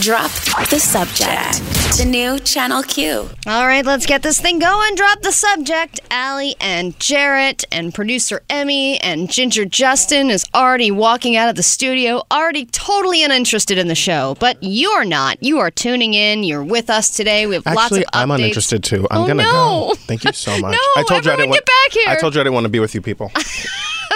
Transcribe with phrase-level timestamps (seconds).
[0.00, 0.30] Drop
[0.70, 1.58] the subject.
[1.98, 3.28] The new Channel Q.
[3.48, 4.94] All right, let's get this thing going.
[4.94, 5.98] Drop the subject.
[6.10, 11.62] Allie and Jarrett and producer Emmy and Ginger Justin is already walking out of the
[11.64, 14.36] studio, already totally uninterested in the show.
[14.38, 15.42] But you're not.
[15.42, 16.44] You are tuning in.
[16.44, 17.46] You're with us today.
[17.46, 18.10] We have lots Actually, of.
[18.12, 19.06] I'm uninterested too.
[19.10, 19.88] I'm Oh, gonna no.
[19.90, 19.94] go.
[19.96, 20.72] Thank you so much.
[20.72, 22.08] No, I told you I everyone didn't want, get back here.
[22.08, 23.32] I told you I didn't want to be with you people.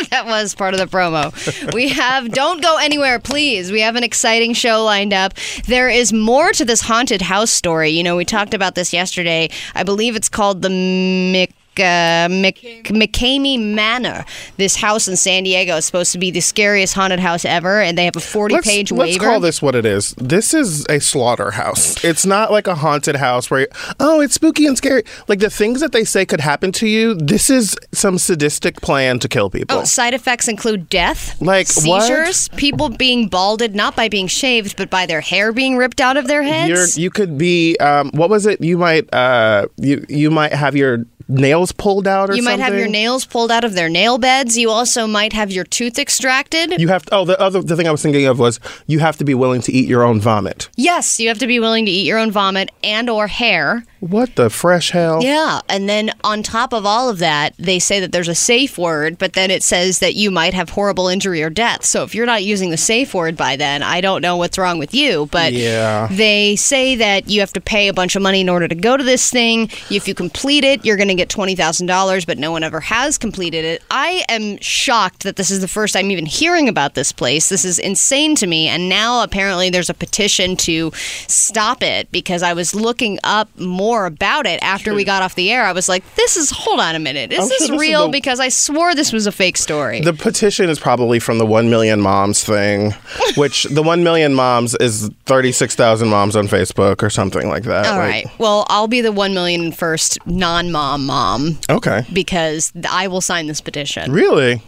[0.10, 1.32] that was part of the promo.
[1.72, 3.70] We have Don't Go Anywhere, please.
[3.70, 5.34] We have an exciting show lined up.
[5.66, 7.90] There is more to this haunted house story.
[7.90, 9.50] You know, we talked about this yesterday.
[9.74, 11.52] I believe it's called the Mick.
[11.78, 14.24] Uh, Mc, McKamey Manor.
[14.56, 17.96] This house in San Diego is supposed to be the scariest haunted house ever, and
[17.96, 20.14] they have a 40 let's, page let's call this what it is.
[20.18, 22.02] This is a slaughterhouse.
[22.04, 25.02] It's not like a haunted house where, oh, it's spooky and scary.
[25.28, 27.14] Like the things that they say could happen to you.
[27.14, 29.78] This is some sadistic plan to kill people.
[29.78, 32.02] Oh, side effects include death, Like, what?
[32.02, 36.16] seizures, people being balded, not by being shaved, but by their hair being ripped out
[36.16, 36.98] of their You're, heads.
[36.98, 37.76] you could be.
[37.78, 38.60] Um, what was it?
[38.60, 39.12] You might.
[39.12, 43.24] Uh, you you might have your nails pulled out or You might have your nails
[43.24, 44.56] pulled out of their nail beds.
[44.56, 46.80] You also might have your tooth extracted.
[46.80, 49.16] You have to, oh the other the thing I was thinking of was you have
[49.18, 50.68] to be willing to eat your own vomit.
[50.76, 53.84] yes, you have to be willing to eat your own vomit and or hair.
[54.02, 55.22] What the fresh hell?
[55.22, 58.76] Yeah, and then on top of all of that, they say that there's a safe
[58.76, 61.84] word, but then it says that you might have horrible injury or death.
[61.84, 64.80] So if you're not using the safe word by then, I don't know what's wrong
[64.80, 66.08] with you, but Yeah.
[66.10, 68.96] they say that you have to pay a bunch of money in order to go
[68.96, 69.70] to this thing.
[69.88, 73.64] If you complete it, you're going to get $20,000, but no one ever has completed
[73.64, 73.84] it.
[73.88, 77.48] I am shocked that this is the first I'm even hearing about this place.
[77.50, 80.90] This is insane to me, and now apparently there's a petition to
[81.28, 85.50] stop it because I was looking up more about it after we got off the
[85.52, 85.64] air.
[85.64, 87.32] I was like, this is, hold on a minute.
[87.32, 88.06] Is I'm this sure this is real?
[88.06, 90.00] the- because I swore this was a fake story.
[90.00, 92.92] The petition is probably from the 1 million moms thing,
[93.36, 97.86] which the 1 million moms is 36,000 moms on Facebook or something like that.
[97.86, 98.26] All Like, right.
[98.38, 102.04] Well, I'll be the 1 million first non mom mom Okay.
[102.12, 104.12] because I will sign this petition.
[104.12, 104.62] Really?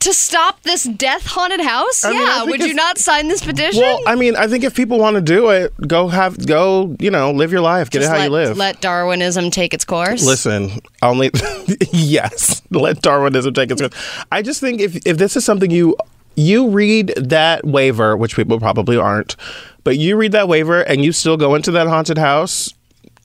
[0.00, 2.04] To stop this death haunted house?
[2.04, 2.44] I mean, yeah.
[2.44, 3.82] Would you not sign this petition?
[3.82, 7.10] Well, I mean, I think if people want to do it, go have, go, you
[7.10, 8.56] know, live your life, get Just it how let, you live.
[8.56, 10.24] let Darwinism take its course.
[10.24, 10.70] Listen,
[11.02, 11.30] only
[11.92, 13.94] yes, let Darwinism take its course.
[14.30, 15.96] I just think if if this is something you
[16.36, 19.34] you read that waiver, which people probably aren't,
[19.82, 22.72] but you read that waiver and you still go into that haunted house,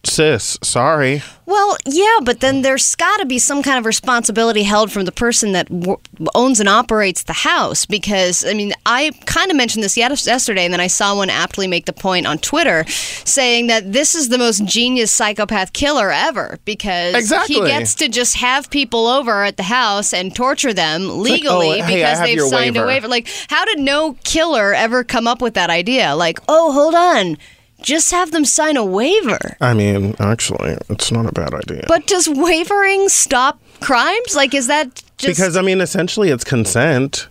[0.05, 1.21] sis, sorry.
[1.45, 5.11] Well, yeah, but then there's got to be some kind of responsibility held from the
[5.11, 5.97] person that w-
[6.35, 7.85] owns and operates the house.
[7.85, 11.67] Because, I mean, I kind of mentioned this yesterday, and then I saw one aptly
[11.67, 16.59] make the point on Twitter saying that this is the most genius psychopath killer ever
[16.63, 17.55] because Exactly.
[17.55, 21.85] he gets to just have people over at the house and torture them legally oh,
[21.85, 22.87] hey, because they've signed a waiver.
[22.87, 23.07] waiver.
[23.09, 26.15] Like, how did no killer ever come up with that idea?
[26.15, 27.37] Like, oh, hold on.
[27.83, 29.55] Just have them sign a waiver.
[29.61, 31.83] I mean, actually, it's not a bad idea.
[31.87, 34.35] But does wavering stop crimes?
[34.35, 37.27] Like, is that just because I mean, essentially, it's consent.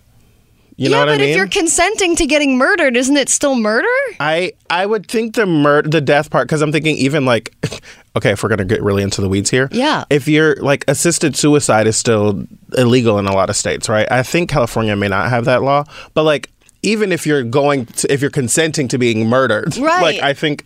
[0.76, 0.96] You yeah?
[0.96, 1.28] know what but I mean?
[1.30, 3.86] if you're consenting to getting murdered, isn't it still murder?
[4.20, 7.54] I I would think the mur- the death part because I'm thinking even like
[8.16, 10.04] okay if we're gonna get really into the weeds here Yeah.
[10.10, 12.46] if you're like assisted suicide is still
[12.76, 15.84] illegal in a lot of states right I think California may not have that law
[16.14, 16.50] but like
[16.82, 20.02] even if you're going to, if you're consenting to being murdered Right.
[20.02, 20.64] like I think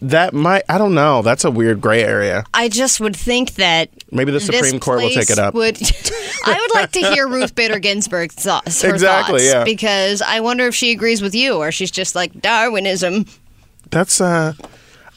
[0.00, 3.90] that might I don't know that's a weird gray area I just would think that
[4.10, 5.52] Maybe the Supreme Court will take it up.
[5.54, 5.76] Would
[6.46, 9.64] I would like to hear Ruth Bader Ginsburg's thoughts, Exactly, thoughts, yeah.
[9.64, 13.26] because I wonder if she agrees with you or she's just like Darwinism.
[13.90, 14.54] that's uh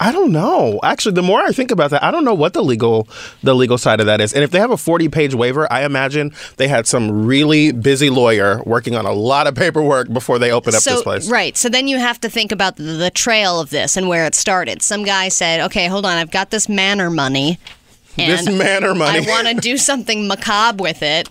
[0.01, 0.79] I don't know.
[0.81, 3.07] Actually, the more I think about that, I don't know what the legal
[3.43, 4.33] the legal side of that is.
[4.33, 8.63] And if they have a 40-page waiver, I imagine they had some really busy lawyer
[8.65, 11.29] working on a lot of paperwork before they open up so this place.
[11.29, 14.25] right, so then you have to think about the, the trail of this and where
[14.25, 14.81] it started.
[14.81, 17.59] Some guy said, "Okay, hold on, I've got this manor money."
[18.17, 19.25] This and manor money.
[19.25, 21.29] I want to do something macabre with it,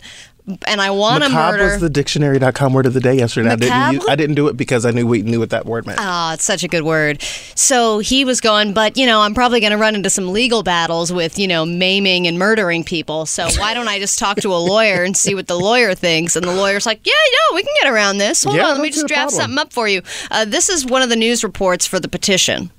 [0.66, 1.72] and I want to Macabre murder.
[1.72, 3.50] was the dictionary.com word of the day yesterday.
[3.50, 5.86] I didn't, use, I didn't do it because I knew we knew what that word
[5.86, 5.98] meant.
[6.02, 7.22] Oh, it's such a good word.
[7.54, 10.62] So he was going, but you know, I'm probably going to run into some legal
[10.62, 13.26] battles with, you know, maiming and murdering people.
[13.26, 16.36] So why don't I just talk to a lawyer and see what the lawyer thinks?
[16.36, 17.12] And the lawyer's like, yeah,
[17.50, 18.44] no, we can get around this.
[18.44, 19.40] Hold Yeah, on, let me just draft problem.
[19.40, 20.02] something up for you.
[20.30, 22.70] Uh, this is one of the news reports for the petition.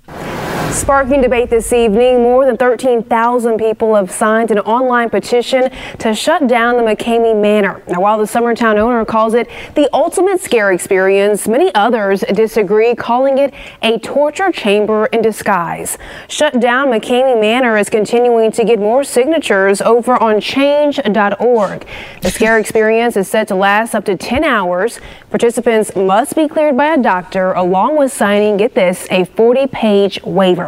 [0.72, 5.70] Sparking debate this evening, more than 13,000 people have signed an online petition
[6.00, 7.84] to shut down the McKamey Manor.
[7.90, 13.38] Now, while the Summertown owner calls it the ultimate scare experience, many others disagree, calling
[13.38, 15.98] it a torture chamber in disguise.
[16.30, 21.86] Shut down McKamey Manor is continuing to get more signatures over on change.org.
[22.22, 25.02] The scare experience is set to last up to 10 hours.
[25.30, 30.22] Participants must be cleared by a doctor along with signing, get this, a 40 page
[30.24, 30.61] waiver.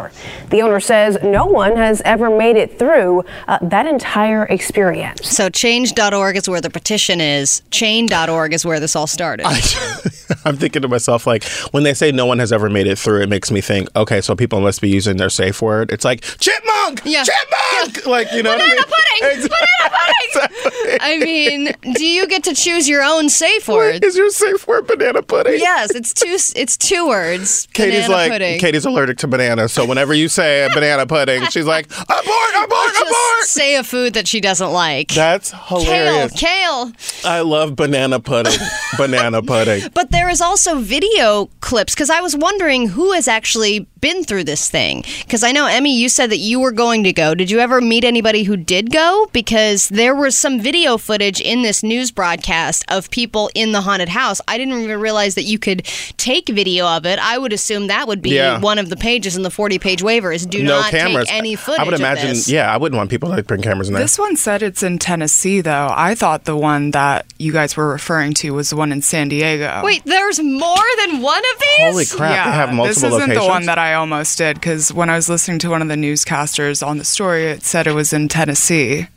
[0.50, 5.28] The owner says no one has ever made it through uh, that entire experience.
[5.28, 7.62] So change.org is where the petition is.
[7.70, 9.46] Chain.org is where this all started.
[10.44, 13.22] I'm thinking to myself, like, when they say no one has ever made it through,
[13.22, 15.90] it makes me think, okay, so people must be using their safe word.
[15.90, 17.02] It's like, chipmunk!
[17.04, 17.24] Yeah.
[17.24, 18.06] Chipmunk!
[18.06, 19.34] Like, you know Banana what I mean?
[19.34, 19.48] pudding!
[19.48, 20.98] Banana pudding!
[21.00, 24.04] I mean, do you get to choose your own safe word?
[24.04, 25.58] Is your safe word banana pudding?
[25.58, 26.36] Yes, it's two.
[26.58, 27.68] It's two words.
[27.72, 28.58] Katie's Banana like, pudding.
[28.58, 32.04] Katie's allergic to bananas, so whenever you say a banana pudding, she's like, abort,
[32.64, 33.44] abort, Just abort!
[33.44, 35.08] say a food that she doesn't like.
[35.08, 36.32] That's kale, hilarious.
[36.32, 36.92] kale.
[37.24, 38.58] I love banana pudding.
[38.96, 39.90] banana pudding.
[39.94, 44.44] But there is also video clips because I was wondering who has actually been through
[44.44, 45.02] this thing.
[45.22, 47.34] Because I know Emmy, you said that you were going to go.
[47.34, 49.28] Did you ever meet anybody who did go?
[49.32, 54.10] Because there was some video footage in this news broadcast of people in the haunted
[54.10, 54.40] house.
[54.46, 55.84] I didn't even realize that you could
[56.18, 57.18] take video of it.
[57.18, 58.60] I would assume that would be Yeah.
[58.60, 61.28] one of the pages in the 40 page waiver is do no not cameras.
[61.28, 61.80] take any footage.
[61.80, 62.48] I would of imagine, this.
[62.48, 64.02] yeah, I wouldn't want people to bring cameras in there.
[64.02, 65.88] This one said it's in Tennessee, though.
[65.90, 69.28] I thought the one that you guys were referring to was the one in San
[69.28, 69.80] Diego.
[69.84, 71.76] Wait, there's more than one of these?
[71.78, 73.38] Holy crap, Yeah, they have multiple this isn't locations.
[73.44, 75.96] the one that I almost did because when I was listening to one of the
[75.96, 79.08] newscasters on the story, it said it was in Tennessee.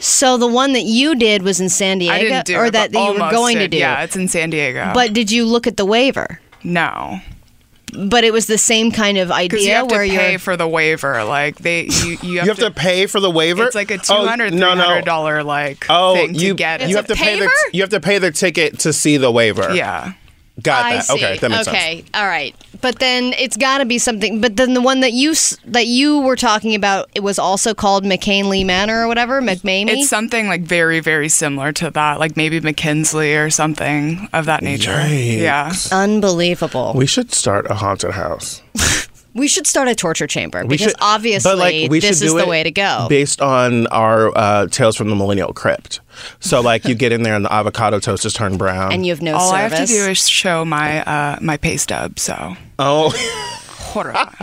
[0.00, 2.72] So the one that you did was in San Diego, I didn't do or it,
[2.72, 3.76] that, but that you were almost going to do.
[3.78, 4.90] Yeah, it's in San Diego.
[4.92, 6.40] But did you look at the waiver?
[6.64, 7.20] no,
[7.96, 10.38] But it was the same kind of because idea you have to where pay you're.
[10.38, 11.22] for the waiver.
[11.24, 13.64] Like they, you, you have, you have to, pay for the waiver.
[13.64, 14.84] It's like a oh, two Oh, hundred, no, three no.
[14.84, 16.88] hundred dollar like Oh, thing you to get it.
[16.90, 19.16] you It's have a to pay the you have to pay the ticket to see
[19.16, 19.74] the waiver.
[19.74, 20.14] yeah.
[20.62, 21.04] Got I that.
[21.04, 21.14] see.
[21.14, 22.10] Okay, that makes okay, sense.
[22.14, 22.54] all right.
[22.80, 24.40] But then it's got to be something.
[24.40, 25.34] But then the one that you
[25.66, 29.88] that you were talking about, it was also called McCainley Manor or whatever, McMamie.
[29.88, 34.62] It's something like very, very similar to that, like maybe McKinsley or something of that
[34.62, 34.92] nature.
[34.92, 35.40] Yikes.
[35.40, 35.72] Yeah.
[35.92, 36.92] Unbelievable.
[36.94, 38.62] We should start a haunted house.
[39.34, 42.24] We should start a torture chamber We because should- obviously but, like, we this should
[42.26, 43.06] is do the way to go.
[43.08, 46.00] Based on our uh, tales from the Millennial Crypt.
[46.40, 48.92] So like you get in there and the avocado toast is turned brown.
[48.92, 49.72] and you have no All service.
[49.72, 52.18] I have to do is show my uh, my pay stub.
[52.18, 53.60] So oh.
[53.94, 54.12] Horror.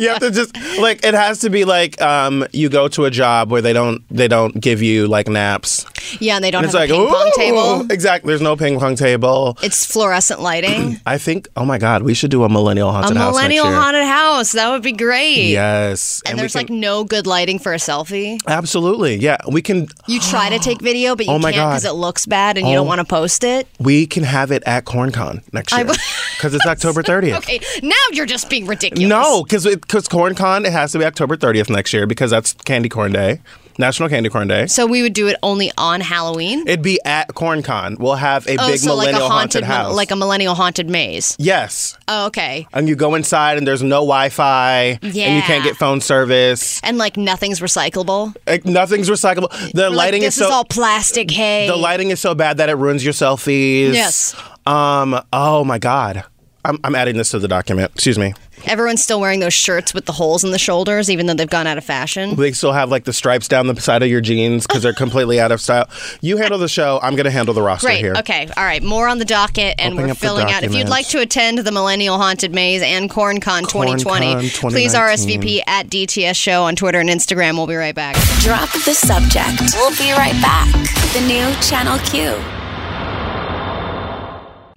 [0.00, 3.10] you have to just like it has to be like um, you go to a
[3.10, 5.86] job where they don't they don't give you like naps.
[6.20, 7.86] yeah, and they don't And have it's a like ping pong table.
[7.92, 8.28] Exactly.
[8.28, 9.56] There's no ping pong table.
[9.62, 11.00] It's fluorescent lighting.
[11.06, 11.48] I think.
[11.56, 13.80] Oh my God, we should do a millennial a haunted house A millennial next year.
[13.82, 14.52] haunted house.
[14.52, 15.50] That would be great.
[15.50, 18.38] Yes, And, we there's like no good lighting for a selfie.
[18.46, 19.36] absolutely yeah.
[19.48, 22.26] We can You try to take video, but you Oh my can't because it looks
[22.26, 22.78] bad and you Oh.
[22.78, 23.68] don't want to post it.
[23.78, 27.38] we can have it at CornCon next year because it's October 30th.
[27.38, 29.08] Okay, now you're just being ridiculous.
[29.08, 32.88] No, because because CornCon it has to be October 30th next year because that's Candy
[32.88, 33.40] Corn Day,
[33.78, 34.66] National Candy Corn Day.
[34.66, 36.60] So we would do it only on Halloween.
[36.66, 37.98] It'd be at CornCon.
[37.98, 39.94] We'll have a oh, big so like a millennial haunted, house.
[39.94, 41.36] like a millennial haunted maze.
[41.38, 41.96] yes.
[42.08, 42.66] Oh, okay.
[42.72, 45.24] And you go inside and there's no Wi-Fi Yeah.
[45.26, 46.80] and you can't get phone service.
[46.82, 48.34] And like nothing's recyclable.
[48.46, 49.50] Like, nothing's recyclable.
[49.72, 51.30] The Like, lighting this is so all plastic.
[51.30, 51.66] Hey.
[51.66, 53.92] the lighting is so bad that it ruins your selfies.
[53.94, 54.34] Yes.
[54.66, 55.20] Um.
[55.32, 56.24] Oh my God.
[56.64, 57.92] I'm, I'm adding this to the document.
[57.94, 58.34] Excuse me.
[58.66, 61.66] Everyone's still wearing those shirts with the holes in the shoulders, even though they've gone
[61.66, 62.36] out of fashion.
[62.36, 65.38] They still have like the stripes down the side of your jeans because they're completely
[65.40, 65.88] out of style.
[66.22, 66.98] You handle the show.
[67.02, 67.98] I'm going to handle the roster Great.
[67.98, 68.14] here.
[68.18, 68.48] Okay.
[68.56, 68.82] All right.
[68.82, 70.62] More on the docket, and Opening we're filling out.
[70.62, 75.60] If you'd like to attend the Millennial Haunted Maze and CornCon 2020, CornCon please RSVP
[75.66, 77.54] at DTS Show on Twitter and Instagram.
[77.54, 78.16] We'll be right back.
[78.40, 79.74] Drop the subject.
[79.74, 80.72] We'll be right back.
[81.12, 82.63] The new Channel Q.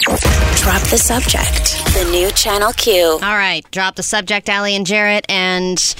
[0.08, 1.84] Drop the subject.
[1.94, 3.04] The new Channel Q.
[3.04, 3.70] All right.
[3.72, 5.96] Drop the subject, Allie and Jarrett, and.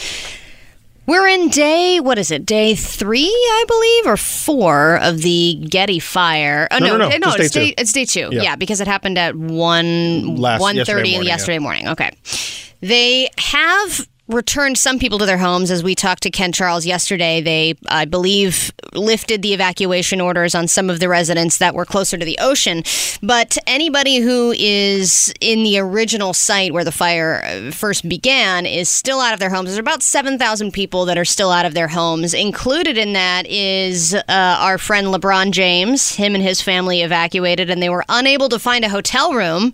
[1.06, 6.00] We're in day, what is it, day three, I believe, or four of the Getty
[6.00, 6.68] fire.
[6.70, 7.74] Oh, No, no, no, no, just it's, day day, two.
[7.78, 8.30] it's day two.
[8.36, 8.42] Yeah.
[8.42, 8.56] Yeah.
[8.58, 11.88] because it happened at 1, Last- 1.30 yesterday morning, yesterday morning.
[11.88, 12.12] Okay.
[12.82, 15.72] They have returned some people to their homes.
[15.72, 20.68] As we talked to Ken Charles yesterday, they, I believe, lifted the evacuation orders on
[20.68, 22.84] some of the residents that were closer to the ocean.
[23.22, 28.90] But anybody who is in the original site where the fire uh, first began is
[28.90, 29.70] still out of their homes.
[29.70, 32.34] There's about 7,000 people that are still out of their homes.
[32.34, 36.16] Included in that is uh, our friend LeBron James.
[36.16, 39.74] Him and his family evacuated, and they were unable to find a hotel room.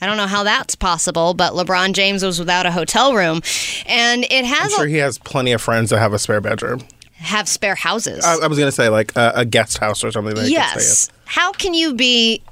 [0.00, 3.40] I don't know how that's possible, but LeBron James was without a hotel room,
[3.86, 4.72] and it has.
[4.72, 6.82] I'm sure a, he has plenty of friends that have a spare bedroom.
[7.14, 8.24] have spare houses.
[8.24, 10.34] I, I was gonna say like a, a guest house or something.
[10.34, 11.10] That yes.
[11.24, 12.42] How can you be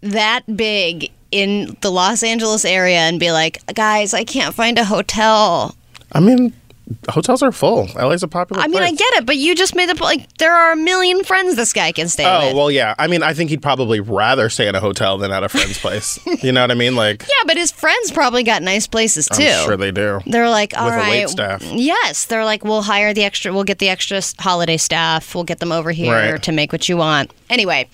[0.00, 4.84] that big in the Los Angeles area and be like, guys, I can't find a
[4.84, 5.76] hotel?
[6.12, 6.52] I mean,
[7.08, 7.88] hotels are full.
[7.94, 8.62] LA's a popular.
[8.62, 9.94] I mean, I get it, but you just made the.
[10.02, 12.56] Like, there are a million friends this guy can stay Oh with.
[12.56, 12.94] well, yeah.
[12.98, 15.78] I mean, I think he'd probably rather stay in a hotel than at a friend's
[15.80, 16.18] place.
[16.42, 16.96] You know what I mean?
[16.96, 19.42] Like, yeah, but his friends probably got nice places too.
[19.44, 20.20] I'm sure they do.
[20.26, 21.62] They're like, all With right, wait staff.
[21.62, 22.26] yes.
[22.26, 25.72] They're like, we'll hire the extra, we'll get the extra holiday staff, we'll get them
[25.72, 26.42] over here Right.
[26.42, 27.32] to make what you want.
[27.48, 27.88] Anyway,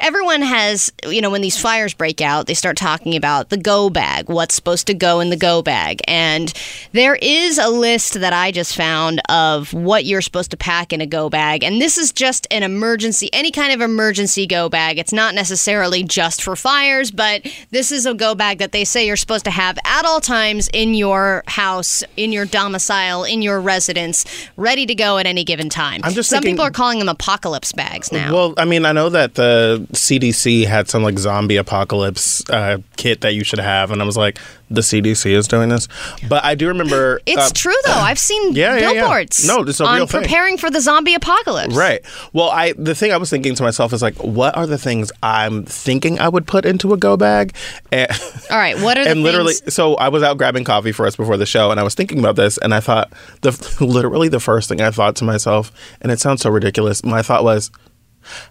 [0.00, 3.88] everyone has, you know, when these fires break out, they start talking about the go
[3.90, 6.00] bag, what's supposed to go in the go bag.
[6.06, 6.52] And
[6.92, 11.00] there is a list that I just found of what you're supposed to pack in
[11.00, 11.64] a go bag.
[11.64, 14.98] And this is just an emergency, any kind of emergency go bag.
[14.98, 19.06] It's not necessarily just for fires, but this is a go bag that they say
[19.06, 23.60] you're supposed to have at all times in your house, in your domicile, in your
[23.60, 24.24] residence,
[24.56, 26.00] ready to go at any given time.
[26.04, 28.32] I'm just Some thinking- people are calling them apocalypse bags now.
[28.32, 33.20] Well, I mean, I know that the CDC had some like zombie apocalypse uh, kit
[33.22, 34.38] that you should have, and I was like,
[34.68, 35.86] the CDC is doing this,
[36.28, 37.92] but I do remember It's uh, true though.
[37.92, 39.00] I've seen Yeah, yeah, yeah.
[39.02, 39.46] billboards.
[39.46, 40.22] No, it's a on real thing.
[40.22, 41.74] preparing for the zombie apocalypse.
[41.74, 42.00] Right.
[42.32, 45.12] Well, I the thing I was thinking to myself is like, what are the things
[45.22, 47.54] I'm thinking I would put into a go bag?
[47.92, 48.10] And,
[48.50, 48.76] All right.
[48.80, 49.74] What are the and literally, things?
[49.74, 52.18] so I was out grabbing coffee for us before the show, and I was thinking
[52.18, 53.12] about this, and I thought
[53.42, 57.04] the literally the first thing I thought to myself, and it sounds so ridiculous.
[57.04, 57.70] My thought was,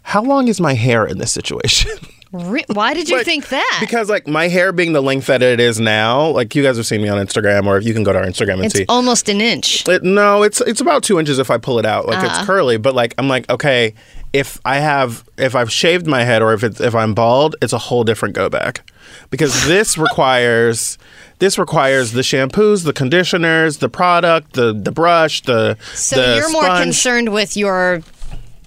[0.03, 1.91] how long is my hair in this situation?
[2.31, 3.77] Why did you Like, think that?
[3.79, 6.85] Because like my hair being the length that it is now, like you guys have
[6.85, 8.85] seen me on Instagram, or if you can go to our Instagram and it's see.
[8.89, 9.87] almost an inch.
[9.87, 12.07] It, no, it's it's about two inches if I pull it out.
[12.07, 12.27] Like Uh-huh.
[12.39, 13.93] it's curly, but like I'm like okay,
[14.33, 17.71] if I have if I've shaved my head or if it's if I'm bald, it's
[17.73, 18.81] a whole different go back
[19.29, 20.97] because this requires
[21.39, 26.51] this requires the shampoos, the conditioners, the product, the the brush, the So the you're
[26.51, 28.01] more concerned with your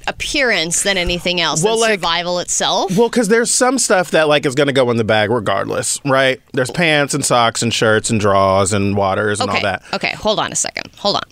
[0.09, 1.62] appearance than anything else.
[1.62, 2.97] Well, like- survival itself.
[2.97, 6.00] Well, because there's some stuff that like is going to go in the bag regardless,
[6.05, 6.41] right?
[6.53, 9.59] There's pants and socks and shirts and drawers and waters and okay.
[9.59, 9.83] all that.
[9.93, 10.12] Okay.
[10.12, 10.91] Hold on a second.
[10.99, 11.23] Hold on.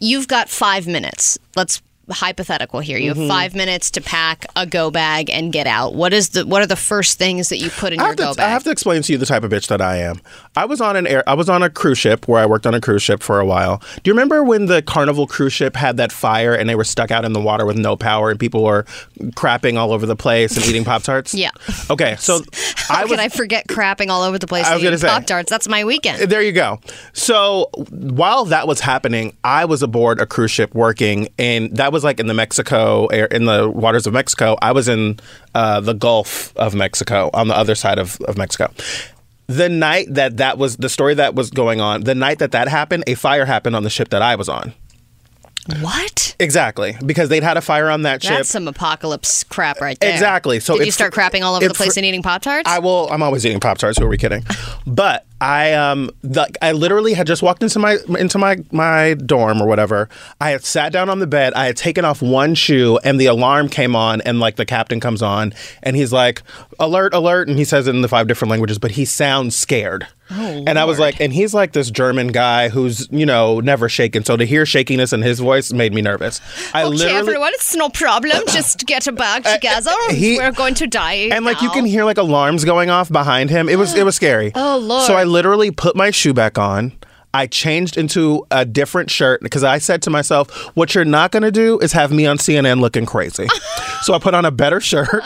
[0.00, 1.38] You've got five minutes.
[1.56, 2.98] Let's hypothetical here.
[2.98, 3.20] You Mm-hmm.
[3.22, 5.94] have five minutes to pack a go bag and get out.
[5.94, 8.22] What is the what are the first things that you put in I your to,
[8.22, 8.46] go bag?
[8.46, 10.20] I have to explain to you the type of bitch that I am.
[10.56, 11.22] I was on an air.
[11.26, 13.46] I was on a cruise ship where I worked on a cruise ship for a
[13.46, 13.78] while.
[14.02, 17.10] Do you remember when the Carnival cruise ship had that fire and they were stuck
[17.10, 18.84] out in the water with no power and people were
[19.32, 21.34] crapping all over the place and eating pop tarts?
[21.38, 21.50] Yeah.
[21.88, 22.40] Okay, so
[22.76, 24.66] How I was could I forget crapping all over the place?
[24.66, 25.00] I was and.
[25.02, 25.48] Pop Tarts.
[25.48, 26.30] That's my weekend.
[26.30, 26.80] There you go.
[27.12, 31.97] So while that was happening, I was aboard a cruise ship working, and that was
[32.04, 34.56] like in the Mexico, air, in the waters of Mexico.
[34.62, 35.18] I was in
[35.54, 38.72] uh, the Gulf of Mexico, on the other side of, of Mexico.
[39.46, 42.68] The night that that was the story that was going on, the night that that
[42.68, 44.74] happened, a fire happened on the ship that I was on.
[45.80, 46.34] What?
[46.40, 48.38] Exactly, because they'd had a fire on that ship.
[48.38, 50.12] That's some apocalypse crap right there.
[50.12, 50.60] Exactly.
[50.60, 52.68] So did you start crapping all over the place fr- and eating Pop Tarts?
[52.68, 53.08] I will.
[53.10, 53.98] I'm always eating Pop Tarts.
[53.98, 54.44] Who are we kidding?
[54.86, 59.62] But I um, the, I literally had just walked into my into my my dorm
[59.62, 60.08] or whatever.
[60.40, 61.54] I had sat down on the bed.
[61.54, 65.00] I had taken off one shoe, and the alarm came on, and like the captain
[65.00, 66.42] comes on, and he's like,
[66.80, 67.14] "Alert!
[67.14, 70.06] Alert!" and he says it in the five different languages, but he sounds scared.
[70.30, 73.88] Oh, and I was like, and he's like this German guy who's you know never
[73.88, 74.24] shaken.
[74.24, 76.42] So to hear shakiness in his voice made me nervous.
[76.74, 77.14] I okay, literally.
[77.18, 78.42] everyone, it's no problem.
[78.48, 79.90] Just get a bag together.
[80.10, 81.30] he- We're going to die.
[81.32, 83.70] and like you can hear like alarms going off behind him.
[83.70, 84.52] It was it was scary.
[84.60, 85.04] Oh, Lord.
[85.06, 86.92] So I literally put my shoe back on.
[87.34, 91.42] I changed into a different shirt because I said to myself, "What you're not going
[91.42, 93.46] to do is have me on CNN looking crazy."
[94.02, 95.22] so I put on a better shirt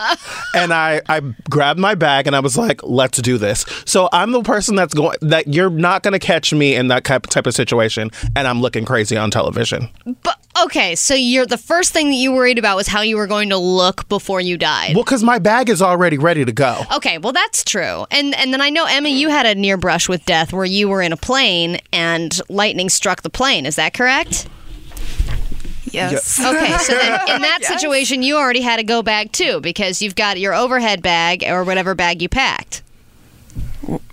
[0.55, 4.33] and I I grabbed my bag and I was like, "Let's do this." So I'm
[4.33, 7.55] the person that's going that you're not going to catch me in that type of
[7.55, 9.89] situation, and I'm looking crazy on television.
[10.23, 10.32] But
[10.65, 13.49] okay, so you're the first thing that you worried about was how you were going
[13.51, 14.95] to look before you died.
[14.95, 16.83] Well, because my bag is already ready to go.
[16.97, 18.07] Okay, well that's true.
[18.11, 20.89] And and then I know Emma, you had a near brush with death where you
[20.89, 23.67] were in a plane and lightning struck the plane.
[23.67, 24.49] Is that correct?
[25.93, 26.41] Yes.
[26.41, 30.15] Okay, so then in that situation, you already had a go bag too because you've
[30.15, 32.83] got your overhead bag or whatever bag you packed.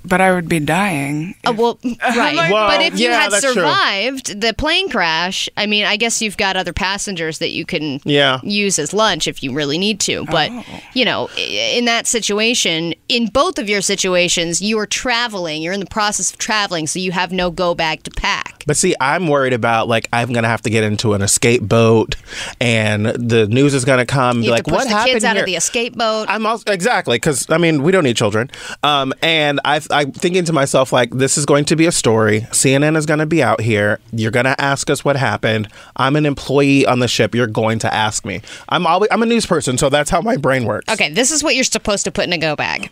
[0.10, 1.36] But I would be dying.
[1.46, 2.52] Uh, well, right.
[2.52, 3.54] Well, but if you yeah, had that's true.
[3.54, 8.02] survived the plane crash, I mean, I guess you've got other passengers that you can
[8.06, 8.40] Yeah.
[8.44, 10.26] use as lunch if you really need to.
[10.26, 10.52] But,
[10.94, 15.62] you know, in that situation, in both of your situations, you are traveling.
[15.62, 18.64] You're in the process of traveling, so you have no go bag to pack.
[18.66, 22.16] But see, I'm worried about like I'm gonna have to get into an escape boat,
[22.62, 24.38] and the news is gonna come.
[24.38, 25.44] and be You like, to push what the happened kids out here?
[25.44, 26.26] of the escape boat.
[26.30, 28.52] I'm also exactly because I mean we don't need children,
[28.84, 32.42] um, and I, I'm thinking to myself like this is going to be a story.
[32.52, 34.00] CNN is going to be out here.
[34.14, 35.68] You're going to ask us what happened.
[35.98, 37.36] I'm an employee on the ship.
[37.36, 38.42] You're going to ask me.
[38.70, 40.90] I'm always I'm a news person, so that's how my brain works.
[40.94, 42.92] Okay, this is what you're supposed to put in a go bag.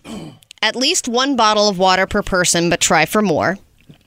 [0.62, 3.58] At least one bottle of water per person, but try for more.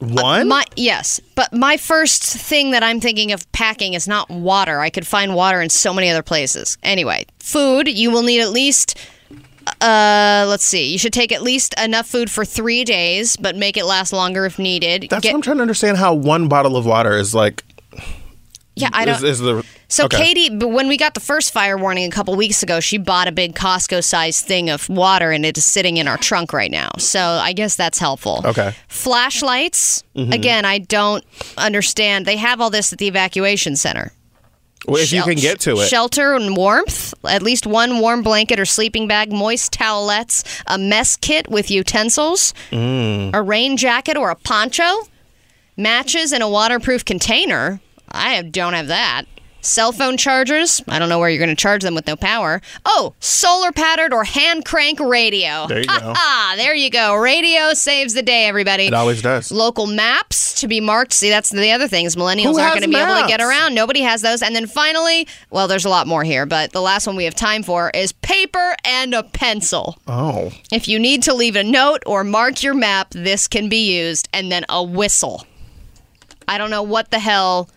[0.01, 0.49] One.
[0.49, 4.81] My yes, but my first thing that I'm thinking of packing is not water.
[4.81, 6.77] I could find water in so many other places.
[6.83, 8.99] Anyway, food, you will need at least
[9.81, 10.91] uh let's see.
[10.93, 14.45] You should take at least enough food for 3 days, but make it last longer
[14.47, 15.07] if needed.
[15.11, 15.97] that's Get- what I'm trying to understand.
[15.99, 17.65] How one bottle of water is like
[18.75, 20.17] Yeah, I don't is, is the So okay.
[20.35, 23.33] Katie, when we got the first fire warning a couple weeks ago, she bought a
[23.33, 26.91] big Costco-sized thing of water, and it is sitting in our trunk right now.
[26.99, 28.43] So I guess that's helpful.
[28.45, 28.73] Okay.
[28.89, 30.05] Flashlights.
[30.15, 31.25] Again, I don't
[31.59, 32.25] understand.
[32.27, 34.13] They have all this at the evacuation center.
[34.87, 35.89] Well, if you can get to it.
[35.89, 37.13] Shelter and warmth.
[37.29, 42.55] At least one warm blanket or sleeping bag, moist towelettes, a mess kit with utensils,
[42.71, 43.31] Mm.
[43.35, 45.03] a rain jacket or a poncho,
[45.77, 47.81] matches in a waterproof container.
[48.11, 49.25] I don't have that.
[49.63, 50.83] Cell phone chargers.
[50.89, 52.61] I don't know where you're going to charge them with no power.
[52.85, 55.67] Oh, solar powered or hand crank radio.
[55.67, 56.15] There you go.
[56.17, 57.17] Ah, there you go.
[57.17, 58.87] Radio saves the day, everybody.
[58.87, 59.53] It always does.
[59.53, 61.13] Local maps to be marked.
[61.13, 62.17] See, that's the other things.
[62.17, 63.75] Millennials Who aren't going to be able to get around.
[63.75, 64.43] Nobody has those.
[64.43, 67.35] And then finally, well, there's a lot more here, but the last one we have
[67.35, 69.99] time for is paper and a pencil.
[70.07, 70.53] Oh.
[70.73, 74.29] If you need to leave a note or mark your map, this can be used.
[74.33, 75.47] And then a whistle.
[76.49, 77.71] I don't know what the hell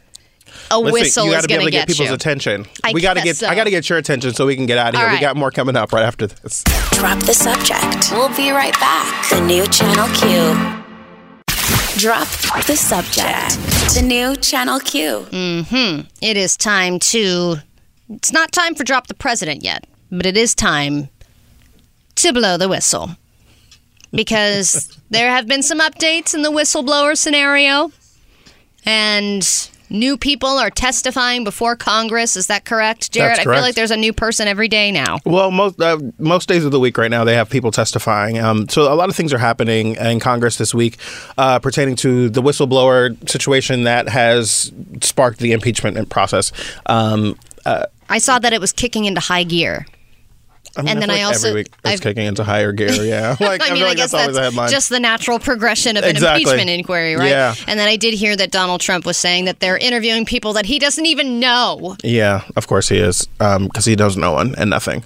[0.72, 2.16] a Listen, whistle you is gotta be going able to to get get people's you.
[2.16, 2.66] attention.
[2.84, 3.50] I we gotta guess get.
[3.50, 5.08] I gotta get your attention so we can get out of here.
[5.08, 6.64] All We got more coming up right after this.
[6.92, 8.12] Drop the subject.
[8.12, 9.30] We'll be right back.
[9.30, 10.80] The new Channel Q.
[11.98, 12.28] Drop
[12.66, 13.56] the subject.
[13.96, 15.22] The new Channel Q.
[15.32, 16.02] Hmm.
[16.22, 17.58] It is time to.
[18.10, 21.10] It's not time for drop the president yet, but it is time
[22.16, 23.12] to blow the whistle.
[24.12, 27.92] Because there have been some updates in the whistleblower scenario,
[28.86, 29.44] and
[29.90, 32.36] new people are testifying before Congress.
[32.36, 33.38] Is that correct, Jarrett?
[33.38, 35.20] That's I feel like there's a new person every day now.
[35.26, 38.40] Well, most uh, most days of the week right now they have people testifying.
[38.40, 40.98] Um, so a lot of things are happening in Congress this week
[41.38, 44.72] uh, pertaining to the whistleblower situation that has
[45.02, 46.52] sparked the impeachment process.
[46.86, 49.86] Um, uh, I saw that it was kicking into high gear.
[50.76, 52.72] I mean, And then feel I like also- every week it's I've- kicking into higher
[52.72, 52.92] gear.
[52.92, 54.70] Yeah, like I I, mean, feel I like guess that's always a that's headline.
[54.72, 56.44] just the natural progression of an Exactly.
[56.44, 57.30] impeachment inquiry, right?
[57.30, 57.54] Yeah.
[57.68, 60.66] And then I did hear that Donald Trump was saying that they're interviewing people that
[60.66, 61.96] he doesn't even know.
[62.04, 65.04] Yeah, of course he is, um, because he knows no one and nothing.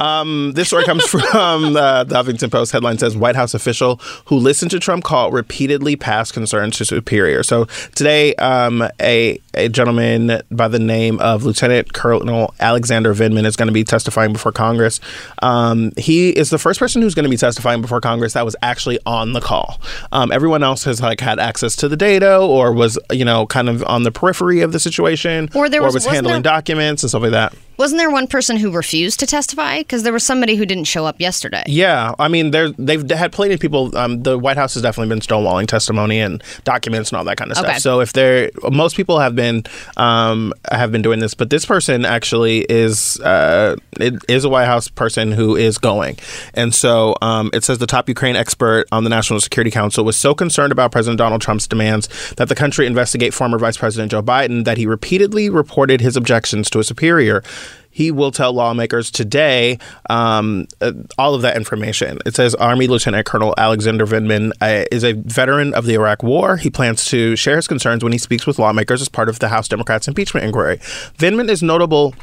[0.00, 2.72] Um, this story comes from uh, the Huffington Post.
[2.72, 7.42] Headline says White House official who listened to Trump call repeatedly passed concerns to superior.
[7.42, 13.56] So today, um, a a gentleman by the name of Lieutenant Colonel Alexander Vindman is
[13.56, 15.00] going to be testifying before Congress.
[15.42, 18.56] Um, he is the first person who's going to be testifying before Congress that was
[18.62, 19.80] actually on the call.
[20.12, 23.68] Um, everyone else has like had access to the data or was you know kind
[23.68, 27.10] of on the periphery of the situation Or there was- wasn't handling there- documents and
[27.10, 27.52] stuff like that.
[27.80, 29.78] Wasn't there one person who refused to testify?
[29.78, 31.62] Because there was somebody who didn't show up yesterday.
[31.66, 33.96] Yeah, I mean, they've had plenty of people.
[33.96, 37.50] Um, the White House has definitely been stonewalling testimony and documents and all that kind
[37.50, 37.68] of Okay.
[37.70, 37.80] stuff.
[37.80, 39.64] So if they're most people have been
[39.96, 44.66] um, have been doing this, but this person actually is uh, it is a White
[44.66, 46.18] House person who is going,
[46.52, 50.18] and so um, it says the top Ukraine expert on the National Security Council was
[50.18, 54.22] so concerned about President Donald Trump's demands that the country investigate former Vice President Joe
[54.22, 57.42] Biden that he repeatedly reported his objections to a superior
[57.90, 62.18] he will tell lawmakers today um, uh, all of that information.
[62.24, 66.56] It says Army Lieutenant Colonel Alexander Vindman uh, is a veteran of the Iraq War.
[66.56, 69.48] He plans to share his concerns when he speaks with lawmakers as part of the
[69.48, 70.78] House Democrats' impeachment inquiry.
[71.18, 72.14] Vindman is notable.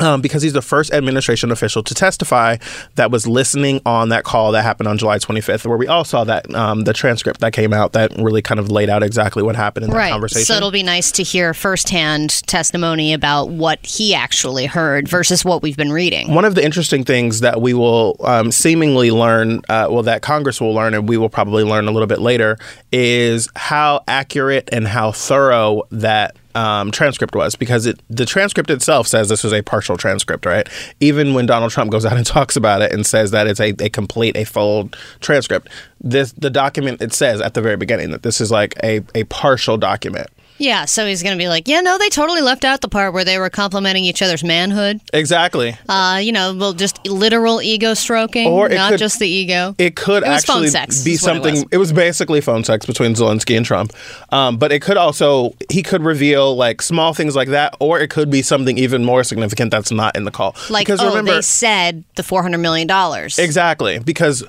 [0.00, 2.56] Um, because he's the first administration official to testify
[2.94, 6.24] that was listening on that call that happened on July 25th, where we all saw
[6.24, 9.56] that um, the transcript that came out that really kind of laid out exactly what
[9.56, 10.10] happened in that Right.
[10.10, 10.46] conversation.
[10.46, 15.62] So it'll be nice to hear firsthand testimony about what he actually heard versus what
[15.62, 16.32] we've been reading.
[16.34, 20.60] One of the interesting things that we will um, seemingly learn, uh, well, that Congress
[20.60, 22.56] will learn, and we will probably learn a little bit later,
[22.90, 29.06] is how accurate and how thorough that um, transcript was because it, the transcript itself
[29.06, 30.68] says this was a partial transcript, right?
[31.00, 33.74] Even when Donald Trump goes out and talks about it and says that it's a,
[33.80, 35.68] a complete, a full transcript,
[36.00, 39.24] this the document it says at the very beginning that this is like a, a
[39.24, 40.28] partial document.
[40.60, 43.14] Yeah, so he's going to be like, yeah, no, they totally left out the part
[43.14, 45.00] where they were complimenting each other's manhood.
[45.14, 45.76] Exactly.
[45.88, 49.74] Uh, you know, well, just literal ego stroking, Or not could- just the ego.
[49.78, 51.54] It could It actually sex, be what it something.
[51.54, 51.64] was.
[51.72, 51.92] It was.
[51.92, 53.92] basically phone sex between Zelensky and Trump,
[54.30, 58.10] um, but it could also he could reveal like small things like that, or it
[58.10, 60.54] could be something even more significant that's not in the call.
[60.68, 63.38] like, because oh, remember they said the four hundred million dollars.
[63.38, 64.44] exactly because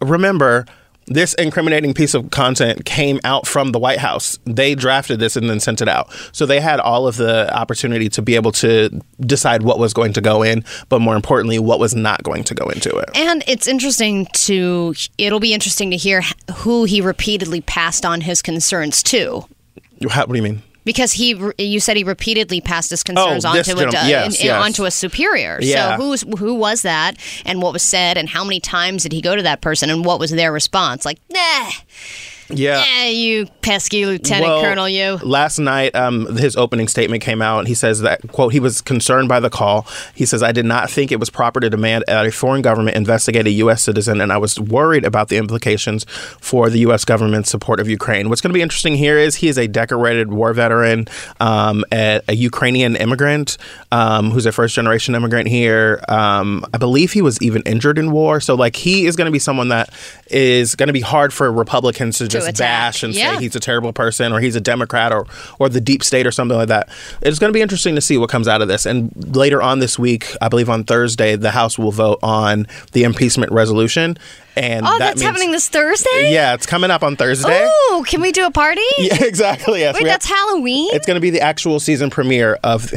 [0.00, 0.64] remember.
[1.08, 4.40] This incriminating piece of content came out from the White House.
[4.44, 6.12] They drafted this and then sent it out.
[6.32, 8.90] So they had all of the opportunity to be able to
[9.20, 12.54] decide what was going to go in, but more importantly, what was not going to
[12.54, 13.10] go into it.
[13.14, 16.22] And it's interesting to, it'll be interesting to hear
[16.56, 19.44] who he repeatedly passed on his concerns to.
[20.10, 20.62] How, what do you mean?
[20.86, 23.90] Because he, you said he repeatedly passed his oh, concerns Oh, onto a.
[23.90, 24.64] Yes, in- in- yes.
[24.64, 25.58] onto a superior.
[25.60, 25.98] Yeah.
[25.98, 29.20] So who's who was that, and what was said, and how many times did he
[29.20, 31.04] go to that person, and what was their response?
[31.04, 31.70] Like, nah,
[32.48, 32.84] Yeah.
[32.86, 35.16] eh, you pesky lieutenant Well, colonel, you.
[35.16, 37.66] Last night, um, his opening statement came out.
[37.66, 39.86] He says that quote He was concerned by the call.
[40.14, 42.96] He says, "I did not think it was proper to demand that a foreign government
[42.96, 43.82] investigate a U.S.
[43.82, 46.04] citizen, and I was worried about the implications
[46.40, 47.04] for the U.S.
[47.04, 50.32] government's support of Ukraine." What's going to be interesting here is he is a decorated
[50.32, 51.08] war veteran,
[51.40, 53.58] um, a, a Ukrainian immigrant
[53.92, 56.02] um, who's a first generation immigrant here.
[56.08, 59.32] Um, I believe he was even injured in war, so like he is going to
[59.32, 59.90] be someone that
[60.28, 62.58] is going to be hard for Republicans to just attack.
[62.92, 63.36] bash and Yeah.
[63.36, 65.26] say he's a terrible person or he's a Democrat or
[65.58, 66.88] or the deep state or something like that.
[67.22, 68.86] It's going to be interesting to see what comes out of this.
[68.86, 73.04] And later on this week, I believe on Thursday, the House will vote on the
[73.04, 74.16] impeachment resolution.
[74.58, 76.32] And Oh, that that's means, happening this Thursday.
[76.32, 77.68] Yeah, it's coming up on Thursday.
[77.70, 78.80] Oh, can we do a party?
[78.98, 79.80] Yeah, exactly.
[79.80, 80.88] Yes, Wait, we have- that's Halloween.
[80.94, 82.90] it's going to be the actual season premiere of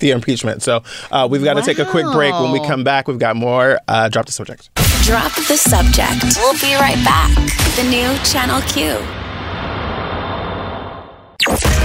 [0.00, 0.62] the impeachment.
[0.62, 2.34] So uh, we've got to take a quick break.
[2.34, 3.78] When we come back, we've got more.
[3.88, 4.68] Uh, drop the subject.
[5.06, 6.36] Drop the subject.
[6.36, 7.32] We'll be right back.
[7.76, 8.98] The new Channel Q.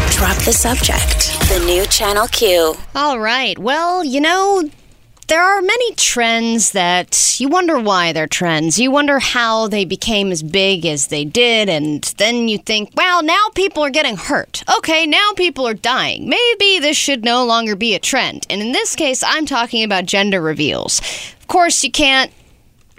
[0.10, 1.40] Drop the subject.
[1.48, 2.74] The new Channel Q.
[2.96, 3.60] All right.
[3.60, 4.68] Well, you know,
[5.28, 8.80] there are many trends that you wonder why they're trends.
[8.80, 13.22] You wonder how they became as big as they did, and then you think, well,
[13.22, 14.64] now people are getting hurt.
[14.80, 16.28] Okay, now people are dying.
[16.28, 18.48] Maybe this should no longer be a trend.
[18.50, 21.02] And in this case, I'm talking about gender reveals.
[21.40, 22.32] Of course, you can't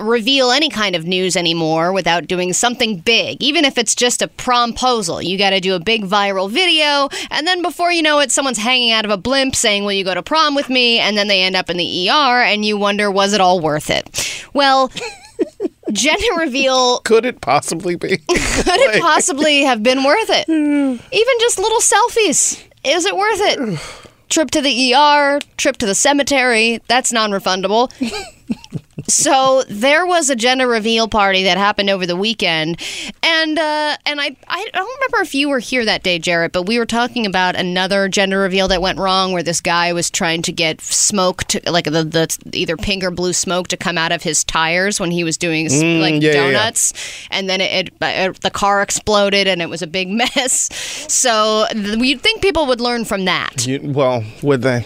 [0.02, 4.28] reveal any kind of news anymore without doing something big, even if it's just a
[4.28, 5.24] promposal.
[5.24, 8.58] You got to do a big viral video, and then before you know it, someone's
[8.58, 10.98] hanging out of a blimp saying, Will you go to prom with me?
[10.98, 13.90] And then they end up in the ER, and you wonder, Was it all worth
[13.90, 14.44] it?
[14.52, 14.90] Well,
[15.92, 18.16] Jenna reveal Could it possibly be?
[18.16, 20.48] could it possibly have been worth it?
[20.48, 22.62] Even just little selfies.
[22.84, 23.80] Is it worth it?
[24.28, 27.92] Trip to the ER, trip to the cemetery, that's non refundable.
[29.08, 32.80] So there was a gender reveal party that happened over the weekend.
[33.22, 36.62] And uh, and I, I don't remember if you were here that day, Jarrett, but
[36.62, 40.42] we were talking about another gender reveal that went wrong where this guy was trying
[40.42, 44.12] to get smoke, to, like the, the either pink or blue smoke to come out
[44.12, 46.52] of his tires when he was doing like Mm, yeah, yeah, yeah.
[46.52, 46.92] donuts
[47.30, 50.68] and then it, it, uh, the car exploded and it was a big mess.
[51.12, 53.66] So th- you'd think people would learn from that.
[53.66, 54.84] You, well, would they?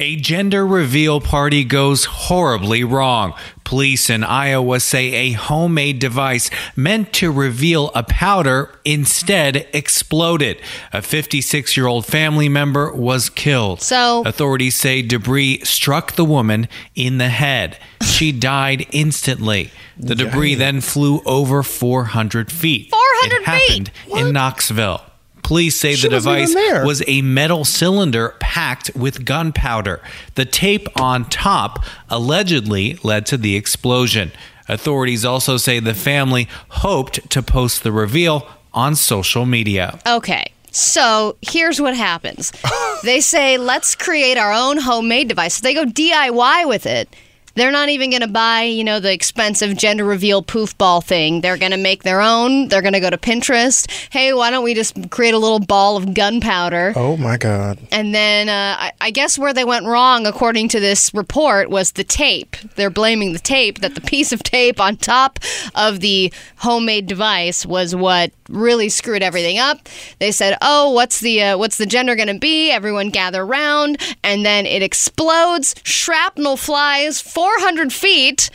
[0.00, 3.34] A gender reveal party goes horribly wrong.
[3.64, 10.58] Police in Iowa say a homemade device meant to reveal a powder instead exploded.
[10.92, 13.82] A 56 year old family member was killed.
[13.82, 17.76] So- authorities say debris struck the woman in the head.
[18.02, 19.72] She died instantly.
[19.98, 22.90] The debris then flew over 400 feet.
[22.90, 24.16] 400 it happened feet?
[24.16, 25.02] in Knoxville.
[25.48, 30.02] Police say She the device was a metal cylinder packed with gunpowder.
[30.34, 34.30] The tape on top allegedly led to the explosion.
[34.68, 39.98] Authorities also say the family hoped to post the reveal on social media.
[40.06, 40.52] Okay.
[40.70, 42.52] So here's what happens.
[43.02, 45.54] they say, let's create our own homemade device.
[45.54, 47.08] So they go DIY with it.
[47.58, 51.40] They're not even going to buy, you know, the expensive gender reveal poof ball thing.
[51.40, 52.68] They're going to make their own.
[52.68, 53.90] They're going to go to Pinterest.
[54.10, 56.92] Hey, why don't we just create a little ball of gunpowder?
[56.94, 57.78] Oh my God.
[57.90, 61.92] And then uh, I, I guess where they went wrong, according to this report, was
[61.92, 62.56] the tape.
[62.76, 65.40] They're blaming the tape, that the piece of tape on top
[65.74, 69.88] of the homemade device was what really screwed everything up.
[70.18, 74.00] They said, "Oh, what's the uh, what's the gender going to be?" Everyone gather round,
[74.22, 75.74] and then it explodes.
[75.84, 78.50] Shrapnel flies 400 feet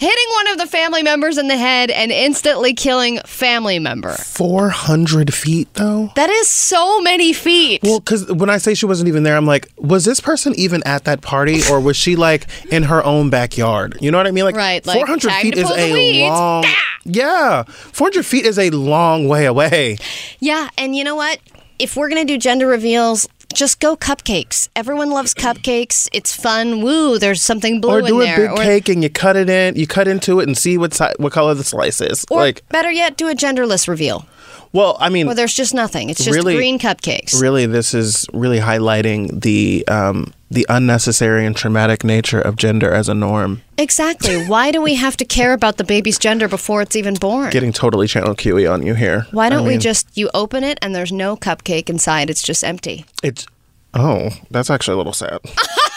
[0.00, 4.12] hitting one of the family members in the head and instantly killing family member.
[4.14, 6.10] 400 feet, though?
[6.16, 7.82] That is so many feet.
[7.82, 10.82] Well, because when I say she wasn't even there, I'm like, was this person even
[10.86, 13.98] at that party, or was she like in her own backyard?
[14.00, 14.44] You know what I mean?
[14.44, 16.28] Like, Right, like, 400 time feet is a weeds.
[16.28, 16.64] long.
[16.66, 16.86] Ah!
[17.04, 19.98] Yeah, 400 feet is a long way away.
[20.40, 21.38] Yeah, and you know what?
[21.78, 24.68] If we're gonna do gender reveals, just go cupcakes.
[24.76, 26.08] Everyone loves cupcakes.
[26.12, 26.82] It's fun.
[26.82, 27.18] Woo!
[27.18, 28.48] There's something blue Or do a there.
[28.48, 31.04] big cake and you cut it in, you cut into it and see what si-
[31.18, 32.24] what color the slice is.
[32.30, 34.26] or like, better yet, do a genderless reveal
[34.72, 36.10] well, I mean, well, there's just nothing.
[36.10, 37.40] It's just Really- green cupcakes.
[37.40, 43.08] really, this is really highlighting the um, the unnecessary and traumatic nature of gender as
[43.08, 43.62] a norm.
[43.78, 44.44] Exactly.
[44.46, 47.50] Why do we have to care about the baby's gender before it's even born?
[47.50, 49.26] Getting totally channel QE on you here.
[49.30, 52.30] Why don't I we just you open it and there's no cupcake inside?
[52.30, 53.04] It's just empty.
[53.22, 53.46] It's
[53.94, 55.40] oh, that's actually a little sad.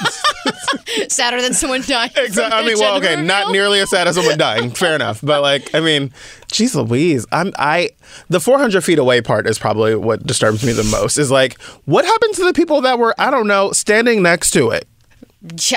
[1.10, 2.12] Sadder than someone dying.
[2.16, 2.60] Exactly.
[2.60, 4.70] I mean, well, okay, not nearly as sad as someone dying.
[4.84, 6.12] Fair enough, but like, I mean,
[6.52, 7.90] geez, Louise, I'm I
[8.30, 11.18] the 400 feet away part is probably what disturbs me the most.
[11.18, 14.70] Is like, what happened to the people that were I don't know standing next to
[14.70, 14.88] it?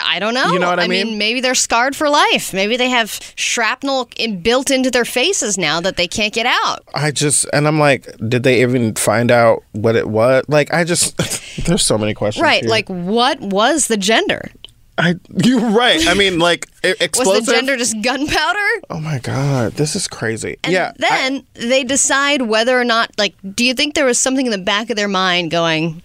[0.04, 0.52] I don't know.
[0.52, 1.18] You know what I mean?
[1.18, 2.54] maybe they're scarred for life.
[2.54, 6.84] Maybe they have shrapnel in, built into their faces now that they can't get out.
[6.94, 10.44] I just and I'm like, did they even find out what it was?
[10.46, 11.16] Like, I just
[11.66, 12.42] there's so many questions.
[12.42, 12.62] Right.
[12.62, 12.70] here.
[12.70, 14.50] Like, what was the gender?
[14.98, 16.06] I you're right.
[16.06, 18.68] I mean, like e- Was the gender just gunpowder?
[18.90, 20.58] oh my god, this is crazy.
[20.64, 20.92] And yeah.
[20.94, 24.52] I- then they decide whether or not, like, do you think there was something in
[24.52, 26.02] the back of their mind going,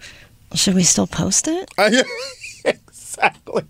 [0.54, 1.70] should we still post it?
[3.14, 3.64] exactly.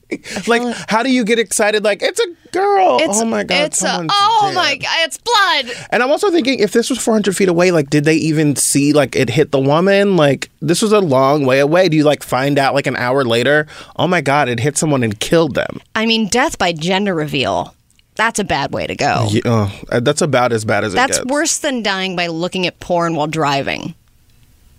[0.46, 1.85] Like, how do you get excited?
[1.85, 2.98] Like, it's a girl.
[3.00, 3.64] oh my god.
[3.64, 4.55] It's a, oh dead.
[4.55, 5.87] my god, it's blood.
[5.90, 8.92] And I'm also thinking, if this was 400 feet away, like, did they even see
[8.92, 10.16] like it hit the woman?
[10.16, 11.88] Like, this was a long way away.
[11.88, 13.66] Do you like find out like an hour later?
[13.96, 15.81] Oh my god, it hit someone and killed them.
[15.94, 17.74] I mean, death by gender reveal.
[18.14, 19.28] That's a bad way to go.
[19.31, 21.33] Yeah, uh, that's about as bad as That's it gets.
[21.33, 23.94] worse than dying by looking at porn while driving.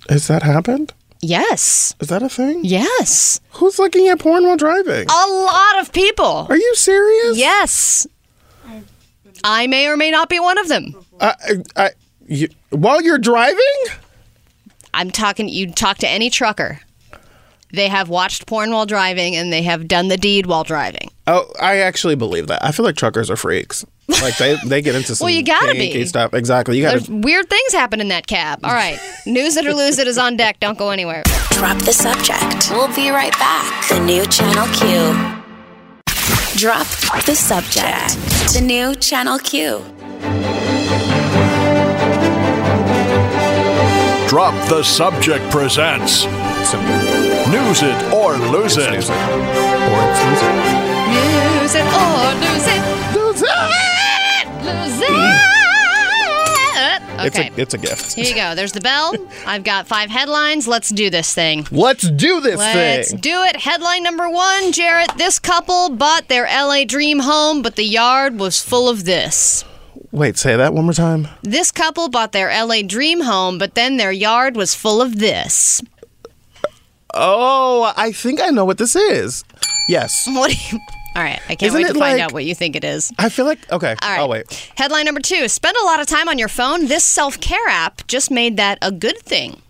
[0.08, 0.94] Has that happened?
[1.24, 1.96] Yes.
[2.02, 2.66] Is that a thing?
[2.66, 3.40] Yes.
[3.52, 5.08] Who's looking at porn while driving?
[5.10, 6.48] A lot of people.
[6.50, 7.38] Are you serious?
[7.38, 8.06] Yes.
[9.46, 10.94] I may or may not be one of them.
[11.22, 11.34] I,
[11.78, 11.90] I,
[12.28, 13.58] you, while you're driving?
[14.94, 16.82] I'm talking, you talk to any trucker.
[17.74, 21.10] They have watched porn while driving and they have done the deed while driving.
[21.26, 22.64] Oh, I actually believe that.
[22.64, 23.84] I feel like truckers are freaks.
[24.08, 26.06] Like they, they get into some Well, you gotta be.
[26.06, 26.34] stuff.
[26.36, 26.78] Exactly.
[26.78, 27.12] You gotta.
[27.12, 28.60] weird things happen in that cab.
[28.64, 29.00] All right.
[29.26, 30.60] News it or lose it is on deck.
[30.60, 31.24] Don't go anywhere.
[31.50, 32.70] Drop the subject.
[32.72, 33.90] We'll be right back.
[33.90, 35.42] The new Channel Q.
[36.60, 36.86] Drop
[37.26, 38.14] the subject.
[38.54, 39.80] The new Channel Q.
[44.28, 46.24] Drop the Subject presents
[47.54, 48.90] News It or Lose It.
[48.90, 49.14] Or it's losing.
[51.62, 52.82] Use it or lose it.
[53.14, 54.48] Lose it!
[54.64, 55.14] Lose hmm.
[56.80, 57.28] it.
[57.28, 57.52] It's Okay.
[57.56, 58.14] a it's a gift.
[58.14, 58.56] Here you go.
[58.56, 59.14] There's the bell.
[59.46, 60.68] I've got five headlines.
[60.68, 61.68] Let's do this thing.
[61.70, 62.76] Let's do this thing!
[62.76, 63.20] Let's thing.
[63.20, 63.58] do it.
[63.58, 68.64] Headline number one Jarrett, this couple bought their LA dream home, but the yard was
[68.64, 69.64] full of this.
[70.12, 71.28] Wait, say that one more time.
[71.44, 75.84] This couple bought their LA dream home, but then their yard was full of this.
[77.14, 79.44] Oh, I think I know what this is.
[79.88, 80.28] Yes.
[80.32, 80.80] What do you.
[81.16, 83.12] All right, I can't Isn't wait to find like- out what you think it is.
[83.20, 83.96] I feel like okay.
[84.02, 84.20] All right.
[84.20, 84.72] I'll wait.
[84.76, 86.88] Headline number two Spend a lot of time on your phone.
[86.88, 89.62] This self care app just made that a good thing.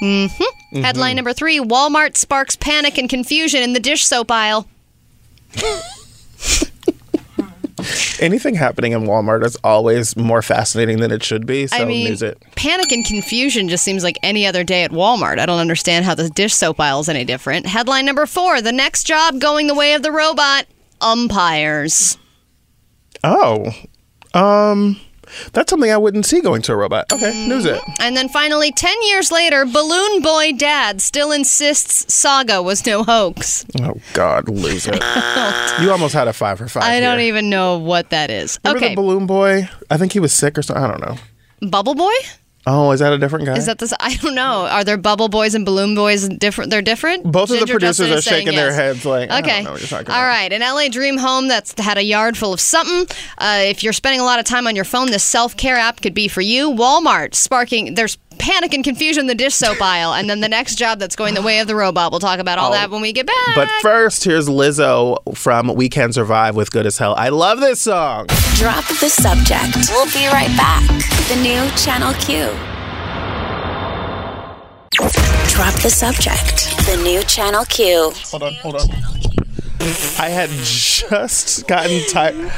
[0.00, 0.82] hmm Mm-hmm.
[0.82, 4.68] Headline number three Walmart sparks panic and confusion in the dish soap aisle.
[8.20, 11.66] Anything happening in Walmart is always more fascinating than it should be.
[11.66, 12.42] So I mean, news it.
[12.54, 15.38] panic and confusion just seems like any other day at Walmart.
[15.38, 17.66] I don't understand how the dish soap aisle is any different.
[17.66, 20.66] Headline number four The next job going the way of the robot
[21.00, 22.18] umpires.
[23.24, 23.72] Oh.
[24.34, 25.00] Um
[25.52, 27.12] that's something I wouldn't see going to a robot.
[27.12, 27.48] Okay, Mm-hmm.
[27.48, 27.80] news it.
[28.00, 33.64] And then finally, 10 years later, Balloon Boy Dad still insists Saga was no hoax.
[33.80, 34.94] Oh God, lose it.
[35.80, 36.84] you almost had a five for five.
[36.84, 38.58] I don't even know what that is.
[38.64, 38.94] Remember okay.
[38.94, 39.68] the balloon boy?
[39.90, 40.84] I think he was sick or something.
[40.84, 41.16] I don't know.
[41.68, 42.12] Bubble Boy?
[42.68, 43.56] Oh, is that a different guy?
[43.56, 43.94] Is that this?
[44.00, 44.66] I don't know.
[44.66, 46.70] Are there Bubble Boys and Balloon Boys different?
[46.70, 47.30] They're different?
[47.30, 49.62] Both of the producers are shaking their heads like, I don't okay.
[49.62, 50.52] know what you're talking All right.
[50.52, 53.06] An LA dream home that's had a yard full of something.
[53.38, 56.02] Uh, if you're spending a lot of time on your phone, this self care app
[56.02, 56.70] could be for you.
[56.72, 60.12] Walmart sparking, there's panic and confusion in the dish soap aisle.
[60.14, 62.10] And then the next job that's going the way of the robot.
[62.12, 62.72] We'll talk about all Oh.
[62.72, 63.54] that when we get back.
[63.54, 67.14] But first, here's Lizzo from We Can Survive with Good as Hell.
[67.16, 68.26] I love this song.
[68.56, 69.76] Drop the subject.
[69.90, 70.82] We'll be right back.
[71.28, 72.50] The new Channel Q.
[75.48, 76.68] Drop the subject.
[76.86, 78.12] The new Channel Q.
[78.30, 78.88] Hold on, hold on.
[80.18, 82.50] I had just gotten tired.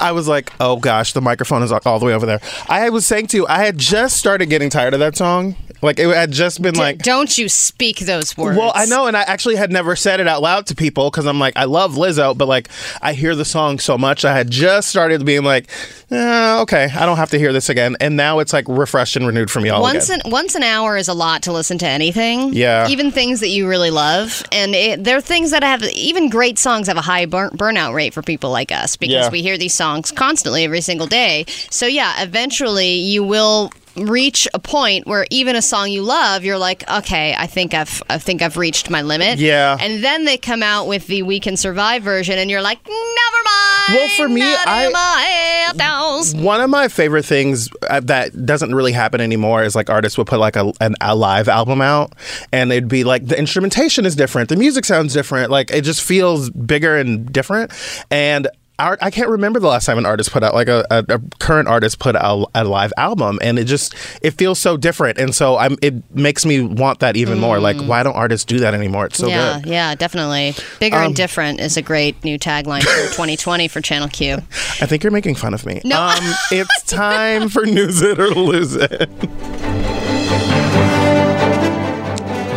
[0.00, 2.40] I was like, oh gosh, the microphone is all the way over there.
[2.68, 5.56] I was saying to you, I had just started getting tired of that song.
[5.82, 6.98] Like it had just been D- like.
[6.98, 8.58] don't you speak those words.
[8.58, 11.26] Well, I know, and I actually had never said it out loud to people because
[11.26, 12.68] I'm like, I love Lizzo, but like,
[13.02, 14.24] I hear the song so much.
[14.24, 15.68] I had just started being like,
[16.10, 19.26] eh, okay, I don't have to hear this again, and now it's like refreshed and
[19.26, 20.20] renewed for me all Once again.
[20.24, 22.52] an once an hour is a lot to listen to anything.
[22.54, 22.88] Yeah.
[22.88, 26.58] Even things that you really love, and it, there are things that have even great
[26.58, 29.30] songs have a high burn, burnout rate for people like us because Yeah.
[29.30, 31.44] we hear these songs constantly every single day.
[31.70, 36.58] So yeah, eventually you will reach a point where even a song you love you're
[36.58, 39.76] like okay i think i've i think i've reached my limit Yeah.
[39.80, 43.44] and then they come out with the we can survive version and you're like never
[43.44, 46.34] mind Well, for me, I- in my downs.
[46.34, 50.26] One of my favorite things uh, that doesn't really happen anymore is like artists would
[50.26, 52.12] put like a, an, a live album out
[52.52, 56.02] and they'd be like the instrumentation is different, the music sounds different, like it just
[56.02, 57.72] feels bigger and different.
[58.10, 58.48] And
[58.78, 61.20] art, I can't remember the last time an artist put out like a, a, a
[61.38, 65.34] current artist put out a live album and it just it feels so different and
[65.34, 67.58] so I'm it makes me want that even more.
[67.58, 69.06] Like why don't artists do that anymore?
[69.06, 69.70] It's so yeah, good.
[69.70, 70.54] yeah, yeah, definitely.
[70.78, 74.34] Bigger Um, and different is a great new tagline for 2020 for Channel Q.
[74.80, 75.80] I think you're making fun of me.
[75.84, 76.00] No.
[76.00, 76.18] Um,
[76.50, 79.08] it's time for News It or Lose It.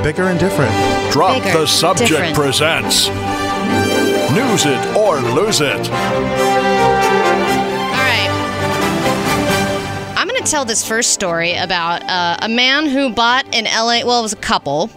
[0.03, 0.73] Bigger and different.
[1.11, 2.35] Drop Bigger, the Subject different.
[2.35, 3.09] presents
[4.33, 5.89] News It or Lose It.
[5.89, 5.91] All
[8.05, 8.29] right.
[10.17, 14.05] I'm going to tell this first story about uh, a man who bought an LA,
[14.05, 14.91] well, it was a couple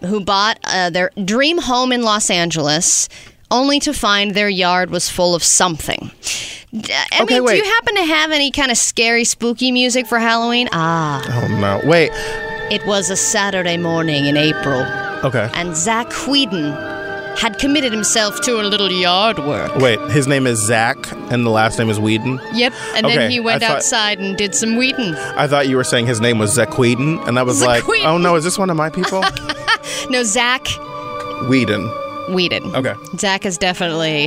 [0.00, 3.08] who bought uh, their dream home in Los Angeles
[3.50, 6.10] only to find their yard was full of something.
[6.72, 7.60] D- I Okay, mean, wait.
[7.60, 10.68] do you happen to have any kind of scary, spooky music for Halloween?
[10.72, 11.80] Ah, Oh no.
[11.88, 12.10] Wait.
[12.70, 14.82] it was a Saturday morning in April.
[15.24, 15.50] Okay.
[15.54, 16.72] and Zach Whedon
[17.38, 19.74] had committed himself to a little yard work.
[19.76, 19.98] Wait.
[20.10, 20.98] His name is Zach,
[21.30, 22.40] and the last name is Whedon.
[22.52, 25.14] Yep, and Okay, then he went thought- outside and did some Whedon.
[25.14, 28.04] I thought you were saying his name was Zach Whedon, and I was like, Zaquedon.
[28.06, 29.24] oh no, is this one of my people?
[30.10, 30.66] No, Zach
[31.48, 31.88] Whedon.
[32.34, 32.74] Whedon.
[32.74, 32.94] Okay.
[33.16, 34.26] Zach is definitely.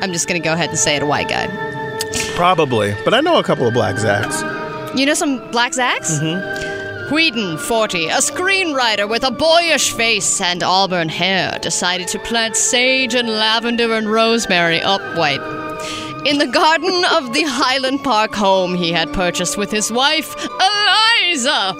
[0.00, 1.46] I'm just gonna go ahead and say it, a white guy.
[2.34, 4.40] Probably, but I know a couple of black Zachs.
[4.98, 6.18] You know some black Zacks?
[6.20, 6.71] Mm-hmm.
[7.12, 13.14] Whedon, 40, a screenwriter with a boyish face and auburn hair, decided to plant sage
[13.14, 15.42] and lavender and rosemary up white.
[16.24, 21.74] In the garden of the Highland Park home he had purchased with his wife, Eliza.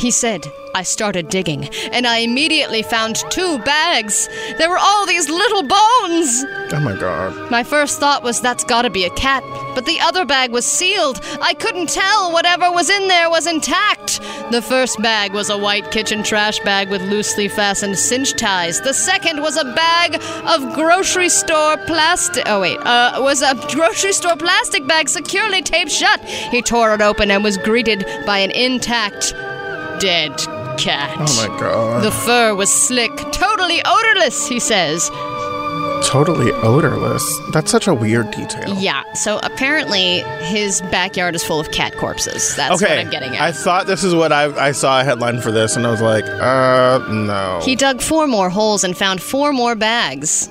[0.00, 4.28] He said, I started digging, and I immediately found two bags.
[4.58, 6.44] There were all these little bones.
[6.72, 7.48] Oh my god.
[7.48, 9.44] My first thought was that's gotta be a cat,
[9.76, 11.20] but the other bag was sealed.
[11.40, 14.20] I couldn't tell whatever was in there was intact.
[14.50, 18.80] The first bag was a white kitchen trash bag with loosely fastened cinch ties.
[18.80, 22.42] The second was a bag of grocery store plastic.
[22.46, 22.78] Oh, wait.
[22.80, 26.20] Uh, was a grocery store plastic bag securely taped shut.
[26.24, 29.32] He tore it open and was greeted by an intact,
[30.00, 30.32] dead
[30.78, 31.16] cat.
[31.18, 32.02] Oh my god.
[32.04, 35.10] The fur was slick, totally odorless, he says.
[36.04, 37.24] totally odorless.
[37.52, 38.74] That's such a weird detail.
[38.78, 42.54] Yeah, so apparently his backyard is full of cat corpses.
[42.56, 42.96] That's Okay.
[42.96, 45.76] what I'm getting I thought this is what I I saw a headline for this,
[45.76, 47.60] and I was like, uh, no.
[47.64, 50.50] he dug four more holes and found four more bags.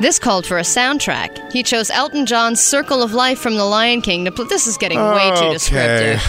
[0.00, 1.50] This called for a soundtrack.
[1.52, 4.48] He chose Elton John's Circle of Life from The Lion King to put.
[4.48, 5.52] This is getting way too Okay.
[5.52, 6.22] descriptive.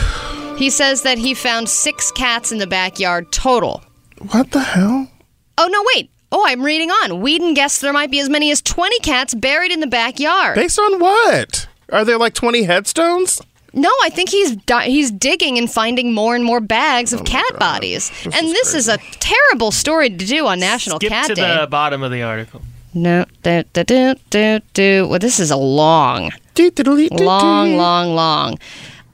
[0.59, 3.81] He says that he found six cats in the backyard total.
[4.31, 5.09] what the hell?
[5.57, 6.11] Oh, no, wait.
[6.33, 7.21] Oh, I'm reading on.
[7.21, 10.55] Whedon guessed there might be as many as 20 cats buried in the backyard.
[10.55, 11.67] Based on what?
[11.93, 13.41] Are there like 20 headstones?
[13.73, 17.23] No, I think he's di- he's digging and finding more and more bags of oh
[17.23, 18.11] cat bodies.
[18.25, 21.57] and this is a terrible story to do on National Skip Cat to Day.
[21.61, 22.61] the bottom of the article.
[22.93, 25.07] No, do, do, do, do, do.
[25.07, 26.31] Well, this is a long,
[27.11, 28.57] long, long, long.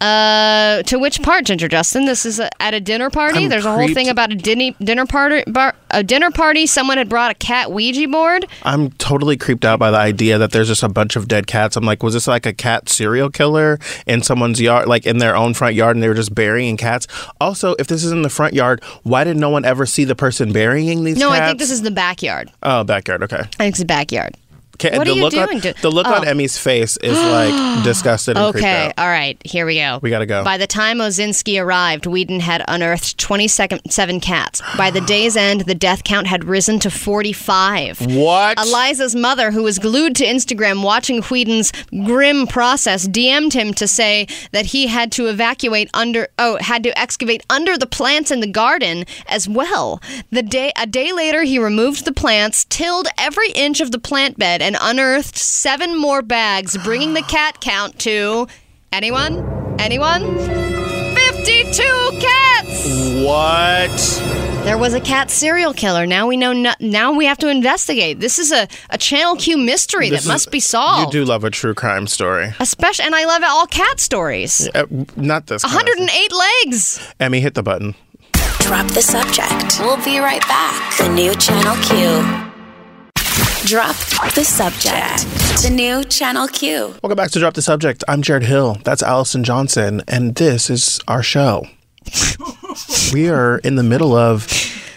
[0.01, 2.05] Uh, to which part, Ginger Justin?
[2.05, 3.43] This is a, at a dinner party.
[3.45, 5.43] I'm There's a whole thing about a dinny, dinner party.
[5.49, 6.67] Bar, a dinner party.
[6.67, 8.45] Someone had brought a cat Ouija board.
[8.63, 11.75] I'm totally creeped out by the idea that there's just a bunch of dead cats.
[11.75, 15.36] I'm like, was this like a cat serial killer in someone's yard, like in their
[15.36, 17.08] own front yard, and they were just burying cats?
[17.39, 20.15] Also, if this is in the front yard, why did no one ever see the
[20.15, 21.41] person burying these No, cats?
[21.41, 22.51] I think this is the backyard.
[22.63, 23.23] Oh, backyard.
[23.23, 23.38] Okay.
[23.38, 24.36] I think it's the backyard.
[24.80, 26.30] Ca- What the are you look doing On, to- the look on Oh.
[26.30, 30.00] Emmy's face is like disgusted Okay, all right, here we go.
[30.02, 30.44] We gotta go.
[30.44, 34.62] By the time Ozinski arrived, Whedon had unearthed 27 cats.
[34.78, 38.06] By the day's end, the death count had risen to 45.
[38.16, 38.60] What?
[38.60, 41.72] Eliza's mother, who was glued to Instagram watching Whedon's
[42.06, 46.98] grim process, DM'd him to say that he had to evacuate under oh, had to
[47.00, 50.02] excavate under the plants in the garden as well.
[50.32, 54.38] The day a day later he removed the plants, tilled every inch of the plant
[54.38, 58.47] bed and unearthed seven more bags, bringing the cat count to
[58.91, 59.75] anyone?
[59.80, 60.23] Anyone?
[61.15, 61.84] 52
[62.19, 62.88] cats!
[63.23, 64.65] What?
[64.65, 66.08] There was a cat serial killer.
[66.08, 66.51] Now we know.
[66.51, 68.19] No, now we have to investigate.
[68.19, 71.13] This is a, a Channel Q mystery This that must be solved.
[71.13, 72.51] You do love a true crime story.
[72.60, 74.67] Especially, and I love all cat stories.
[74.73, 75.62] Uh, not this.
[75.62, 76.32] kind of 108
[76.65, 77.13] legs.
[77.19, 77.93] Emmy, hit the button.
[78.62, 79.80] Drop the subject.
[79.80, 80.97] We'll be right back.
[80.97, 82.54] The new Channel Q.
[83.66, 83.96] Drop
[84.36, 85.26] the subject.
[85.63, 86.94] The new Channel Q.
[87.02, 88.04] Welcome back to Drop the Subject.
[88.08, 88.78] I'm Jarrett Hill.
[88.84, 91.66] That's Allison Johnson, and this is our show.
[93.12, 94.46] we are in the middle of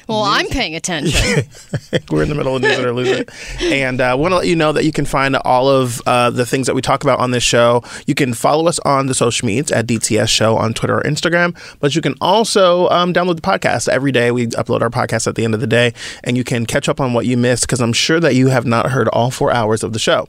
[0.08, 1.44] Well, I'm paying attention.
[2.10, 3.30] we're in the middle of news it or lose it,
[3.60, 6.30] and I uh, want to let you know that you can find all of uh,
[6.30, 7.82] the things that we talk about on this show.
[8.06, 11.56] You can follow us on the social medias at DTS Show on Twitter or Instagram,
[11.80, 14.30] but you can also um, download the podcast every day.
[14.30, 15.92] We upload our podcast at the end of the day,
[16.24, 18.64] and you can catch up on what you missed because I'm sure that you have
[18.64, 20.26] not heard all four hours of the show.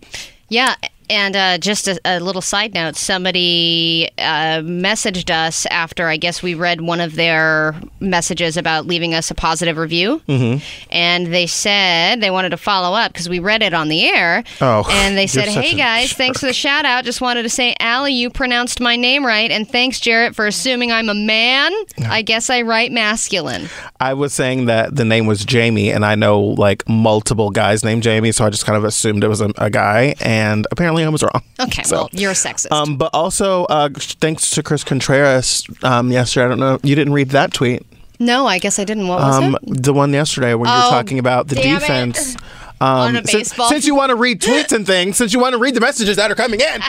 [0.50, 0.76] yeah.
[1.10, 6.44] And uh, just a, a little side note somebody uh, messaged us after I guess
[6.44, 10.22] we read one of their messages about leaving us a positive review.
[10.28, 10.64] Mm-hmm.
[10.92, 14.44] And they said they wanted to follow up because we read it on the air.
[14.62, 17.06] Oh, And they said, hey guys, thanks for the shout out.
[17.06, 19.50] Just wanted to say, Allie, you pronounced my name right.
[19.52, 21.72] And thanks, Jarrett, for assuming I'm a man.
[22.08, 23.70] I guess I write masculine.
[24.00, 28.04] I was saying that the name was Jamie, and I know like multiple guys named
[28.04, 31.10] Jamie, so I just kind of assumed it was a, a guy, and apparently I
[31.10, 31.42] was wrong.
[31.60, 32.72] Okay, So, well, you're a sexist.
[32.72, 36.46] Um, but also, uh, thanks to Chris Contreras um, yesterday.
[36.46, 36.80] I don't know.
[36.84, 37.86] You didn't read that tweet.
[38.20, 39.08] no, I guess I didn't.
[39.08, 39.84] What was Um, it?
[39.84, 42.36] the one yesterday when you were Oh, talking about the defense.
[42.36, 42.42] it.
[42.80, 42.90] defense.
[43.10, 45.54] On a Um, since, since you want to read tweets and things, since you want
[45.54, 46.82] to read the messages that are coming in,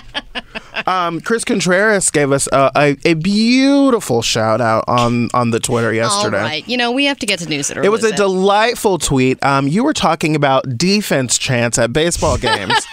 [0.87, 5.93] um, Chris Contreras gave us a, a, a beautiful shout out on on the Twitter
[5.93, 6.41] yesterday.
[6.43, 6.69] right.
[6.69, 9.43] You know, we have to get to news it It was a lose delightful tweet.
[9.45, 12.87] Um, you were talking about defense chants at baseball games,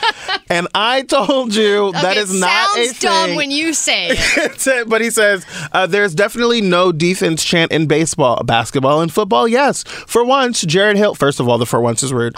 [0.49, 4.17] and I told you that Okay, is not a sounds dumb when you say it.
[4.67, 9.47] It, but he says uh, there's definitely no defense chant in baseball, basketball, and football.
[9.47, 11.15] Yes, for once, Jarrett Hill.
[11.15, 12.35] First of all, the for once is rude.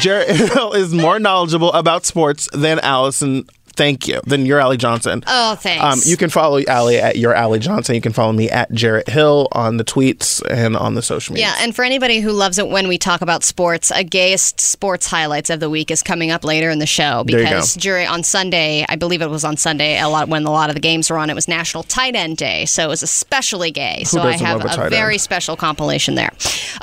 [0.00, 0.28] Jarrett
[0.74, 3.46] is more knowledgeable about sports than Allison.
[3.74, 4.20] Thank you.
[4.24, 5.22] Then you're Allie Johnson.
[5.26, 5.84] Oh, thanks.
[5.84, 7.94] Um, you can follow Allie at your Allie Johnson.
[7.94, 11.48] You can follow me at Jarrett Hill on the tweets and on the social media.
[11.48, 15.06] Yeah, and for anybody who loves it when we talk about sports, a gayest sports
[15.06, 18.84] highlights of the week is coming up later in the show because during on Sunday,
[18.88, 21.18] I believe it was on Sunday, a lot when a lot of the games were
[21.18, 24.04] on, it was National Tight End Day, so it was especially gay.
[24.04, 25.20] so I have a a very end?
[25.20, 26.30] special compilation there.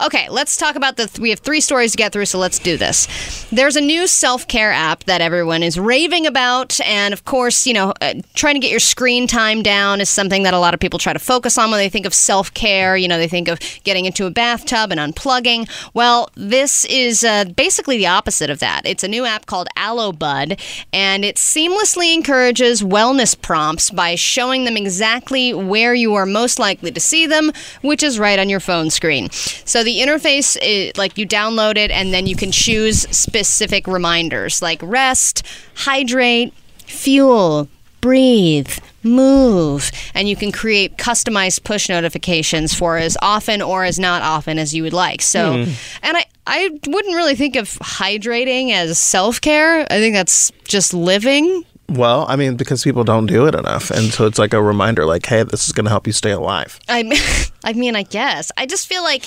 [0.03, 1.09] Okay, let's talk about the.
[1.21, 3.07] We have three stories to get through, so let's do this.
[3.51, 7.73] There's a new self care app that everyone is raving about, and of course, you
[7.73, 10.79] know, uh, trying to get your screen time down is something that a lot of
[10.79, 12.97] people try to focus on when they think of self care.
[12.97, 15.69] You know, they think of getting into a bathtub and unplugging.
[15.93, 18.81] Well, this is uh, basically the opposite of that.
[18.85, 20.59] It's a new app called Aloe Bud,
[20.93, 26.91] and it seamlessly encourages wellness prompts by showing them exactly where you are most likely
[26.91, 27.51] to see them,
[27.81, 29.29] which is right on your phone screen.
[29.31, 34.61] So the interface, is, like you download it, and then you can choose specific reminders
[34.61, 36.53] like rest, hydrate,
[36.91, 37.67] fuel,
[38.01, 38.71] breathe,
[39.03, 44.59] move, and you can create customized push notifications for as often or as not often
[44.59, 45.21] as you would like.
[45.21, 45.71] So, hmm.
[46.03, 49.81] and I I wouldn't really think of hydrating as self-care.
[49.81, 51.63] I think that's just living.
[51.89, 55.05] Well, I mean, because people don't do it enough, and so it's like a reminder,
[55.05, 56.79] like, hey, this is going to help you stay alive.
[56.87, 57.19] I mean,
[57.63, 58.51] I mean, I guess.
[58.57, 59.25] I just feel like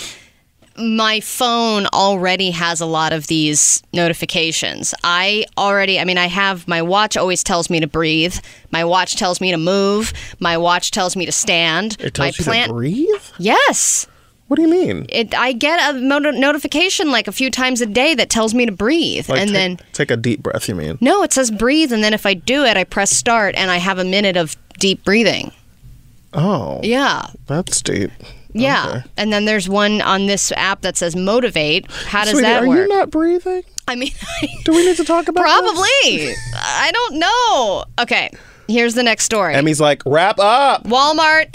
[0.76, 4.94] my phone already has a lot of these notifications.
[5.04, 8.36] I already, I mean, I have my watch always tells me to breathe.
[8.70, 10.12] My watch tells me to move.
[10.40, 11.96] My watch tells me to stand.
[12.00, 13.22] It my tells you to breathe.
[13.38, 14.06] Yes.
[14.48, 15.06] What do you mean?
[15.08, 18.72] It, I get a notification like a few times a day that tells me to
[18.72, 19.28] breathe.
[19.28, 20.68] Like, and take, then, take a deep breath.
[20.68, 20.98] You mean?
[21.00, 21.92] no, it says breathe.
[21.92, 24.56] And then if I do it, I press start and I have a minute of
[24.78, 25.52] deep breathing.
[26.34, 27.28] Oh, Yeah.
[27.46, 28.10] that's deep.
[28.54, 28.86] Yeah.
[28.88, 29.02] Okay.
[29.16, 31.90] And then there's one on this app that says motivate.
[31.90, 33.62] How does Sweetie, that are you not breathing?
[33.86, 34.12] I mean,
[34.64, 36.34] Do we need to talk about probably.
[36.54, 37.84] I don't know.
[38.00, 38.30] Okay.
[38.68, 39.54] Here's the next story.
[39.54, 40.84] Emmy's like, wrap up.
[40.84, 41.54] Walmart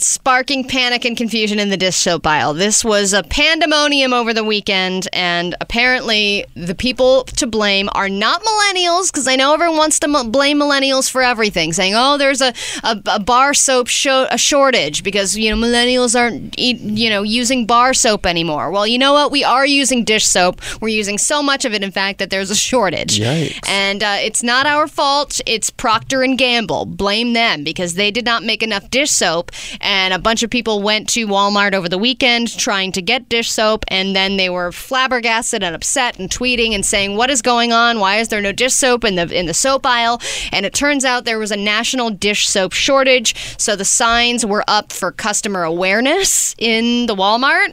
[0.00, 2.54] sparking panic and confusion in the dish soap aisle.
[2.54, 8.42] This was a pandemonium over the weekend, and apparently the people to blame are not
[8.42, 12.40] millennials, because I know everyone wants to m- blame millennials for everything, saying, "Oh, there's
[12.40, 12.52] a,
[12.84, 17.22] a, a bar soap sho- a shortage because you know millennials aren't eat, you know
[17.22, 19.30] using bar soap anymore." Well, you know what?
[19.30, 20.60] We are using dish soap.
[20.80, 23.18] We're using so much of it, in fact, that there's a shortage.
[23.18, 23.68] Yikes.
[23.68, 25.40] And uh, it's not our fault.
[25.46, 26.86] It's Procter and Gamble.
[26.86, 29.50] Blame them because they did not make enough dish soap.
[29.80, 33.50] And a bunch of people went to Walmart over the weekend trying to get dish
[33.50, 37.72] soap, and then they were flabbergasted and upset and tweeting and saying, "What is going
[37.72, 37.98] on?
[37.98, 40.20] Why is there no dish soap in the in the soap aisle?"
[40.52, 44.64] And it turns out there was a national dish soap shortage, so the signs were
[44.68, 47.72] up for customer awareness in the Walmart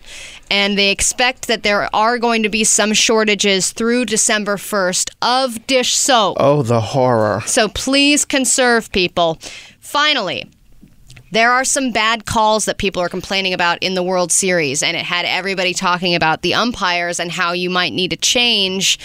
[0.51, 5.66] and they expect that there are going to be some shortages through December 1st of
[5.68, 6.38] dish soap.
[6.39, 7.41] Oh, the horror.
[7.45, 9.39] So please conserve people.
[9.80, 10.49] Finally,
[11.32, 14.96] there are some bad calls that people are complaining about in the World Series, and
[14.96, 19.00] it had everybody talking about the umpires and how you might need to change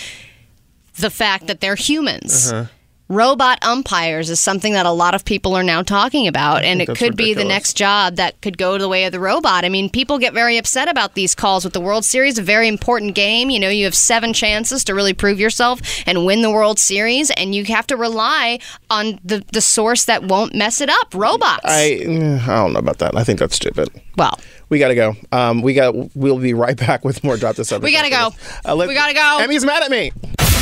[0.97, 2.53] the fact that they're humans.
[2.53, 2.71] Uh-huh.
[3.11, 6.87] Robot umpires is something that a lot of people are now talking about, and it
[6.97, 9.65] could be the next job that could go the way of the robot.
[9.65, 12.69] I mean, people get very upset about these calls with the World Series, a very
[12.69, 13.51] important game.
[13.51, 17.33] You know, you have seven chances to really prove yourself and win the World Series,
[17.33, 21.65] and you have to rely on the, the source that won't mess it up robots.
[21.65, 23.17] I mm, I don't know about that.
[23.17, 23.89] I think that's stupid.
[24.17, 24.39] well,
[24.69, 25.17] We gotta go.
[25.33, 25.97] Um, we got.
[26.15, 27.83] We'll be right back with more drop the subject.
[27.83, 28.31] We gotta go.
[28.65, 29.39] Uh, let- We gotta go.
[29.41, 30.13] Emmy's mad at me.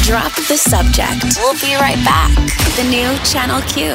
[0.08, 1.36] Drop the subject.
[1.36, 2.34] We'll be right back.
[2.76, 3.90] The new Channel Q.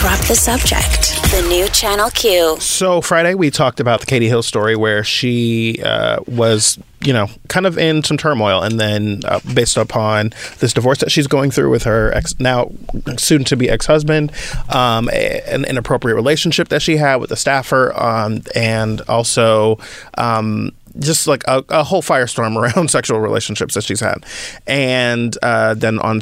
[0.00, 1.20] Drop the subject.
[1.30, 2.56] The new Channel Q.
[2.60, 7.28] So Friday we talked about the Katie Hill story where she uh, was, you know,
[7.48, 11.50] kind of in some turmoil, and then uh, based upon this divorce that she's going
[11.50, 12.70] through with her ex, now
[13.18, 14.32] soon to be ex husband,
[14.70, 19.78] um, an inappropriate relationship that she had with a staffer, um, and also.
[20.16, 24.24] Um, just like a, a whole firestorm around sexual relationships that she's had,
[24.66, 26.20] and uh, then on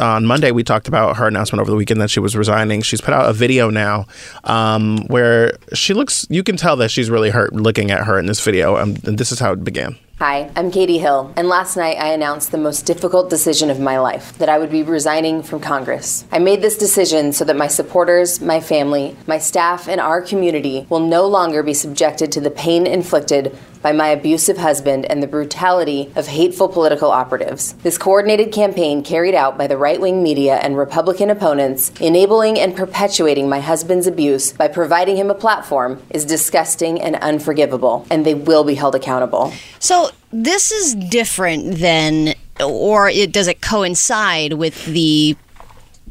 [0.00, 2.82] on Monday we talked about her announcement over the weekend that she was resigning.
[2.82, 4.06] She's put out a video now
[4.44, 6.26] um, where she looks.
[6.30, 9.18] You can tell that she's really hurt looking at her in this video, um, and
[9.18, 9.96] this is how it began.
[10.26, 13.98] Hi, I'm Katie Hill, and last night I announced the most difficult decision of my
[13.98, 16.24] life that I would be resigning from Congress.
[16.32, 20.86] I made this decision so that my supporters, my family, my staff, and our community
[20.88, 25.26] will no longer be subjected to the pain inflicted by my abusive husband and the
[25.26, 27.74] brutality of hateful political operatives.
[27.82, 32.74] This coordinated campaign carried out by the right wing media and Republican opponents, enabling and
[32.74, 38.32] perpetuating my husband's abuse by providing him a platform, is disgusting and unforgivable, and they
[38.32, 39.52] will be held accountable.
[39.80, 45.36] So this is different than, or it, does it coincide with the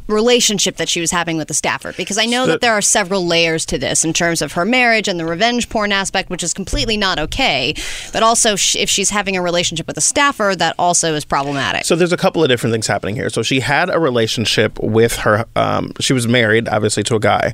[0.08, 1.94] relationship that she was having with the staffer?
[1.94, 5.08] Because I know that there are several layers to this in terms of her marriage
[5.08, 7.74] and the revenge porn aspect, which is completely not okay.
[8.12, 11.86] But also, sh- if she's having a relationship with a staffer, that also is problematic.
[11.86, 13.30] So there's a couple of different things happening here.
[13.30, 15.46] So she had a relationship with her.
[15.56, 17.54] Um, she was married, obviously, to a guy.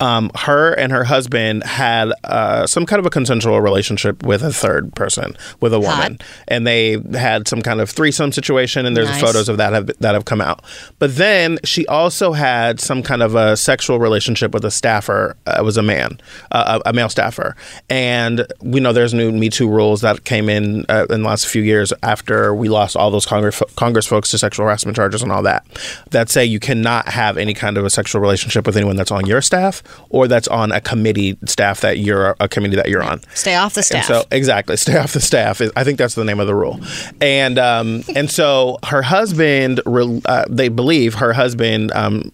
[0.00, 4.52] Um, her and her husband had uh, some kind of a consensual relationship with a
[4.52, 8.86] third person, with a woman, and they had some kind of threesome situation.
[8.86, 9.20] And there's Nice.
[9.20, 10.62] photos of that have, that have come out.
[10.98, 15.36] But then she also had some kind of a sexual relationship with a staffer.
[15.46, 16.20] Uh, it was a man,
[16.52, 17.56] uh, a a male staffer,
[17.90, 21.46] and we know there's new Me Too rules that came in uh, in the last
[21.46, 25.32] few years after we lost all those Congress Congress folks to sexual harassment charges and
[25.32, 25.66] all that.
[26.10, 29.26] That say you cannot have any kind of a sexual relationship with anyone that's on
[29.26, 33.20] your staff or that's on a committee staff that you're a committee that you're on.
[33.34, 34.04] Stay off the And staff.
[34.06, 35.60] so exactly, stay off the staff.
[35.76, 36.80] I think that's the name of the rule.
[37.20, 41.92] And um, and so her husband, uh, they believe her husband.
[41.92, 42.30] Um,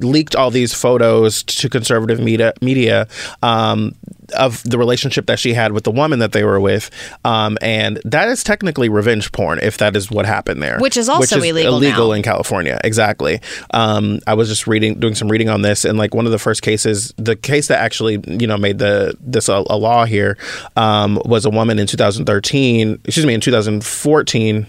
[0.00, 3.06] leaked all these photos to conservative media media
[3.42, 3.94] um,
[4.36, 6.90] of the relationship that she had with the woman that they were with
[7.24, 11.08] um, and that is technically revenge porn if that is what happened there Which is
[11.08, 12.14] also illegal illegal now.
[12.14, 12.80] in California.
[12.84, 13.40] Exactly.
[13.72, 16.38] Um, I was just reading, doing some reading on this, and like one of the
[16.38, 20.36] first cases, the case that actually you know made the this a, a law here
[20.76, 23.00] um, was a woman in 2013.
[23.04, 24.66] Excuse me, in 2014.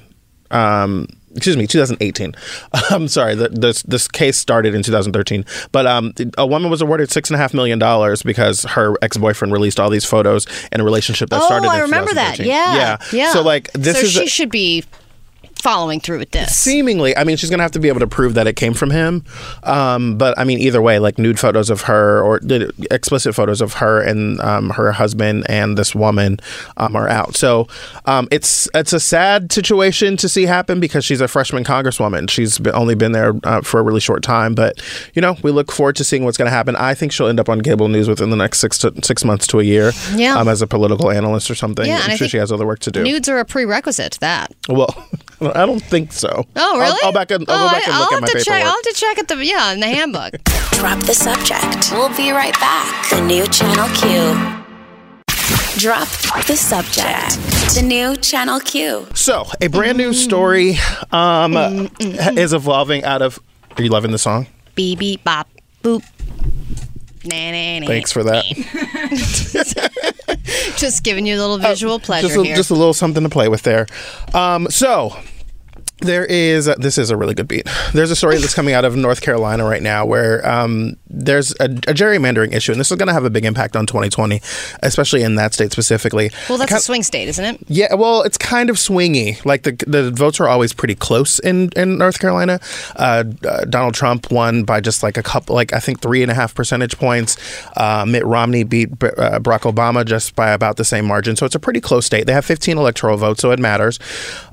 [0.51, 2.33] Um, excuse me, 2018.
[2.89, 3.35] I'm sorry.
[3.35, 7.35] The, this this case started in 2013, but um, a woman was awarded six and
[7.35, 11.29] a half million dollars because her ex boyfriend released all these photos in a relationship
[11.29, 11.67] that oh, started.
[11.67, 12.39] I in remember that.
[12.39, 13.33] Yeah, yeah, yeah.
[13.33, 14.83] So like this so is she a- should be
[15.61, 16.55] following through with this.
[16.55, 18.89] Seemingly, I mean, she's gonna have to be able to prove that it came from
[18.89, 19.23] him.
[19.63, 22.39] Um, but I mean, either way, like nude photos of her or
[22.89, 26.39] explicit photos of her and um, her husband and this woman
[26.77, 27.35] um, are out.
[27.35, 27.67] So
[28.05, 32.29] um, it's it's a sad situation to see happen because she's a freshman congresswoman.
[32.29, 34.81] She's only been there uh, for a really short time, but
[35.13, 36.75] you know, we look forward to seeing what's going to happen.
[36.75, 39.47] I think she'll end up on cable news within the next six to six months
[39.47, 39.91] to a year.
[40.15, 40.35] Yeah.
[40.37, 41.85] um, as a political analyst or something.
[41.85, 43.03] Yeah, I'm sure she has other work to do.
[43.03, 44.51] Nudes are a prerequisite to that.
[44.69, 44.89] Well,
[45.41, 46.45] I don't think so.
[46.55, 46.91] Oh, really?
[47.01, 48.37] I'll, I'll back and, I'll oh, go back and I, look will at my have
[48.37, 48.59] to paperwork.
[48.59, 48.65] check.
[48.65, 50.33] I'll have to check at the yeah in the handbook.
[50.73, 51.91] Drop the subject.
[51.91, 53.09] We'll be right back.
[53.09, 54.61] The new Channel Q.
[55.77, 56.07] Drop
[56.45, 57.75] the subject.
[57.75, 59.07] The new Channel Q.
[59.15, 60.71] So, a brand new story
[61.11, 62.37] um, mm, mm, mm.
[62.37, 63.39] is evolving out of.
[63.77, 64.47] Are you loving the song?
[64.75, 65.47] Beep beep bop
[65.81, 66.03] boop.
[67.87, 68.43] Thanks for that.
[70.77, 72.55] Just giving you a little visual pleasure Uh, just a, here.
[72.55, 73.87] just a little something to play with there.
[74.33, 75.15] Um, so
[76.01, 77.67] there is this is a really good beat.
[77.93, 81.65] There's a story that's coming out of North Carolina right now where um, there's a,
[81.65, 84.41] a gerrymandering issue, and this is going to have a big impact on 2020,
[84.83, 86.31] especially in that state specifically.
[86.49, 87.61] well, that's Kind- a swing state, isn't it?
[87.67, 89.43] Yeah, well, it's kind of swingy.
[89.45, 92.59] Like the the votes are always pretty close in in North Carolina.
[92.95, 96.31] Uh, uh, Donald Trump won by just like a couple, like I think three and
[96.31, 97.37] a half percentage points.
[97.77, 101.35] Uh, Mitt Romney beat B- uh, Barack Obama just by about the same margin.
[101.35, 102.25] So it's a pretty close state.
[102.27, 103.99] They have 15 electoral votes, so it matters.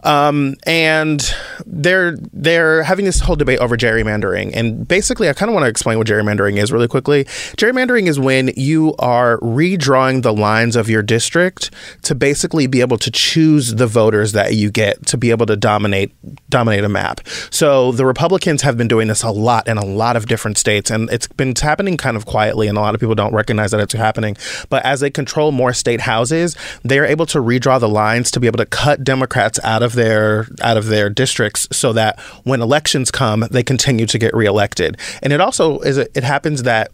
[0.04, 1.22] Um, and
[1.66, 4.52] they're they're having this whole debate over gerrymandering.
[4.54, 7.24] And basically, I kind of want to explain what gerrymandering is really quickly.
[7.24, 11.70] Gerrymandering is when you are redrawing the lines of your district
[12.02, 15.56] to basically be able to choose the voters that you get to be able to
[15.56, 16.12] dominate
[16.48, 17.20] dominate a map.
[17.50, 20.90] So the Republicans have been doing this a lot in a lot of different states,
[20.90, 23.80] and it's been happening kind of quietly, and a lot of people don't recognize that
[23.80, 24.36] it's happening.
[24.68, 28.40] But as they control more state houses, they are able to redraw the lines to
[28.40, 32.62] be able to cut Democrats out of their out of their districts so that when
[32.62, 34.96] elections come, they continue to get reelected.
[35.22, 36.90] And it also is it happens that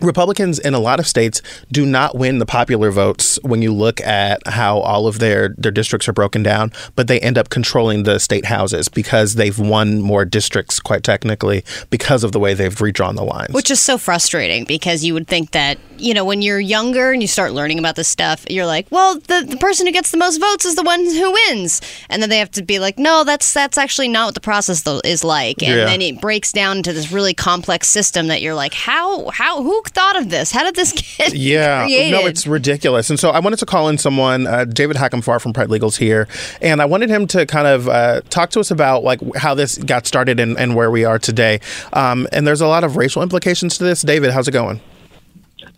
[0.00, 4.00] Republicans in a lot of states do not win the popular votes when you look
[4.00, 8.02] at how all of their, their districts are broken down, but they end up controlling
[8.04, 12.80] the state houses because they've won more districts, quite technically, because of the way they've
[12.80, 13.52] redrawn the lines.
[13.54, 17.20] Which is so frustrating because you would think that, you know, when you're younger and
[17.22, 20.18] you start learning about this stuff, you're like, well, the, the person who gets the
[20.18, 21.80] most votes is the one who wins.
[22.08, 24.82] And then they have to be like, no, that's that's actually not what the process
[25.04, 25.62] is like.
[25.62, 25.84] And Yeah.
[25.84, 29.82] then it breaks down into this really complex system that you're like, how how who
[29.90, 30.50] thought of this?
[30.52, 32.12] How did this get Yeah, created?
[32.12, 33.10] no, it's ridiculous.
[33.10, 36.26] And so I wanted to call in someone, uh, David Hackenfar from Pride Legals here,
[36.62, 39.78] and I wanted him to kind of uh, talk to us about like how this
[39.78, 41.60] got started and, and where we are today.
[41.92, 44.02] Um, and there's a lot of racial implications to this.
[44.02, 44.80] David, how's it going?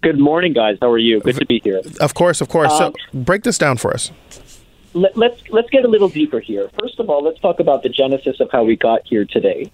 [0.02, 0.78] Good morning, guys.
[0.80, 1.20] How are you?
[1.20, 1.80] Good to be here.
[2.00, 2.72] Of course, of course.
[2.72, 4.10] Um, so break this down for us.
[4.94, 6.68] Let, let's let's get a little deeper here.
[6.80, 9.70] First of all, let's talk about the genesis of how we got here today.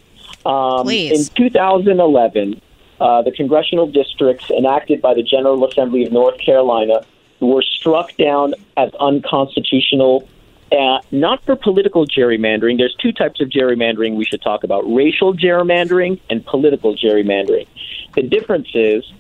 [0.47, 1.29] Um, Please.
[1.31, 2.61] In 2011,
[3.01, 7.05] uh, the congressional districts enacted by the General Assembly of North Carolina
[7.41, 10.29] were struck down as unconstitutional.
[10.71, 12.77] Uh, not for political gerrymandering.
[12.77, 17.67] There's two types of gerrymandering we should talk about: racial gerrymandering and political gerrymandering.
[18.15, 19.11] The difference is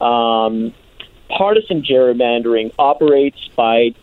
[0.00, 0.72] um,
[1.28, 3.94] partisan gerrymandering operates by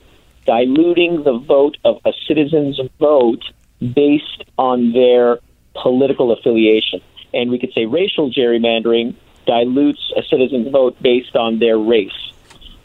[0.46, 3.44] diluting the vote of a citizen's vote
[3.80, 5.40] based on their
[5.76, 7.02] political affiliation.
[7.34, 9.16] And we could say racial gerrymandering
[9.46, 12.12] dilutes a citizen's vote based on their race.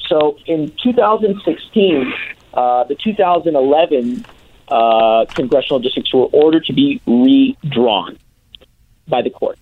[0.09, 2.15] So in 2016,
[2.53, 4.25] uh, the 2011
[4.69, 8.19] uh, congressional districts were ordered to be redrawn
[9.09, 9.59] by the court.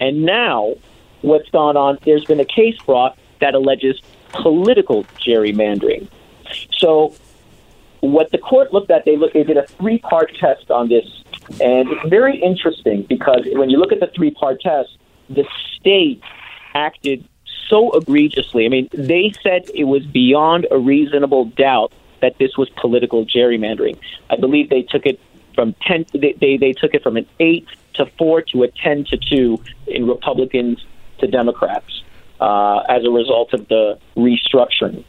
[0.00, 0.74] And now,
[1.22, 4.00] what's gone on, there's been a case brought that alleges
[4.32, 6.08] political gerrymandering.
[6.76, 7.14] So,
[8.00, 11.04] what the court looked at, they looked, they did a three part test on this.
[11.60, 14.96] And it's very interesting because when you look at the three part test,
[15.28, 15.46] the
[15.76, 16.22] state
[16.74, 17.26] acted
[17.68, 18.64] so egregiously.
[18.66, 23.98] I mean, they said it was beyond a reasonable doubt that this was political gerrymandering.
[24.30, 25.20] I believe they took it
[25.54, 29.04] from 10, they, they, they took it from an 8 to 4 to a 10
[29.06, 30.84] to 2 in Republicans
[31.18, 32.02] to Democrats
[32.40, 35.04] uh, as a result of the restructuring.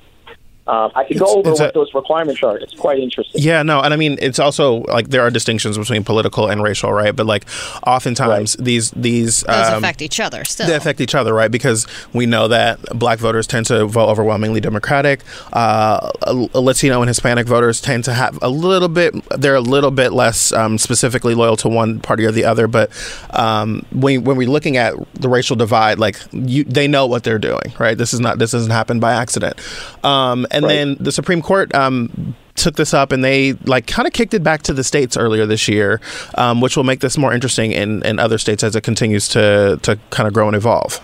[0.69, 2.57] Um, I could go over it's what a- those requirements are.
[2.57, 3.41] It's quite interesting.
[3.41, 6.93] Yeah, no, and I mean it's also like there are distinctions between political and racial,
[6.93, 7.15] right?
[7.15, 7.45] But like
[7.87, 10.67] oftentimes these these Those um, affect each other still.
[10.67, 11.49] They affect each other, right?
[11.49, 15.21] Because we know that black voters tend to vote overwhelmingly Democratic.
[15.51, 16.11] Uh,
[16.53, 20.53] Latino and Hispanic voters tend to have a little bit, they're a little bit less
[20.53, 22.67] um, specifically loyal to one party or the other.
[22.67, 22.91] But
[23.31, 27.39] um, when, when we're looking at the racial divide, like you, they know what they're
[27.39, 27.97] doing, right?
[27.97, 29.59] This is not, this doesn't happen by accident.
[30.63, 34.33] And then the Supreme Court um, took this up and they like kind of kicked
[34.33, 36.01] it back to the states earlier this year,
[36.35, 39.79] um, which will make this more interesting in, in other states as it continues to
[39.83, 41.01] to kind of grow and evolve.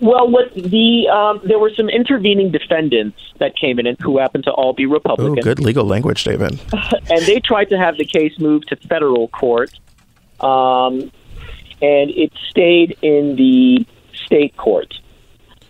[0.00, 4.44] Well, what the um, there were some intervening defendants that came in and who happened
[4.44, 6.58] to all be Oh, Republicans, good legal language, David.
[7.10, 9.78] and they tried to have the case moved to federal court,
[10.40, 11.12] um,
[11.82, 14.99] and it stayed in the state court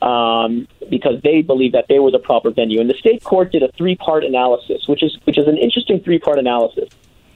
[0.03, 2.81] um, because they believed that they were the proper venue.
[2.81, 6.39] And the state court did a three-part analysis, which is which is an interesting three-part
[6.39, 6.89] analysis.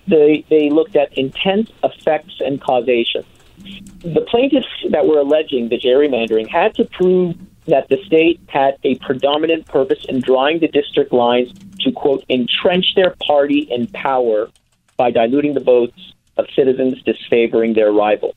[0.07, 3.25] They they looked at intent, effects, and causation.
[4.01, 7.37] The plaintiffs that were alleging the gerrymandering had to prove
[7.67, 11.51] that the state had a predominant purpose in drawing the district lines
[11.81, 14.51] to quote entrench their party in power
[14.97, 18.35] by diluting the votes of citizens disfavoring their rival.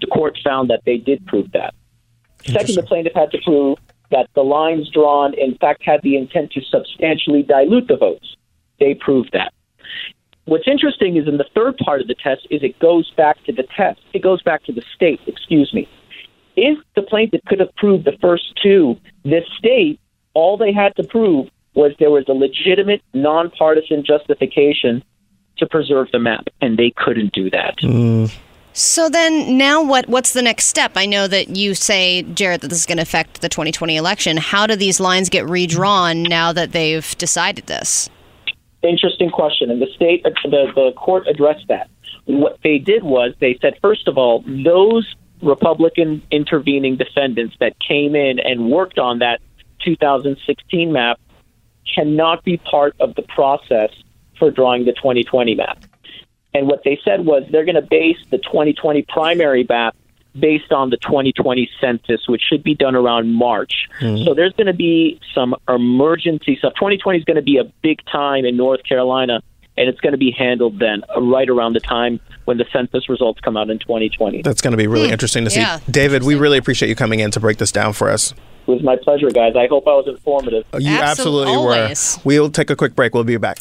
[0.00, 1.74] The court found that they did prove that.
[2.44, 3.78] Second, the plaintiff had to prove
[4.10, 8.36] that the lines drawn, in fact, had the intent to substantially dilute the votes.
[8.80, 9.52] They proved that.
[10.44, 13.52] What's interesting is in the third part of the test is it goes back to
[13.52, 14.00] the test.
[14.14, 15.86] It goes back to the state, excuse me.
[16.56, 20.00] If the plaintiff could have proved the first two, the state,
[20.32, 25.04] all they had to prove was there was a legitimate, nonpartisan justification
[25.58, 27.76] to preserve the map, and they couldn't do that.
[27.82, 28.32] Mm.
[28.78, 30.08] So then, now what?
[30.08, 30.92] What's the next step?
[30.94, 34.36] I know that you say, Jarrett, that this is going to affect the 2020 election.
[34.36, 38.08] How do these lines get redrawn now that they've decided this?
[38.82, 41.90] Interesting question, and the state, uh, the, the court addressed that.
[42.26, 45.12] What they did was they said, first of all, those
[45.42, 49.40] Republican intervening defendants that came in and worked on that
[49.84, 51.18] 2016 map
[51.92, 53.90] cannot be part of the process
[54.38, 55.82] for drawing the 2020 map.
[56.54, 59.94] And what they said was they're going to base the 2020 primary map
[60.38, 63.88] based on the 2020 census, which should be done around March.
[64.24, 66.74] So there's going to be some emergency stuff.
[66.74, 69.40] 2020 is going to be a big time in North Carolina,
[69.76, 73.08] and it's going to be handled then, uh, right around the time when the census
[73.08, 74.42] results come out in 2020.
[74.42, 75.60] That's going to be really interesting to see.
[75.60, 78.32] Yeah, David, we really appreciate you coming in to break this down for us.
[78.32, 79.54] It was my pleasure, guys.
[79.56, 80.64] I hope I was informative.
[80.78, 81.94] You Absolute- absolutely were.
[82.24, 83.14] We'll take a quick break.
[83.14, 83.58] We'll be back.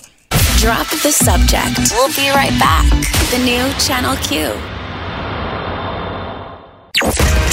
[0.58, 1.92] Drop the subject.
[1.92, 2.90] We'll be right back.
[3.30, 4.58] The new Channel Q.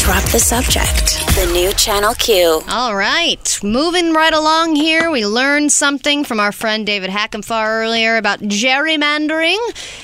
[0.04, 1.24] Drop the subject.
[1.34, 2.60] The new Channel Q.
[2.68, 5.10] All right, moving right along here.
[5.10, 9.56] We learned something from our friend David Hackenfar earlier about gerrymandering.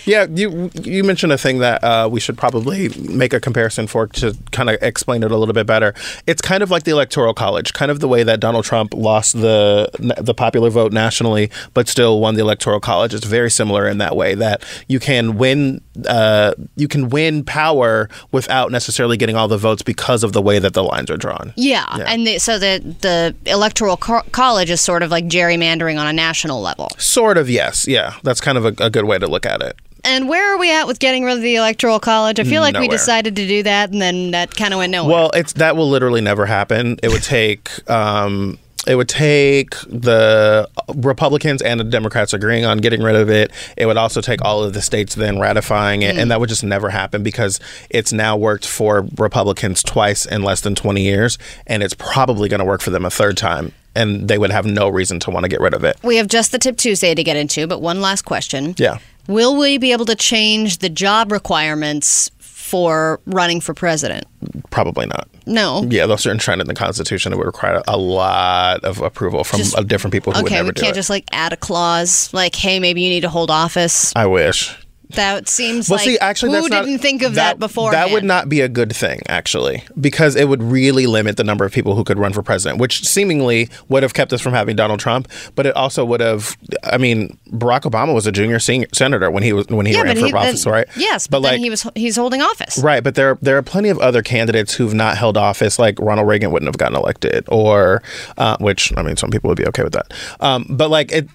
[0.07, 4.07] Yeah, you you mentioned a thing that uh, we should probably make a comparison for
[4.07, 5.93] to kind of explain it a little bit better.
[6.27, 9.35] It's kind of like the electoral college, kind of the way that Donald Trump lost
[9.35, 13.13] the the popular vote nationally, but still won the electoral college.
[13.13, 18.09] It's very similar in that way that you can win uh, you can win power
[18.33, 21.53] without necessarily getting all the votes because of the way that the lines are drawn.
[21.57, 26.07] Yeah, and the, so the the electoral co- college is sort of like gerrymandering on
[26.07, 26.89] a national level.
[26.99, 28.15] Sort of, yes, yeah.
[28.23, 29.77] That's kind of a, a good way to look at it.
[30.05, 32.41] And where are we at with getting rid of the electoral college?
[32.41, 35.15] I feel like we decided to do that, and then that kind of went nowhere.
[35.15, 36.99] Well, it's that will literally never happen.
[37.03, 43.03] It would take um, it would take the Republicans and the Democrats agreeing on getting
[43.03, 43.53] rid of it.
[43.77, 46.29] It would also take all of the states then ratifying it, and hmm.
[46.29, 47.61] that would just never happen because
[47.91, 52.61] it's now worked for Republicans twice in less than twenty years, and it's probably going
[52.61, 53.73] to work for them a third time.
[53.95, 55.97] And they would have no reason to want to get rid of it.
[56.05, 58.75] we have just the tip Tuesday to get into, but one last question.
[58.79, 58.99] Yeah.
[59.27, 62.31] Will we be able to change the job requirements
[62.71, 64.25] for running for president?
[64.71, 65.29] Probably not.
[65.47, 65.85] No.
[65.91, 67.33] Yeah, those are enshrined in the Constitution.
[67.33, 70.69] It would require a lot of approval from Just- different people who would Okay, never
[70.69, 70.95] we do can't it.
[70.95, 74.77] just like add a clause like, "Hey, maybe you need to hold office." I wish.
[75.15, 77.91] That seems Well, like see, actually, who that's not, didn't think of that, before?
[77.91, 81.65] That would not be a good thing, actually, because it would really limit the number
[81.65, 84.77] of people who could run for president, which seemingly would have kept us from having
[84.77, 85.29] Donald Trump.
[85.55, 86.57] But it also would have.
[86.85, 90.03] I mean, Barack Obama was a junior senior senator when he was when he Yeah,
[90.03, 90.87] ran for he, office, then- right?
[90.97, 92.79] Yes, but, then he was he's holding office.
[92.79, 96.29] Right, but there there are plenty of other candidates who've not held office, like Ronald
[96.29, 98.03] Reagan wouldn't have gotten elected, or
[98.39, 100.13] uh, which I mean, some people would be okay with that.
[100.41, 101.29] Um, but like it,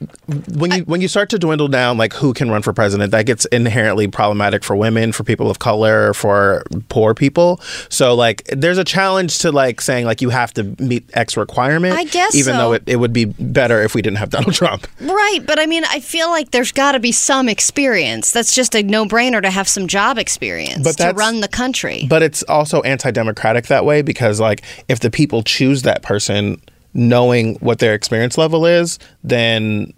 [0.57, 3.25] when you when you start to dwindle down, like who can run for president, that
[3.25, 7.59] gets inherently problematic for women, for people of color, for poor people.
[7.89, 11.97] So like, there's a challenge to like saying like you have to meet X requirement.
[11.97, 12.57] I guess even so.
[12.57, 14.87] though it, it would be better if we didn't have Donald Trump.
[15.01, 18.31] Right, but I mean, I feel like there's got to be some experience.
[18.31, 22.05] That's just a no-brainer to have some job experience But to run the country.
[22.09, 26.61] But it's also anti-democratic that way because like if the people choose that person
[26.93, 29.93] knowing what their experience level is, then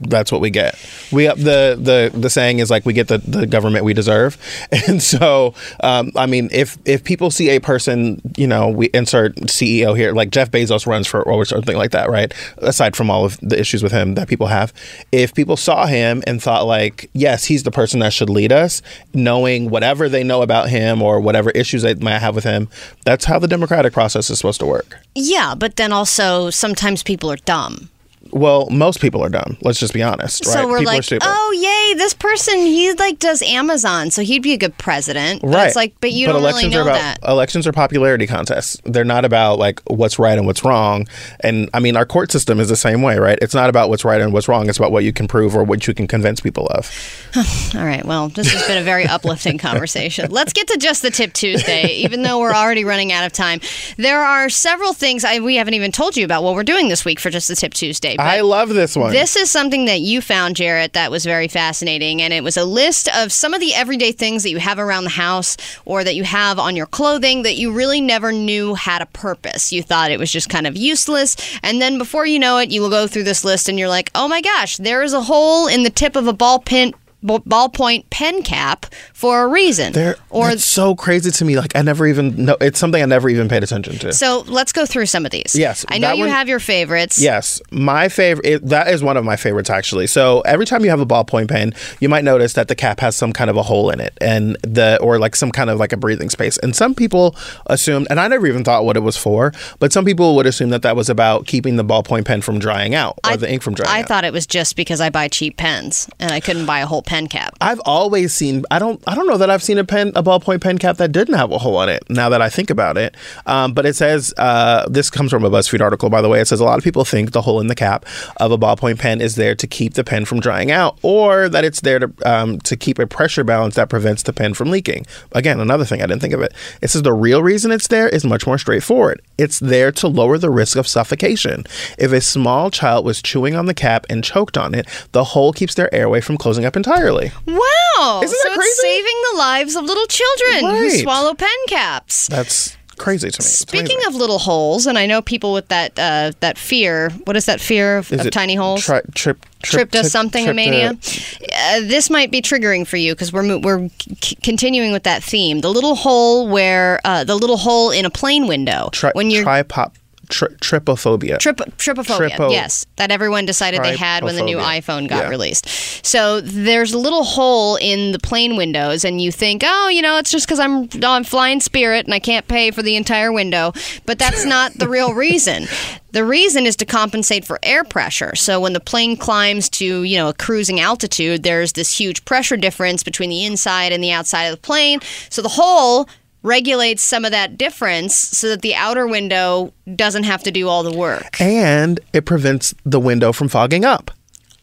[0.00, 0.78] that's what we get.
[1.10, 4.38] We the the the saying is like we get the, the government we deserve,
[4.88, 9.34] and so um, I mean if if people see a person, you know, we insert
[9.42, 12.32] CEO here, like Jeff Bezos runs for or something like that, right?
[12.58, 14.72] Aside from all of the issues with him that people have,
[15.12, 18.82] if people saw him and thought like, yes, he's the person that should lead us,
[19.14, 22.68] knowing whatever they know about him or whatever issues they might have with him,
[23.04, 24.98] that's how the democratic process is supposed to work.
[25.14, 27.90] Yeah, but then also sometimes people are dumb.
[28.32, 29.56] Well, most people are dumb.
[29.62, 30.52] Let's just be honest, right?
[30.52, 31.26] So we're people are like, stupid.
[31.28, 35.42] oh yay, this person he like does Amazon, so he'd be a good president.
[35.42, 35.66] But Right.
[35.66, 37.18] It's like, but you don't really elections know are about that.
[37.28, 38.80] elections are popularity contests.
[38.84, 41.06] They're not about like what's right and what's wrong.
[41.40, 43.38] And I mean, our court system is the same way, right?
[43.42, 44.68] It's not about what's right and what's wrong.
[44.68, 46.90] It's about what you can prove or what you can convince people of.
[47.74, 48.04] All right.
[48.04, 50.30] Well, this has been a very uplifting conversation.
[50.30, 53.60] Let's get to just the tip Tuesday, even though we're already running out of time.
[53.96, 57.04] There are several things I, we haven't even told you about what we're doing this
[57.04, 58.16] week for just the tip Tuesday.
[58.18, 59.12] But I love this one.
[59.12, 62.20] This is something that you found, Jarrett, that was very fascinating.
[62.20, 65.04] And it was a list of some of the everyday things that you have around
[65.04, 69.02] the house or that you have on your clothing that you really never knew had
[69.02, 69.72] a purpose.
[69.72, 71.36] You thought it was just kind of useless.
[71.62, 74.10] And then before you know it, you will go through this list and you're like,
[74.16, 76.94] oh my gosh, there is a hole in the tip of a ball pin.
[77.22, 81.56] Ball- Ballpoint pen cap for a reason, They're, or that's so crazy to me.
[81.56, 82.56] Like I never even know.
[82.60, 84.12] It's something I never even paid attention to.
[84.12, 84.44] so.
[84.46, 85.54] Let's go through some of these.
[85.54, 87.20] Yes, I know you one- have your favorites.
[87.20, 88.46] Yes, my favorite.
[88.46, 90.06] It, that is one of my favorites actually.
[90.06, 93.16] So every time you have a ballpoint pen, you might notice that the cap has
[93.16, 95.92] some kind of a hole in it, and the or like some kind of like
[95.92, 96.56] a breathing space.
[96.58, 97.34] And some people
[97.66, 100.70] assumed, and I never even thought what it was for, but some people would assume
[100.70, 103.74] that that was about keeping the ballpoint pen from drying out or the ink from
[103.74, 103.96] drying out.
[103.96, 104.08] I out.
[104.08, 107.02] thought it was just because I buy cheap pens and I couldn't buy a whole
[107.08, 107.56] pen cap.
[107.60, 108.64] I've always seen.
[108.70, 109.02] I don't.
[109.06, 111.50] I don't know that I've seen a pen, a ballpoint pen cap that didn't have
[111.50, 112.04] a hole in it.
[112.10, 115.50] Now that I think about it, um, but it says uh, this comes from a
[115.50, 116.40] BuzzFeed article, by the way.
[116.40, 118.04] It says a lot of people think the hole in the cap
[118.36, 121.64] of a ballpoint pen is there to keep the pen from drying out, or that
[121.64, 125.06] it's there to um, to keep a pressure balance that prevents the pen from leaking.
[125.32, 126.52] Again, another thing I didn't think of it.
[126.82, 129.22] It says the real reason it's there is much more straightforward.
[129.38, 131.64] It's there to lower the risk of suffocation.
[131.98, 135.54] If a small child was chewing on the cap and choked on it, the hole
[135.54, 136.97] keeps their airway from closing up entirely.
[137.46, 138.20] Wow!
[138.22, 138.72] Isn't so that crazy?
[138.80, 142.28] saving the lives of little children who swallow pen caps.
[142.28, 143.44] That's crazy to me.
[143.46, 147.10] Speaking of little holes, and I know people with that uh, that fear.
[147.24, 148.84] What is that fear of, of tiny holes?
[148.84, 150.90] Tri- trip, Trip does to- something mania.
[150.90, 153.88] Uh, this might be triggering for you because we're we're
[154.22, 155.60] c- continuing with that theme.
[155.60, 159.44] The little hole where uh, the little hole in a plane window tri- when you're
[159.44, 159.94] tripop,
[160.28, 161.38] tri- trypophobia.
[161.38, 165.28] Trip, trypophobia, Tripo- yes, that everyone decided they had when the new iPhone got Yeah.
[165.28, 165.68] released.
[166.04, 170.18] So there's a little hole in the plane windows, and you think, oh, you know,
[170.18, 173.72] it's just because I'm on flying Spirit and I can't pay for the entire window.
[174.06, 175.66] But that's not the real reason.
[176.12, 178.34] The reason is to compensate for air pressure.
[178.34, 182.56] So when the plane climbs to, you know, a cruising altitude, there's this huge pressure
[182.56, 185.00] difference between the inside and the outside of the plane.
[185.28, 186.08] So the hole
[186.48, 190.82] regulates some of that difference so that the outer window doesn't have to do all
[190.82, 191.40] the work.
[191.40, 194.10] and it prevents the window from fogging up,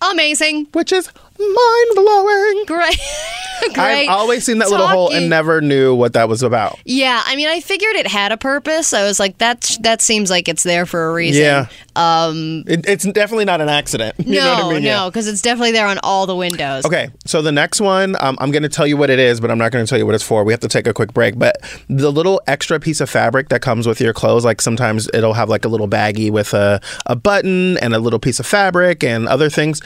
[0.02, 0.68] Amazing.
[0.74, 1.10] which is
[1.40, 2.66] mind blowing.
[2.66, 3.00] Great.
[3.74, 4.08] Great.
[4.08, 6.78] I've always seen that little hole and never knew what that was about.
[6.86, 8.94] Yeah, I mean, I figured it had a purpose.
[8.94, 11.42] I was like, that that seems like it's there for a reason.
[11.42, 11.68] Yeah.
[11.96, 14.16] Um, it, it's definitely not an accident.
[14.26, 14.84] You No, know what I mean?
[14.86, 16.84] No, because it's definitely there on all the windows.
[16.86, 19.50] Okay, so the next one, um, I'm going to tell you what it is, but
[19.52, 20.44] I'm not going to tell you what it's for.
[20.44, 21.38] We have to take a quick break.
[21.40, 21.56] But
[21.88, 25.48] the little extra piece of fabric that comes with your clothes, like sometimes it'll have
[25.48, 29.28] like a little baggie with a, a button and a little piece of fabric and
[29.28, 29.80] other things.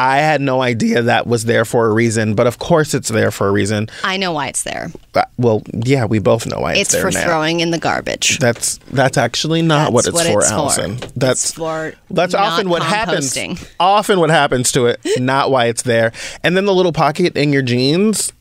[0.00, 3.30] I had no idea that was there for a reason, but of course it's there
[3.30, 3.90] for a reason.
[4.02, 4.90] I know why it's there.
[5.14, 7.06] Uh, Well, yeah, we both know why it's, there.
[7.06, 7.26] It's, for now.
[7.28, 8.38] throwing in the garbage.
[8.38, 10.54] That's that's actually not what it's what for, it's for.
[10.54, 10.96] Allison.
[11.16, 13.36] That's It's for that's often what happens.
[13.78, 16.12] Often what happens to it, not why it's there.
[16.42, 18.32] And then the little pocket in your jeans.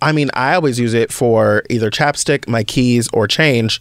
[0.00, 3.80] I mean, I always use it for either chapstick, my keys, or change.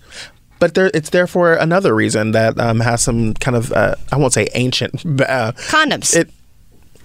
[0.60, 4.18] But there, it's there for another reason that um, has some kind of uh, I
[4.18, 5.04] won't say ancient.
[5.24, 6.16] Uh, Condoms.
[6.16, 6.30] it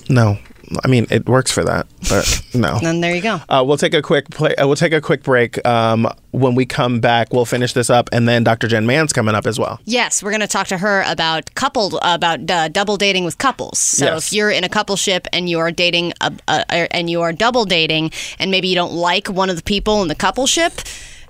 [0.09, 0.39] no,
[0.85, 2.79] I mean it works for that, but no.
[2.83, 3.41] and there you go.
[3.49, 4.55] Uh, we'll take a quick play.
[4.57, 5.65] Uh, we'll take a quick break.
[5.67, 8.69] Um, when we come back, we'll finish this up, and then Dr.
[8.69, 9.81] Jenn Mann's coming up as well.
[9.87, 13.79] Yes, we're going to talk to her about coupled about uh, double dating with couples.
[13.79, 14.27] So Yes.
[14.29, 16.13] if you're in a coupleship and you are dating
[16.47, 20.09] and you are double dating, and maybe you don't like one of the people in
[20.09, 20.85] the coupleship,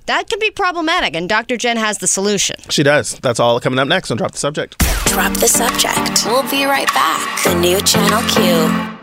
[0.09, 1.15] that can be problematic.
[1.15, 1.57] And Dr.
[1.57, 2.57] Jenn has the solution.
[2.71, 3.19] She does.
[3.21, 4.77] That's all coming up next on Drop the Subject.
[5.07, 6.27] Drop the subject.
[6.27, 7.45] We'll be right back.
[7.45, 8.99] The new Channel Q.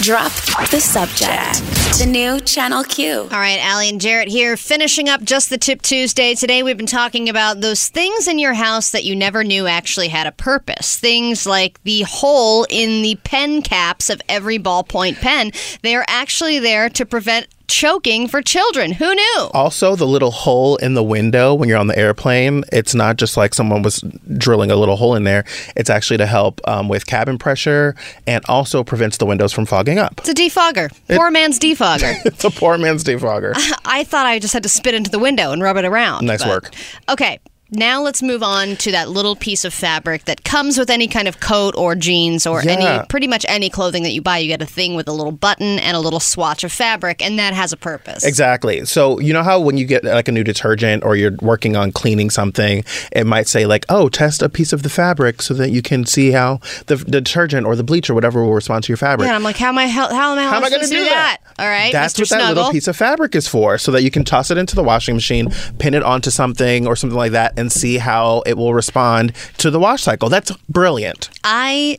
[0.00, 0.32] Drop
[0.70, 1.98] the subject.
[1.98, 3.22] The new Channel Q.
[3.22, 6.36] All right, Allie and Jarrett here, finishing up just the Tip Tuesday.
[6.36, 10.08] Today we've been talking about those things in your house that you never knew actually
[10.08, 10.96] had a purpose.
[10.96, 15.50] Things like the hole in the pen caps of every ballpoint pen.
[15.82, 18.92] They are actually there to prevent choking for children.
[18.92, 19.50] Who knew?
[19.54, 23.36] Also, the little hole in the window when you're on the airplane, it's not just
[23.36, 24.00] like someone was
[24.36, 25.44] drilling a little hole in there.
[25.76, 27.94] It's actually to help um, with cabin pressure
[28.26, 30.14] and also prevents the windows from fogging up.
[30.18, 30.90] It's a defogger.
[31.08, 32.14] Poor man's defogger.
[32.28, 33.52] It's a poor man's defogger.
[33.84, 36.26] I thought I just had to spit into the window and rub it around.
[36.26, 36.70] Nice but- work.
[37.08, 37.38] Okay.
[37.70, 41.28] Now let's move on to that little piece of fabric that comes with any kind
[41.28, 42.72] of coat or jeans or Yeah.
[42.72, 44.38] any pretty much any clothing that you buy.
[44.38, 47.38] You get a thing with a little button and a little swatch of fabric, and
[47.38, 48.24] that has a purpose.
[48.24, 48.86] Exactly.
[48.86, 51.92] So you know how when you get like a new detergent or you're working on
[51.92, 55.70] cleaning something, it might say like, "Oh, test a piece of the fabric so that
[55.70, 58.88] you can see how the, the detergent or the bleach or whatever will respond to
[58.88, 60.64] your fabric." Yeah, and I'm like, how am I how, how am I, How am
[60.64, 61.38] I going to do that?
[61.58, 62.20] All right, That's Mr.
[62.20, 64.74] what that little piece of fabric is for, so that you can toss it into
[64.74, 68.56] the washing machine, pin it onto something or something like that, and see how it
[68.56, 70.28] will respond to the wash cycle.
[70.28, 71.28] That's brilliant.
[71.44, 71.98] I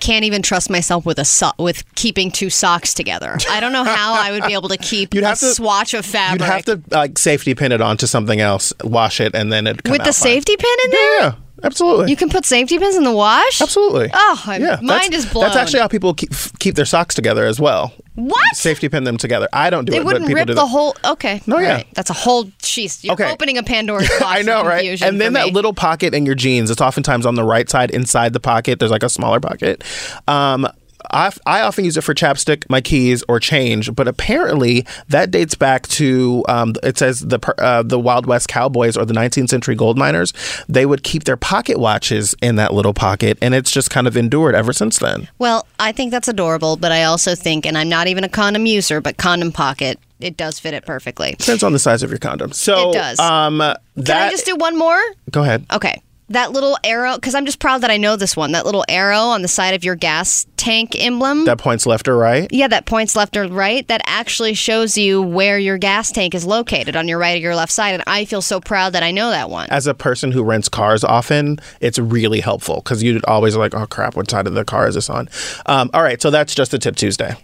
[0.00, 3.36] can't even trust myself with a so- with keeping two socks together.
[3.50, 5.92] I don't know how I would be able to keep You'd a have to- swatch
[5.94, 9.52] of fabric You'd have to like safety pin it onto something else, wash it, and
[9.52, 11.20] then it with the safety pin in there.
[11.20, 11.34] Yeah,
[11.64, 12.10] absolutely.
[12.10, 13.60] You can put safety pins in the wash.
[13.60, 14.10] Absolutely.
[14.12, 15.46] Oh, my Yeah, mind is blown.
[15.46, 16.30] That's actually how people keep
[16.60, 17.92] keep their socks together as well.
[18.18, 18.56] What?
[18.56, 19.48] Safety pin them together.
[19.52, 19.94] I don't do it.
[19.94, 20.66] They it, wouldn't rip the that.
[20.66, 20.96] whole.
[21.04, 21.40] Okay.
[21.46, 21.74] No, all yeah.
[21.74, 21.86] right.
[21.94, 22.46] That's a whole.
[22.60, 23.30] Jeez, you're Okay.
[23.30, 24.22] opening a Pandora's box.
[24.24, 25.00] I know, right?
[25.02, 25.52] And then that me.
[25.52, 28.80] little pocket in your jeans, it's oftentimes on the right side inside the pocket.
[28.80, 29.84] There's like a smaller pocket.
[30.26, 30.66] Um,
[31.10, 35.54] I, I often use it for chapstick, my keys, or change, but apparently that dates
[35.54, 39.74] back to um, it says the uh, the Wild West cowboys or the 19th century
[39.74, 40.32] gold miners.
[40.68, 44.16] They would keep their pocket watches in that little pocket, and it's just kind of
[44.16, 45.28] endured ever since then.
[45.38, 48.66] Well, I think that's adorable, but I also think, and I'm not even a condom
[48.66, 51.36] user, but condom pocket, it does fit it perfectly.
[51.38, 52.52] Depends on the size of your condom.
[52.52, 53.18] So It does.
[53.20, 55.00] Um, that, Can I just do one more?
[55.30, 55.64] go ahead.
[55.72, 56.02] Okay.
[56.30, 58.52] That little arrow, because I'm just proud that I know this one.
[58.52, 61.46] That little arrow on the side of your gas tank emblem.
[61.46, 62.46] That points left or right.
[62.52, 63.86] yeah, that points left or right.
[63.88, 67.56] That actually shows you where your gas tank is located on your right or your
[67.56, 67.94] left side.
[67.94, 69.70] And I feel so proud that I know that one.
[69.70, 73.86] as a person who rents cars often, it's really helpful because you always like, oh
[73.86, 75.28] crap, what side of the car is this on?
[75.66, 77.36] Um, all right, so that's just a tip Tuesday.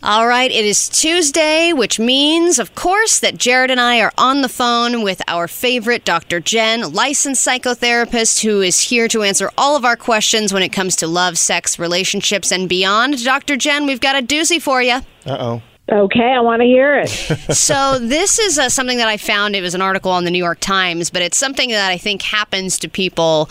[0.00, 4.42] All right, it is Tuesday, which means, of course, that Jarrett and I are on
[4.42, 6.38] the phone with our favorite Dr.
[6.38, 10.94] Jenn, licensed psychotherapist who is here to answer all of our questions when it comes
[10.96, 13.24] to love, sex, relationships, and beyond.
[13.24, 13.56] Dr.
[13.56, 15.00] Jenn, we've got a doozy for you.
[15.26, 15.62] Uh oh.
[15.90, 17.08] Okay, I want to hear it.
[17.56, 19.56] so this is uh, something that I found.
[19.56, 22.22] It was an article on the New York Times, but it's something that I think
[22.22, 23.50] happens to people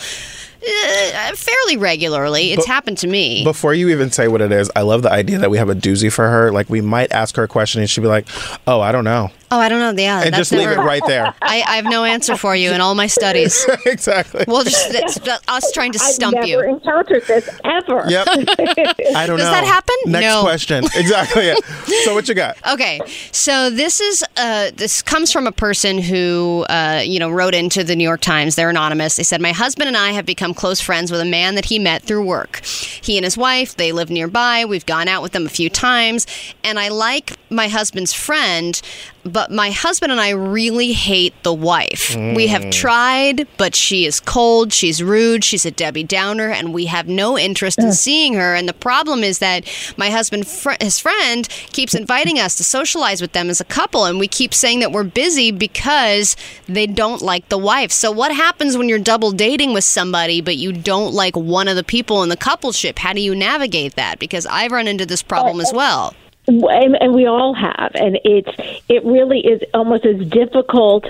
[0.62, 2.52] uh, fairly regularly.
[2.52, 3.44] It's But- happened to me.
[3.44, 5.76] Before you even say what it is, I love the idea that we have a
[5.76, 6.52] doozy for her.
[6.52, 8.28] Like we might ask her a question and she'd be like,
[8.68, 10.02] "Oh, I don't know," oh, I don't know.
[10.02, 11.34] Yeah, and that's just leave it right there.
[11.42, 13.66] I, I have no answer for you in all my studies.
[13.86, 14.46] exactly.
[14.48, 16.62] Well, just that's us trying to I've stump never you.
[16.62, 18.04] encountered this ever.
[18.08, 18.28] Yep.
[18.30, 19.38] I don't Does know.
[19.38, 19.96] Does that happen?
[20.06, 20.42] Next No.
[20.44, 20.84] question.
[20.96, 21.48] Exactly.
[21.48, 21.56] Yeah.
[22.04, 22.58] so what you got?
[22.74, 23.00] Okay,
[23.32, 27.84] so this is uh, this comes from a person who uh, you know wrote into
[27.84, 28.56] the New York Times.
[28.56, 29.16] They're anonymous.
[29.16, 31.80] They said, "My husband and I have become close friends with a man that he
[31.80, 32.64] met through work.
[32.66, 34.66] He and his wife they live nearby.
[34.66, 36.28] We've gone out with them a few times,
[36.64, 38.82] and I like my husband's friend."
[39.28, 42.16] But my husband and I really hate the wife.
[42.16, 42.72] We have mm.
[42.72, 47.38] tried, but she is cold, she's rude, she's a Debbie Downer, and we have no
[47.38, 48.56] interest in seeing her.
[48.56, 49.66] And the problem is that
[49.98, 52.00] my husband, fr- his friend, keeps mm.
[52.00, 55.04] inviting us to socialize with them as a couple, and we keep saying that we're
[55.04, 56.36] busy because
[56.68, 57.92] they don't like the wife.
[57.92, 61.76] So, what happens when you're double dating with somebody, but you don't like one of
[61.76, 63.00] the people in the coupleship?
[63.00, 64.20] How do you navigate that?
[64.20, 65.78] Because I've run into this problem as oh.
[65.78, 66.14] well.
[66.48, 67.92] And, and we all have.
[67.96, 71.06] And it's it really is almost as difficult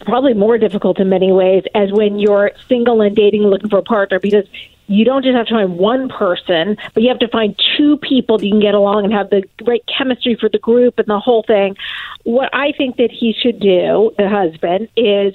[0.00, 3.82] probably more difficult in many ways as when you're single and dating looking for a
[3.82, 4.46] partner because
[4.86, 8.38] you don't just have to find one person but you have to find two people
[8.38, 11.18] that you can get along and have the great chemistry for the group and the
[11.18, 11.76] whole thing.
[12.24, 15.34] What i think that he should do the husband is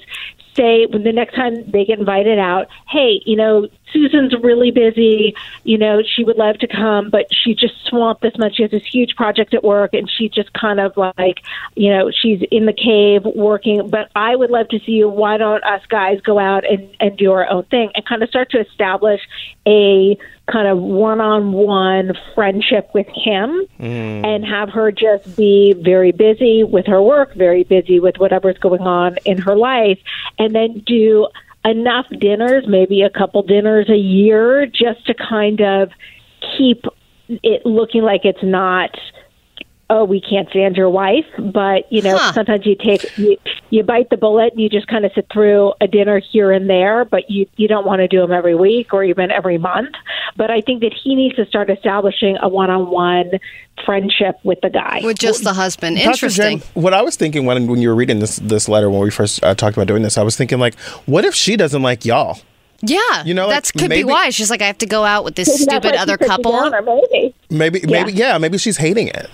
[0.58, 5.34] say when the next time they get invited out, hey, you know, Susan's really busy.
[5.64, 8.56] You know, she would love to come, but she's just swamped this much.
[8.56, 11.40] She has this huge project at work, and she's just kind of like,
[11.74, 13.88] you know, she's in the cave working.
[13.88, 15.08] But I would love to see you.
[15.08, 18.28] Why don't us guys go out and and do our own thing and kind of
[18.28, 19.20] start to establish
[19.66, 20.16] a
[20.50, 24.24] kind of one-on-one friendship with him mm.
[24.24, 28.80] and have her just be very busy with her work, very busy with whatever's going
[28.80, 29.98] on in her life,
[30.38, 31.28] and then do
[31.64, 35.90] enough dinners, maybe a couple dinners a year, just to kind of
[36.56, 36.84] keep
[37.28, 38.90] it looking like it's not
[39.90, 42.32] oh we can't stand your wife but you know Huh.
[42.32, 43.36] sometimes you take you,
[43.70, 46.68] you bite the bullet and you just kind of sit through a dinner here and
[46.68, 49.94] there but you you don't want to do them every week or even every month
[50.36, 53.30] but i think that he needs to start establishing a one-on-one
[53.86, 55.96] friendship with the guy With just the husband.
[55.96, 56.10] Dr.
[56.10, 56.58] Interesting.
[56.58, 59.10] Jenn, what I was thinking when when you were reading this this letter when we
[59.10, 60.74] first uh, talked about doing this, I was thinking like,
[61.06, 62.40] what if she doesn't like y'all?
[62.80, 62.98] Yeah.
[63.24, 64.30] You know, like, could maybe- be why.
[64.30, 66.52] She's like, I have to go out with this stupid other couple.
[66.52, 69.28] down, or maybe Maybe maybe yeah, maybe she's hating it.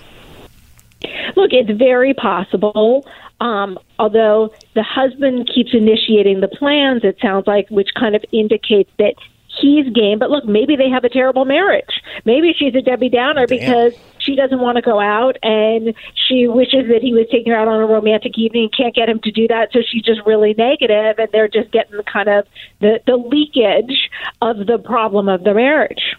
[1.35, 3.05] Look, it's very possible.
[3.41, 8.89] Um, although the husband keeps initiating the plans, it sounds like, which kind of indicates
[8.97, 9.15] that
[9.47, 10.19] he's game.
[10.19, 12.01] But look, maybe they have a terrible marriage.
[12.25, 15.93] Maybe she's a Debbie Downer because she doesn't want to go out and
[16.27, 19.09] she wishes that he was taking her out on a romantic evening, and can't get
[19.09, 19.69] him to do that.
[19.71, 22.45] So she's just really negative and they're just getting kind of
[22.79, 24.09] the, the leakage
[24.41, 26.15] of the problem of the marriage.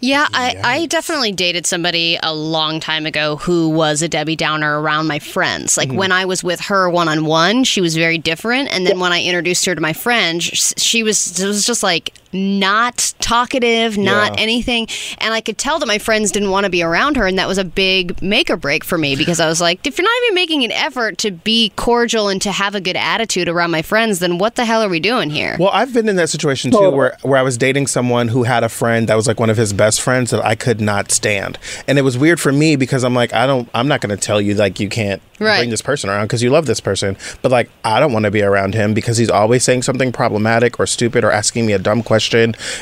[0.00, 4.80] Yeah, I, I definitely dated somebody a long time ago who was a Debbie Downer
[4.80, 5.76] around my friends.
[5.76, 5.96] Like mm-hmm.
[5.96, 8.68] when I was with her one on one, she was very different.
[8.70, 10.44] And then when I introduced her to my friends,
[10.76, 14.42] she was, it was just like not talkative, not Yeah.
[14.42, 14.86] anything.
[15.18, 17.26] And I could tell that my friends didn't want to be around her.
[17.26, 19.98] And that was a big make or break for me because I was like, if
[19.98, 23.48] you're not even making an effort to be cordial and to have a good attitude
[23.48, 25.56] around my friends, then what the hell are we doing here?
[25.58, 28.62] Well, I've been in that situation too, where where I was dating someone who had
[28.64, 31.58] a friend that was like one of his best friends that I could not stand,
[31.88, 34.22] and it was weird for me because I'm like, I don't, I'm not going to
[34.22, 35.58] tell you like you can't Right.
[35.58, 38.30] bring this person around because you love this person, but like I don't want to
[38.30, 41.78] be around him because he's always saying something problematic or stupid or asking me a
[41.78, 42.25] dumb question.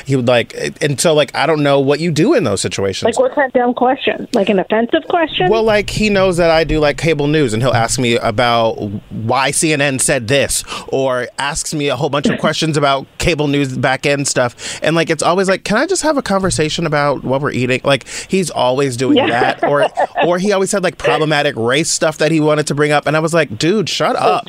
[0.06, 3.04] He would like, and so like I don't know what you do in those situations.
[3.04, 4.28] Like, what's that of dumb question?
[4.32, 5.50] Like an offensive question?
[5.50, 8.74] Well, like he knows that I do like cable news, and he'll ask me about
[9.10, 13.76] why CNN said this, or asks me a whole bunch of questions about cable news
[13.76, 14.80] back end stuff.
[14.82, 17.80] And like it's always like, can I just have a conversation about what we're eating?
[17.84, 19.28] Like he's always doing Yeah.
[19.28, 19.88] that, or
[20.26, 23.16] or he always had like problematic race stuff that he wanted to bring up, and
[23.16, 24.46] I was like, dude, shut oh, up.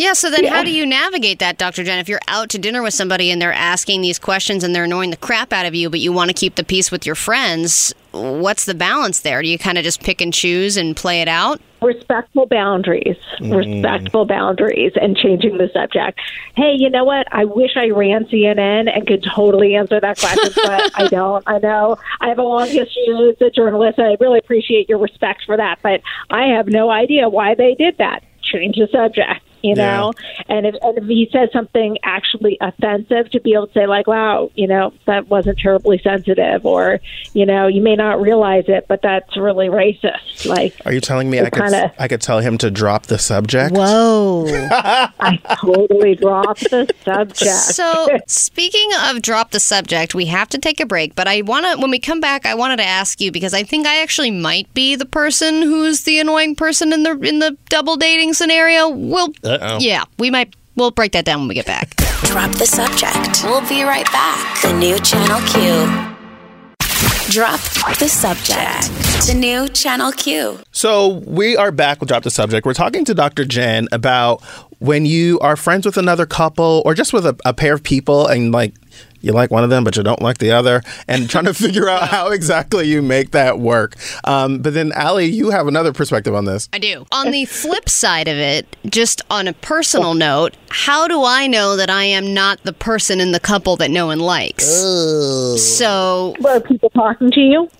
[0.00, 1.84] Yeah, so then how do you navigate that, Dr.
[1.84, 1.98] Jenn?
[1.98, 5.10] If you're out to dinner with somebody and they're asking these questions and they're annoying
[5.10, 7.94] the crap out of you, but you want to keep the peace with your friends,
[8.12, 9.42] what's the balance there?
[9.42, 11.60] Do you kind of just pick and choose and play it out?
[11.82, 13.56] respectful boundaries, mm.
[13.56, 16.20] respectful boundaries, and changing the subject.
[16.54, 17.26] Hey, you know what?
[17.32, 21.42] I wish I ran CNN and could totally answer that question, but I don't.
[21.46, 23.98] I know I have a long history as a journalist.
[23.98, 27.74] And I really appreciate your respect for that, but I have no idea why they
[27.74, 28.24] did that.
[28.42, 29.42] Change the subject.
[29.62, 29.96] You Yeah.
[29.96, 30.12] know,
[30.48, 34.06] and if, and if he says something actually offensive, to be able to say like,
[34.06, 37.00] "Wow, you know, that wasn't terribly sensitive," or,
[37.34, 40.46] you know, you may not realize it, but that's really racist.
[40.46, 43.18] Like, Are you telling me I could kinda- I could tell him to drop the
[43.18, 43.74] subject?
[43.74, 44.46] Whoa.
[45.20, 47.50] I totally dropped the subject.
[47.50, 51.66] So, speaking of drop the subject, we have to take a break, but I want
[51.66, 54.30] to, when we come back, I wanted to ask you because I think I actually
[54.30, 58.88] might be the person who's the annoying person in the in the double dating scenario.
[58.88, 59.28] We'll,
[59.60, 59.78] Uh-oh.
[59.80, 61.94] yeah, we might, we'll break that down when we get back.
[62.24, 63.42] Drop the subject.
[63.44, 64.62] We'll be right back.
[64.62, 66.16] The new Channel Q.
[67.30, 67.60] Drop
[67.98, 68.88] the subject.
[69.26, 70.58] The new Channel Q.
[70.72, 72.66] So we are back with Drop the Subject.
[72.66, 73.44] We're talking to Dr.
[73.44, 74.42] Jenn about
[74.80, 78.26] when you are friends with another couple or just with a, a pair of people
[78.26, 78.74] and like
[79.20, 81.88] you like one of them but you don't like the other and trying to figure
[81.88, 83.96] out how exactly you make that work.
[84.24, 86.68] Um, but then Allie, you have another perspective on this.
[86.72, 87.06] I do.
[87.12, 91.76] On the flip side of it, just on a personal note, how do I know
[91.76, 94.66] that I am not the person in the couple that no one likes?
[94.66, 97.70] So, Were people talking to you?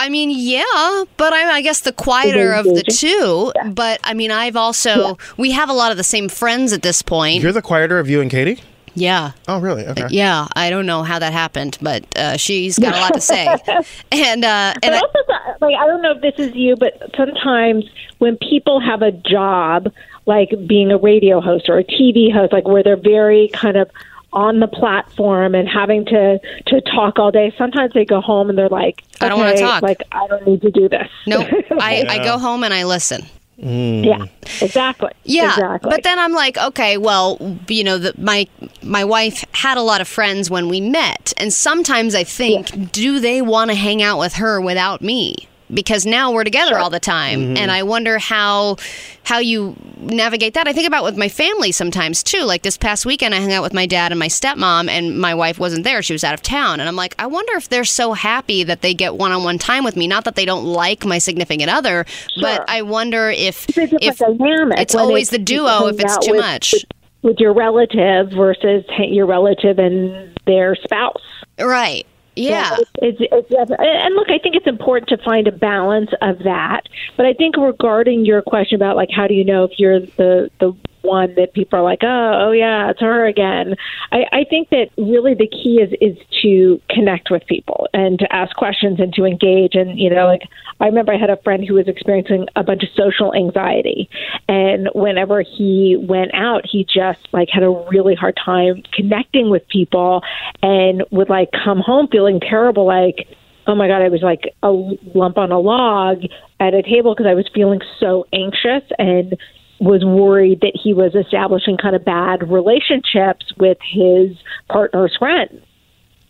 [0.00, 3.52] I mean, yeah, but I'm, I guess the quieter of the two.
[3.72, 7.02] But I mean, I've also, we have a lot of the same friends at this
[7.02, 7.42] point.
[7.42, 8.60] You're the quieter of you and Katie?
[9.00, 9.32] Yeah.
[9.46, 9.86] Oh, really?
[9.86, 10.06] Okay.
[10.10, 13.46] Yeah, I don't know how that happened, but uh, she's got a lot to say.
[14.12, 15.18] And, uh, and I, also,
[15.60, 17.84] like, I don't know if this is you, but sometimes
[18.18, 19.92] when people have a job,
[20.26, 23.90] like being a radio host or a TV host, like where they're very kind of
[24.32, 28.58] on the platform and having to to talk all day, sometimes they go home and
[28.58, 31.08] they're like, I don't wanna talk." Like, I don't need to do this.
[31.26, 31.40] no,
[31.80, 33.26] I, I go home and I listen.
[33.58, 34.04] Mm.
[34.04, 34.24] yeah,
[34.62, 35.10] exactly.
[35.24, 35.90] Yeah, exactly.
[35.90, 38.46] but then I'm like, okay, well, you know, the, my
[38.82, 43.18] my wife had a lot of friends when we met, and sometimes I think, do
[43.18, 45.48] they want to hang out with her without me?
[45.72, 47.56] Because now we're together all the time, mm-hmm.
[47.58, 48.76] and I wonder how
[49.24, 50.66] how you navigate that.
[50.66, 52.44] I think about with my family sometimes too.
[52.44, 55.34] Like this past weekend, I hung out with my dad and my stepmom, and my
[55.34, 56.80] wife wasn't there; she was out of town.
[56.80, 59.58] And I'm like, I wonder if they're so happy that they get one on one
[59.58, 60.06] time with me.
[60.06, 62.06] Not that they don't like my significant other,
[62.40, 64.78] but I wonder if it's if dynamic.
[64.78, 66.72] it's always the duo if it's too with- much.
[66.72, 66.84] With,
[67.22, 71.22] with your relative versus your relative and their spouse.
[71.58, 72.06] Right.
[72.38, 72.76] Yeah.
[72.76, 76.38] So it's, it's, it's, and look, I think it's important to find a balance of
[76.40, 76.82] that.
[77.16, 80.50] But I think regarding your question about like how do you know if you're the
[80.60, 80.72] the
[81.02, 83.74] one that people are like, oh, oh yeah, it's her again.
[84.12, 88.32] I, I think that really the key is is to connect with people and to
[88.32, 89.74] ask questions and to engage.
[89.74, 90.42] And you know, like
[90.80, 94.08] I remember I had a friend who was experiencing a bunch of social anxiety,
[94.48, 99.66] and whenever he went out, he just like had a really hard time connecting with
[99.68, 100.22] people,
[100.62, 103.28] and would like come home feeling terrible, like
[103.68, 106.22] oh my god, I was like a lump on a log
[106.58, 109.36] at a table because I was feeling so anxious and
[109.80, 114.36] was worried that he was establishing kind of bad relationships with his
[114.68, 115.62] partner's friends.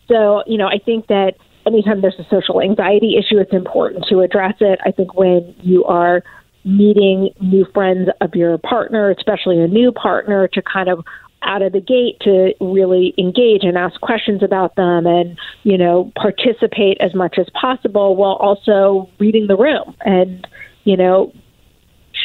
[0.07, 1.33] So, you know, I think that
[1.65, 4.79] anytime there's a social anxiety issue, it's important to address it.
[4.85, 6.23] I think when you are
[6.63, 11.03] meeting new friends of your partner, especially a new partner, to kind of
[11.41, 16.11] out of the gate to really engage and ask questions about them and you know
[16.15, 20.45] participate as much as possible while also reading the room and
[20.83, 21.31] you know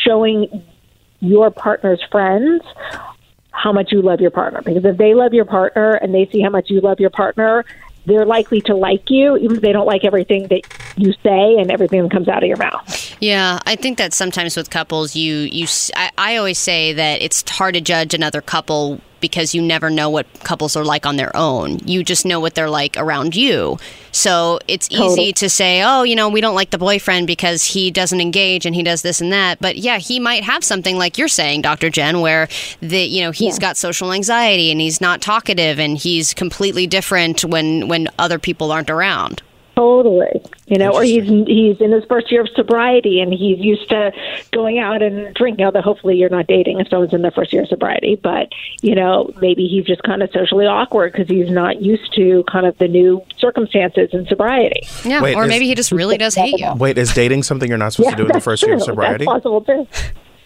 [0.05, 0.49] showing
[1.25, 2.63] your partner's friends
[3.51, 4.61] how much you love your partner.
[4.63, 7.65] Because if they love your partner and they see how much you love your partner,
[8.05, 10.63] they're likely to like you, even if they don't like everything that
[10.97, 13.17] you say and everything that comes out of your mouth.
[13.21, 17.49] Yeah, I think that sometimes with couples, you you I, I always say that it's
[17.49, 21.35] hard to judge another couple because you never know what couples are like on their
[21.35, 21.79] own.
[21.87, 23.79] You just know what they're like around you.
[24.13, 25.33] So it's easy Totally.
[25.33, 28.75] to say, oh, you know, we don't like the boyfriend because he doesn't engage and
[28.75, 29.61] he does this and that.
[29.61, 31.89] But yeah, he might have something like you're saying, Dr.
[31.89, 32.49] Jenn, where
[32.81, 37.47] the you know he's got social anxiety and he's not talkative and he's completely different
[37.47, 39.41] when when other people aren't around.
[39.77, 40.41] Totally.
[40.67, 44.13] You know, or he's he's in his first year of sobriety and he's used to
[44.53, 45.65] going out and drinking.
[45.67, 48.51] Although hopefully you're not dating if someone's in their first year of sobriety, but
[48.83, 52.67] you know maybe he's just kind of socially awkward because he's not used to kind
[52.67, 54.87] of the new circumstances in sobriety.
[55.05, 56.73] Yeah, Wait, or is- maybe he just really does hate you.
[56.75, 58.83] Wait, is dating something you're not supposed to do in the that's first year of
[58.83, 59.25] sobriety?
[59.25, 59.87] That's possible too.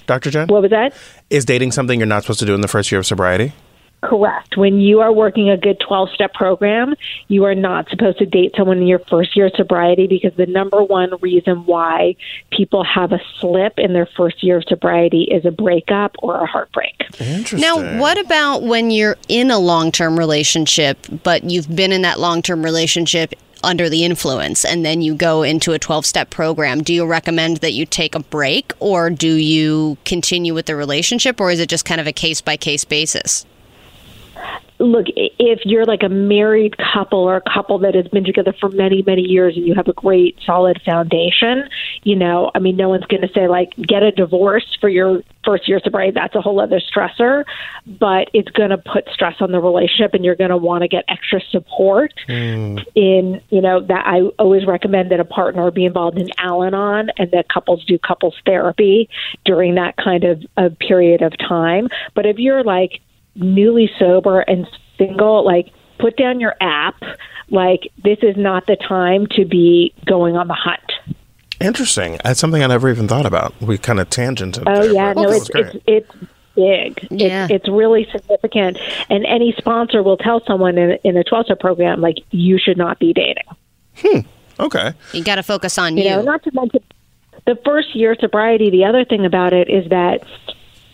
[0.06, 0.30] Dr.
[0.30, 0.48] Jenn?
[0.48, 0.94] What was that?
[1.28, 3.52] Is dating something you're not supposed to do in the first year of sobriety?
[4.00, 4.56] Correct.
[4.56, 6.94] When you are working a good 12 step program,
[7.26, 10.46] you are not supposed to date someone in your first year of sobriety because the
[10.46, 12.14] number one reason why
[12.50, 16.46] people have a slip in their first year of sobriety is a breakup or a
[16.46, 16.94] heartbreak.
[17.18, 17.60] Interesting.
[17.60, 22.20] Now, what about when you're in a long term relationship, but you've been in that
[22.20, 23.34] long term relationship
[23.64, 26.82] under the influence and then you go into a 12 step program?
[26.82, 31.40] Do you recommend that you take a break or do you continue with the relationship
[31.40, 33.44] or is it just kind of a case by case basis?
[34.78, 38.68] Look, if you're like a married couple or a couple that has been together for
[38.70, 41.68] many, many years and you have a great solid foundation,
[42.04, 45.22] you know, I mean, no one's going to say like get a divorce for your
[45.44, 46.12] first year of sobriety.
[46.12, 47.44] That's a whole other stressor,
[47.86, 50.88] but it's going to put stress on the relationship and you're going to want to
[50.88, 52.84] get extra support mm.
[52.94, 57.10] in, you know, that I always recommend that a partner be involved in Al Anon
[57.16, 59.08] and that couples do couples therapy
[59.44, 61.88] during that kind of a period of time.
[62.14, 63.00] But if you're like,
[63.34, 67.02] newly sober and single, like put down your app.
[67.50, 71.16] Like this is not the time to be going on the hunt.
[71.60, 72.18] Interesting.
[72.22, 73.58] That's something I never even thought about.
[73.60, 74.64] We kind of tangented.
[74.66, 76.10] Oh there, yeah, no, it's it's it's
[76.58, 77.08] big.
[77.10, 77.44] Yeah.
[77.44, 78.78] It's, it's really significant.
[79.08, 82.76] And any sponsor will tell someone in, in a 12 step program like you should
[82.76, 83.44] not be dating.
[83.96, 84.20] Hmm.
[84.60, 84.92] Okay.
[85.12, 86.10] You got to focus on You you.
[86.10, 86.82] know, not to mention
[87.46, 88.70] the first year of sobriety.
[88.70, 90.24] The other thing about it is that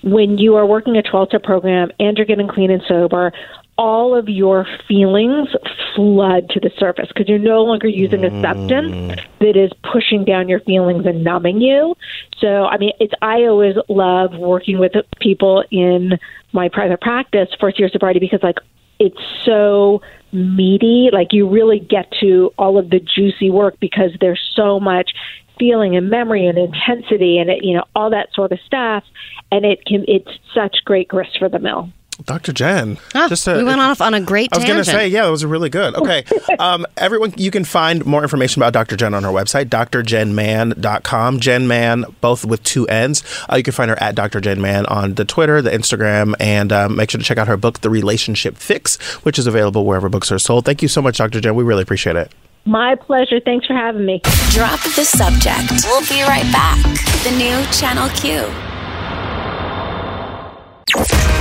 [0.04, 3.32] when you are working a 12 step program and you're getting clean and sober,
[3.76, 5.48] all of your feelings
[5.96, 9.20] flood to the surface because you're no longer using a substance mm.
[9.40, 11.96] that is pushing down your feelings and numbing you.
[12.38, 16.18] So, I mean, it's I always love working with people in
[16.52, 18.58] my private practice first year sobriety because like
[19.00, 20.02] it's so
[20.32, 21.08] meaty.
[21.12, 25.12] Like you really get to all of the juicy work because there's so much
[25.58, 29.04] feeling and memory and intensity and it, you know all that sort of stuff.
[29.50, 31.90] And it can it's such great grist for the mill.
[32.24, 32.52] Dr.
[32.52, 32.96] Jenn.
[33.14, 35.24] Ah, just a, we went off on a great I was going to say, yeah,
[35.24, 35.96] that was really good.
[35.96, 36.24] Okay.
[36.60, 38.96] um, everyone, you can find more information about Dr.
[38.96, 41.40] Jenn on her website, drjennmann.com.
[41.40, 43.24] Jenn Mann, both with two N's.
[43.50, 44.40] Uh, you can find her at Dr.
[44.40, 47.56] Jenn Mann on the Twitter, the Instagram, and um, make sure to check out her
[47.56, 50.64] book, The Relationship Fix, which is available wherever books are sold.
[50.64, 51.40] Thank you so much, Dr.
[51.40, 51.56] Jenn.
[51.56, 52.32] We really appreciate it.
[52.66, 53.40] My pleasure.
[53.40, 54.20] Thanks for having me.
[54.50, 55.84] Drop the subject.
[55.84, 56.82] We'll be right back.
[57.22, 58.40] The new Channel Q.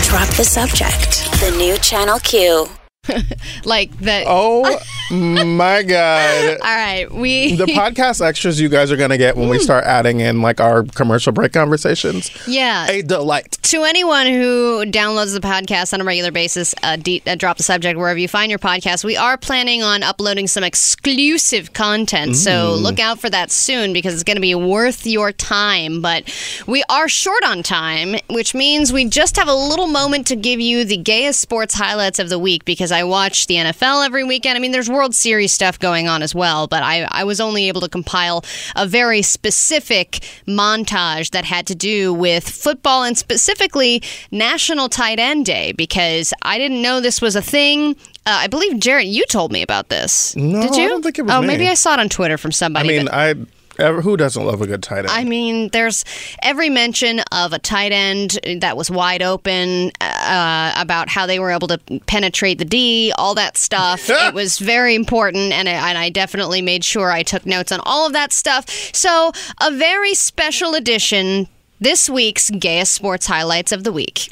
[0.04, 1.32] Drop the subject.
[1.40, 2.83] The new Channel Q.
[3.66, 4.26] like that.
[5.12, 6.58] Oh my god.
[6.64, 9.84] All right, we The podcast extras you guys are going to get when we start
[9.84, 12.32] adding in like our commercial break conversations.
[12.48, 12.88] yeah.
[12.90, 13.58] A delight.
[13.64, 17.64] to anyone who downloads the podcast on a regular basis, uh, de- uh, drop the
[17.64, 19.04] subject wherever you find your podcast.
[19.04, 24.14] We are planning on uploading some exclusive content, so look out for that soon because
[24.14, 26.02] it's going to be worth your time.
[26.02, 26.34] But
[26.66, 30.60] we are short on time, which means we just have a little moment to give
[30.62, 34.56] you the gayest sports highlights of the week because I watch the NFL every weekend.
[34.58, 37.68] I mean, there's World Series stuff going on as well, but I, I was only
[37.68, 38.44] able to compile
[38.76, 44.02] a very specific montage that had to do with football and specifically
[44.32, 47.96] National Tight End Day because I didn't know this was a thing.
[48.26, 50.36] Uh, I believe Jarrett, you told me about this.
[50.36, 50.84] No, Did you?
[50.86, 51.48] I don't think it was Oh, me.
[51.48, 52.90] maybe I saw it on Twitter from somebody.
[52.90, 53.36] I mean, but- I
[53.78, 55.10] who doesn't love a good tight end?
[55.10, 56.06] I mean, there's
[56.42, 61.52] every mention of a tight end that was wide open, uh, about how they were
[61.52, 64.02] able to penetrate the D, all that stuff.
[64.10, 67.80] it was very important, and I, and I definitely made sure I took notes on
[67.82, 68.70] all of that stuff.
[68.94, 69.32] So,
[69.62, 71.48] a very special edition
[71.80, 74.30] this week's Gayest Sports Highlights of the Week.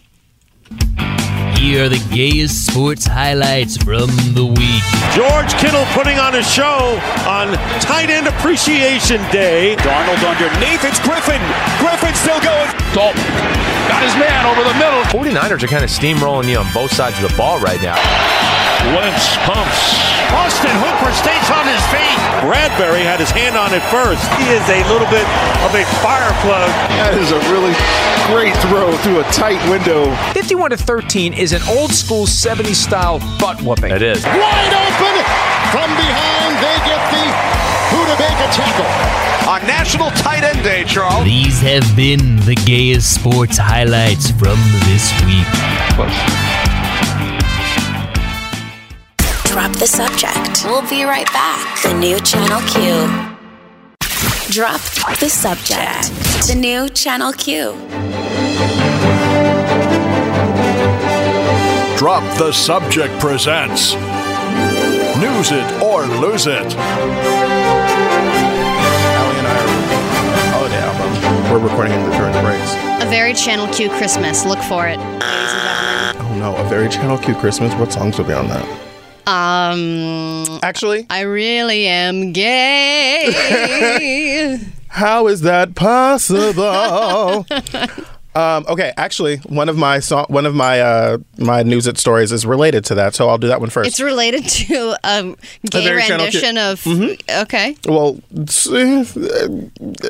[1.58, 4.84] Here are the gayest sports highlights from the week.
[5.14, 9.76] George Kittle putting on a show on Tight End Appreciation Day.
[9.78, 10.84] Darnold underneath.
[10.84, 11.42] It's Griffin.
[11.80, 12.70] Griffin still going.
[12.94, 13.24] Dalton
[13.88, 15.02] got his man over the middle.
[15.12, 18.00] 49ers are kind of steamrolling you on both sides of the ball right now.
[18.98, 19.82] Wentz pumps.
[20.34, 22.18] Austin Hooper stays on his feet.
[22.42, 24.24] Bradbury had his hand on it first.
[24.42, 25.28] He is a little bit
[25.62, 26.70] of a fire plug.
[26.98, 27.76] That is a really
[28.32, 30.10] great throw through a tight window.
[30.34, 33.92] 51 to 13 is an old school 70s style butt whooping.
[33.92, 34.26] It is.
[34.26, 35.16] Wide open
[35.70, 36.58] from behind.
[36.58, 37.26] They get the
[37.94, 38.90] Hudabaker tackle.
[39.52, 41.26] On National Tight End Day, Charles.
[41.26, 45.46] These have been the gayest sports highlights from this week.
[49.52, 50.64] Drop the subject.
[50.64, 51.84] We'll be right back.
[51.84, 53.06] The new Channel Q.
[54.50, 54.80] Drop
[55.20, 56.08] the subject.
[56.48, 57.74] The new Channel Q.
[61.98, 63.94] Drop the Subject presents
[65.20, 66.74] News It or Lose It.
[66.74, 66.74] Allie
[69.38, 71.52] and I are holiday album.
[71.52, 72.74] We're recording it during the breaks.
[73.04, 74.46] A very Channel Q Christmas.
[74.46, 77.74] Look for it, Oh no, a very Channel Q Christmas.
[77.76, 78.91] What songs will be on that?
[79.28, 83.30] Um, Actually, I really am gay.
[84.88, 87.46] how is that possible?
[88.36, 92.32] um, okay, actually, one of my song, one of my uh, my news it stories
[92.32, 93.88] is related to that, so I'll do that one first.
[93.90, 95.36] It's related to a
[95.70, 96.88] gay very Channel Q- rendition of.
[97.44, 97.76] Okay.
[97.86, 98.44] Well, uh,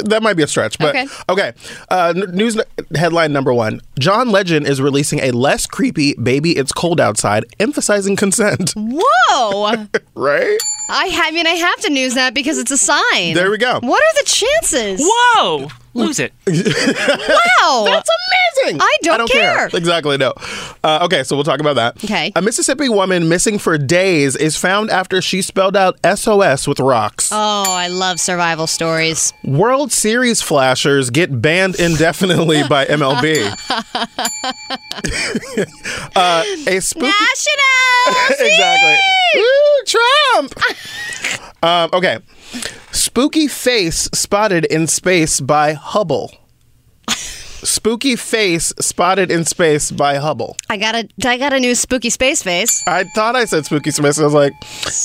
[0.04, 1.08] that might be a stretch, but Okay.
[1.30, 1.54] okay.
[1.90, 2.58] Uh, n- news
[2.96, 8.16] headline number one: John Legend is releasing a less creepy "Baby It's Cold Outside," emphasizing
[8.16, 8.74] consent.
[8.78, 9.86] Whoa!
[10.16, 10.58] right?
[10.94, 13.34] I, ha- I mean, I have to news that because it's a sign.
[13.34, 13.80] There we go.
[13.82, 15.02] What are the chances?
[15.04, 15.70] Whoa!
[15.94, 16.34] Lose it.
[17.62, 17.84] Wow!
[17.86, 18.10] That's
[18.64, 18.82] amazing.
[18.82, 19.70] I don't I don't care.
[19.70, 19.78] care.
[19.78, 20.18] Exactly.
[20.18, 20.34] No.
[20.84, 22.04] Uh, okay, so we'll talk about that.
[22.04, 22.32] Okay.
[22.36, 27.30] A Mississippi woman missing for days is found after she spelled out SOS with rocks.
[27.32, 29.32] Oh, I love survival stories.
[29.44, 33.46] World Series flashers get banned indefinitely by MLB.
[36.16, 37.08] uh, a spooky.
[37.08, 38.40] National!
[38.40, 38.96] exactly.
[39.36, 40.54] Woo, Trump.
[41.64, 42.20] um, okay.
[42.92, 46.32] Spooky face spotted in space by Hubble.
[47.08, 50.58] Spooky face spotted in space by Hubble.
[50.70, 52.84] I got a, I got a new spooky space face.
[52.88, 54.20] I thought I said spooky space.
[54.20, 54.54] I was like,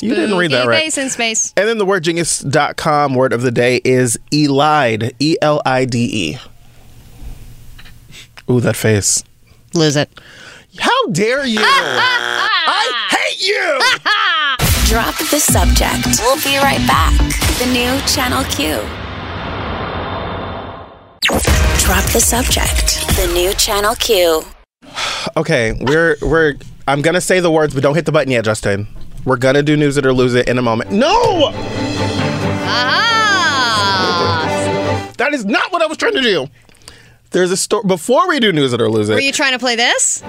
[0.01, 0.83] you didn't read that Spooky right.
[0.85, 1.53] face in space.
[1.57, 5.15] And then the word genius.com word of the day is elide.
[5.19, 6.39] E L I D E.
[8.51, 9.23] Ooh, that face.
[9.75, 10.09] Lose it.
[10.79, 11.59] How dare you?
[11.63, 14.63] I hate you!
[14.87, 16.21] Drop the subject.
[16.21, 17.13] We'll be right back.
[17.59, 18.77] The new Channel Q.
[21.85, 23.05] Drop the subject.
[23.17, 24.43] The new Channel Q.
[25.37, 26.55] Okay, we're we're
[26.87, 28.87] I'm gonna say the words, but don't hit the button yet, Justin.
[29.25, 30.93] We're gonna do news it or lose it in a moment.
[30.93, 31.51] No!
[32.69, 34.47] Ah!
[35.19, 36.47] That is not what I was trying to do.
[37.33, 39.15] There's a story before we do news it or lose it.
[39.15, 40.23] Were you trying to play this?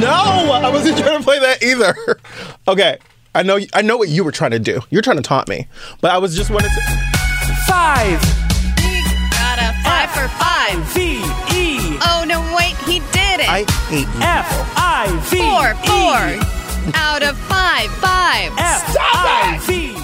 [0.00, 0.08] No,
[0.52, 1.94] I wasn't trying to play that either.
[2.68, 2.98] okay,
[3.34, 3.58] I know.
[3.74, 4.80] I know what you were trying to do.
[4.90, 5.68] You're trying to taunt me,
[6.00, 6.80] but I was just wanted to.
[7.66, 8.20] Five.
[9.30, 10.78] Got a five for five.
[10.94, 11.18] V
[11.54, 13.48] E Oh no, wait, he did it.
[13.48, 14.22] I hate you.
[14.22, 14.46] F
[14.76, 15.38] I V.
[15.38, 15.74] four,
[16.44, 16.59] four.
[16.94, 17.90] Out of five.
[17.92, 18.50] Five.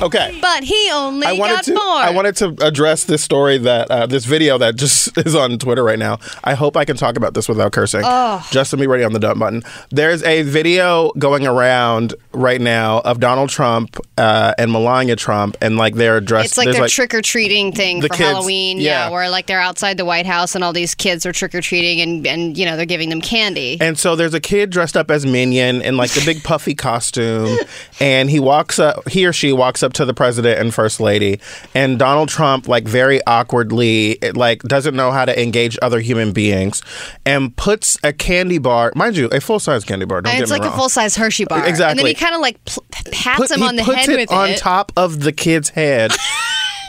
[0.02, 0.38] Okay.
[0.42, 1.72] But he only I wanted got to.
[1.74, 1.82] four.
[1.82, 5.82] I wanted to address this story that uh, this video that just is on Twitter
[5.82, 6.18] right now.
[6.44, 8.02] I hope I can talk about this without cursing.
[8.04, 8.46] Oh.
[8.50, 9.62] Just be ready on the dump button.
[9.90, 15.76] There's a video going around right now of Donald Trump uh, and Melania Trump, and
[15.78, 16.46] like they're dressed.
[16.46, 18.78] It's like there's, their trick or treating thing the for kids- Halloween.
[18.78, 19.06] yeah.
[19.06, 19.10] Yeah.
[19.10, 22.00] where like they're outside the White House and all these kids are trick or treating
[22.00, 23.78] and and you know they're giving them candy.
[23.80, 27.58] And so there's a kid dressed up as Minion and like the big puffy costume,
[28.00, 31.38] and he walks up, he or she walks up to the president and first lady,
[31.74, 36.82] and Donald Trump like very awkwardly like doesn't know how to engage other human beings,
[37.24, 40.22] and puts a candy bar, mind you, a full size candy bar.
[40.22, 40.74] Don't and get it's me like wrong.
[40.74, 41.64] a full size Hershey bar.
[41.66, 41.90] exactly.
[41.90, 44.18] And then he kind of like pl- pats Put- him on the puts head it
[44.18, 44.52] with on it.
[44.54, 46.12] On top of the kid's head.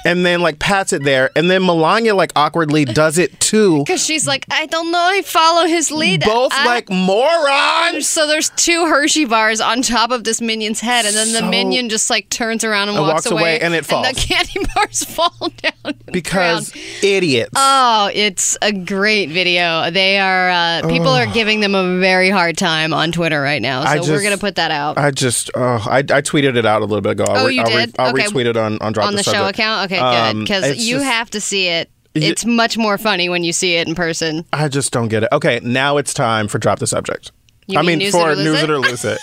[0.06, 3.78] And then like pats it there, and then Melania like awkwardly does it too.
[3.88, 6.22] Because she's like, I don't know, I follow his lead.
[6.24, 8.08] Both I- like morons.
[8.08, 11.90] So there's two Hershey bars on top of this minion's head, and then the minion
[11.90, 14.08] just like turns around and And walks, walks away, and it falls.
[14.08, 15.94] And the candy bars fall down.
[16.12, 17.52] because idiots.
[17.56, 19.90] Oh, it's a great video.
[19.92, 23.84] They are uh, people are giving them a very hard time on Twitter right now.
[23.84, 26.82] So I we're gonna put that out I just, oh, I, I tweeted it out
[26.82, 27.26] a little bit ago.
[27.26, 27.96] I'll Oh, re- you I'll did?
[28.00, 28.24] I'll Okay.
[28.26, 29.60] retweet it on on Drop on the, show Subject.
[29.60, 29.86] account.
[29.88, 31.90] Okay, Um, good because it's you just- have to see it.
[32.16, 34.44] Y- It's much more funny when you see it in person.
[34.54, 35.30] I just don't get it.
[35.32, 37.32] Okay, now it's time for Drop the Subject.
[37.68, 38.64] You I mean mean, News for or Lose News It?
[38.64, 39.20] It or Lose It.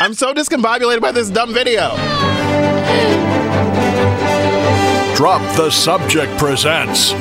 [0.00, 1.90] I'm so discombobulated by this dumb video.
[5.14, 7.12] Drop the Subject presents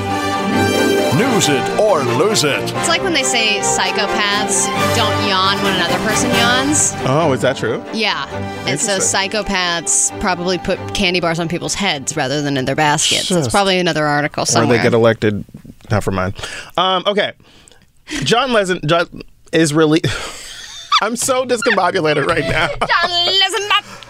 [1.22, 2.60] News It or Lose It.
[2.64, 4.66] It's like when they say psychopaths
[4.96, 6.94] don't yawn when another person yawns.
[7.06, 7.84] Oh, is that true?
[7.94, 8.28] Yeah.
[8.68, 13.22] And so psychopaths probably put candy bars on people's heads rather than in their baskets.
[13.22, 14.74] It's Just- probably another article somewhere.
[14.74, 15.46] Or they get elected.
[15.92, 16.34] Never mind.
[16.76, 17.34] Um, okay.
[18.24, 19.22] John Legend John
[19.54, 20.02] is really.
[21.04, 22.68] I'm so discombobulated right now.
[22.68, 23.26] John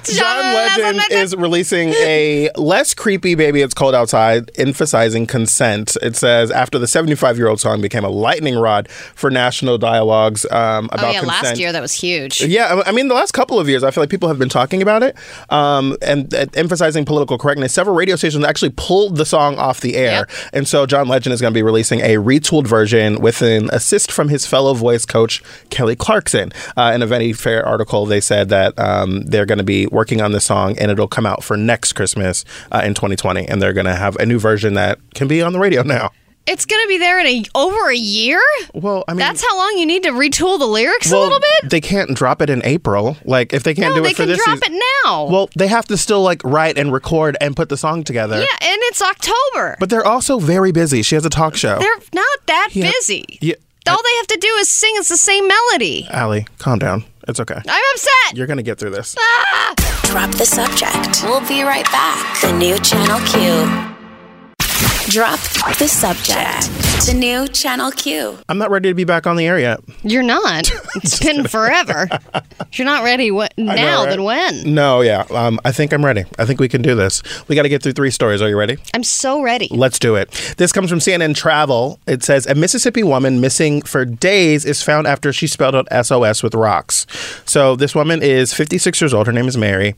[0.10, 5.98] Legend is releasing a less creepy Baby It's Cold Outside, emphasizing consent.
[6.02, 10.46] It says, after the 75 year old song became a lightning rod for national dialogues
[10.52, 11.44] um, about oh yeah, consent.
[11.44, 12.42] last year that was huge.
[12.42, 14.50] Yeah, I I mean, the last couple of years, I feel like people have been
[14.50, 15.16] talking about it
[15.50, 17.74] um, and uh, emphasizing political correctness.
[17.74, 20.28] Several radio stations actually pulled the song off the air.
[20.52, 24.12] And so John Legend is going to be releasing a retooled version with an assist
[24.12, 26.52] from his fellow voice coach, Kelly Clarkson.
[26.76, 30.22] Uh, in a Vanity Fair article, they said that um, they're going to be working
[30.22, 33.48] on the song and it'll come out for next Christmas uh, in 2020.
[33.48, 36.12] And they're going to have a new version that can be on the radio now.
[36.48, 38.42] It's gonna be there in a over a year.
[38.74, 41.70] Well, I mean, that's how long you need to retool the lyrics a little bit.
[41.70, 43.16] They can't drop it in April.
[43.26, 44.56] Like if they can't No, do it for this year.
[44.56, 44.76] They can this drop season.
[44.76, 45.26] it now.
[45.26, 48.38] Well, they have to still like write and record and put the song together.
[48.40, 49.78] yeah, and it's October.
[49.80, 51.04] But they're also very busy.
[51.04, 51.78] She has a talk show.
[51.78, 52.90] They're not that Yeah.
[52.92, 53.38] busy.
[53.40, 53.54] Yeah.
[53.88, 54.94] All they have to do is sing.
[54.96, 56.08] It's the same melody.
[56.10, 57.04] Allie, calm down.
[57.28, 57.62] It's okay.
[57.68, 58.36] I'm upset.
[58.38, 59.16] You're gonna get through this.
[59.20, 59.74] Ah!
[60.06, 61.24] Drop the subject.
[61.24, 62.42] We'll be right back.
[62.42, 63.91] The new Channel Q.
[65.12, 65.40] Drop
[65.78, 66.70] the subject.
[67.06, 68.38] The new Channel Q.
[68.48, 69.82] I'm not ready to be back on the air yet.
[70.04, 70.72] You're not.
[71.04, 72.08] It's been forever.
[72.70, 74.10] If you're not ready wh- I know, now, right?
[74.10, 74.74] then when?
[74.76, 75.26] No, yeah.
[75.32, 76.26] Um, I think I'm ready.
[76.38, 77.24] I think we can do this.
[77.48, 78.42] We got to get through three stories.
[78.42, 78.78] Are you ready?
[78.94, 79.68] I'm so ready.
[79.72, 80.32] Let's do it.
[80.58, 82.00] This comes from CNN Travel.
[82.08, 86.44] It says a Mississippi woman missing for days is found after she spelled out SOS
[86.44, 87.08] with rocks.
[87.46, 89.28] So this woman is 56 years old.
[89.28, 89.96] Her name is Mary.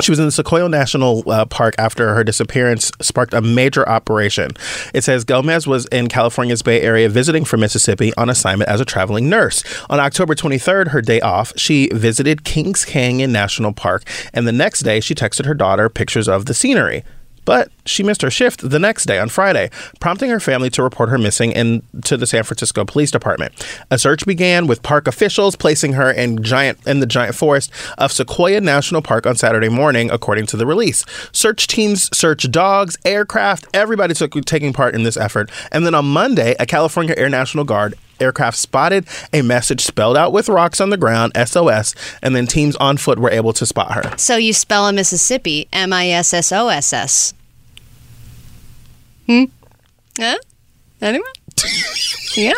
[0.00, 4.50] She was in the Sequoia National uh, Park after her disappearance sparked a major operation.
[4.94, 8.84] It says Gomez was in California's Bay Area visiting from Mississippi on assignment as a
[8.84, 9.62] traveling nurse.
[9.90, 14.02] On October 23rd, her day off, she visited Kings Canyon National Park,
[14.32, 17.04] and the next day she texted her daughter pictures of the scenery.
[17.44, 21.08] But she missed her shift the next day on Friday, prompting her family to report
[21.08, 23.52] her missing to the San Francisco Police Department.
[23.90, 28.12] A search began with park officials placing her in giant in the giant forest of
[28.12, 31.04] Sequoia National Park on Saturday morning, according to the release.
[31.32, 35.50] Search teams searched dogs, aircraft, everybody took taking part in this effort.
[35.70, 40.32] And then on Monday, a California Air National Guard aircraft spotted a message spelled out
[40.32, 43.92] with rocks on the ground, SOS, and then teams on foot were able to spot
[43.92, 44.16] her.
[44.16, 47.34] So you spell a Mississippi M I S S O S S.
[49.32, 49.44] Hmm?
[50.18, 50.38] Huh?
[51.00, 51.32] Anyone?
[52.36, 52.52] yeah?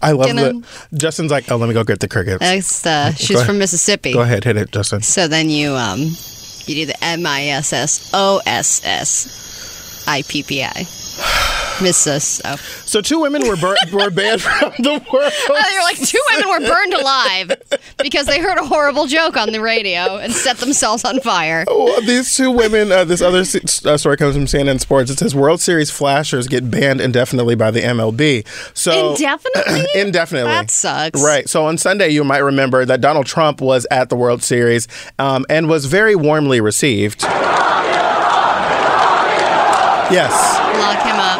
[0.00, 0.64] I love that.
[0.94, 2.40] Justin's like, oh, let me go get the crickets.
[2.40, 4.12] That's, uh, she's from Mississippi.
[4.12, 5.02] Go ahead, hit it, Justin.
[5.02, 10.04] So then you um you do the M I S S O S S.
[10.06, 11.05] IPPI.
[11.82, 12.24] Miss us.
[12.42, 12.56] So.
[12.86, 15.32] So two women were bur- were banned from the world.
[15.50, 17.52] Oh, you're like two women were burned alive
[17.98, 21.64] because they heard a horrible joke on the radio and set themselves on fire.
[21.68, 22.90] Oh, these two women.
[22.92, 25.10] Uh, this other s- uh, story comes from CNN Sports.
[25.10, 28.46] It says World Series flashers get banned indefinitely by the MLB.
[28.74, 29.84] So Indefinitely?
[30.00, 30.50] indefinitely.
[30.52, 31.22] That sucks.
[31.22, 31.46] Right.
[31.46, 34.88] So on Sunday, you might remember that Donald Trump was at the World Series
[35.18, 37.22] um, and was very warmly received.
[40.10, 40.32] Yes.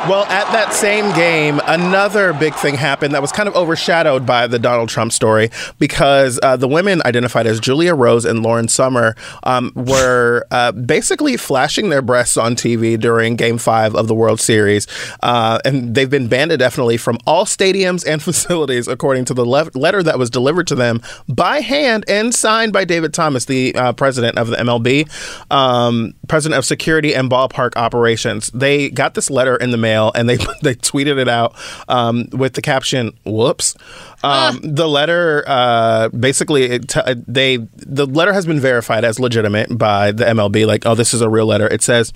[0.09, 4.47] Well, at that same game, another big thing happened that was kind of overshadowed by
[4.47, 5.51] the Donald Trump story
[5.81, 11.37] because uh, the women identified as Julia Rose and Lauren Summer um, were uh, basically
[11.37, 14.87] flashing their breasts on TV during Game Five of the World Series,
[15.25, 19.73] uh, and they've been banned indefinitely from all stadiums and facilities, according to the le-
[19.75, 23.93] letter that was delivered to them by hand and signed by David Thomas, the uh,
[23.93, 25.11] president of the MLB,
[25.51, 28.53] um, president of security and ballpark operations.
[28.55, 31.55] They got this letter in the mail and they they tweeted it out
[31.89, 33.75] um, with the caption "Whoops."
[34.23, 39.77] Um, The letter uh, basically it t- they the letter has been verified as legitimate
[39.77, 40.67] by the MLB.
[40.67, 41.67] Like, oh, this is a real letter.
[41.67, 42.13] It says.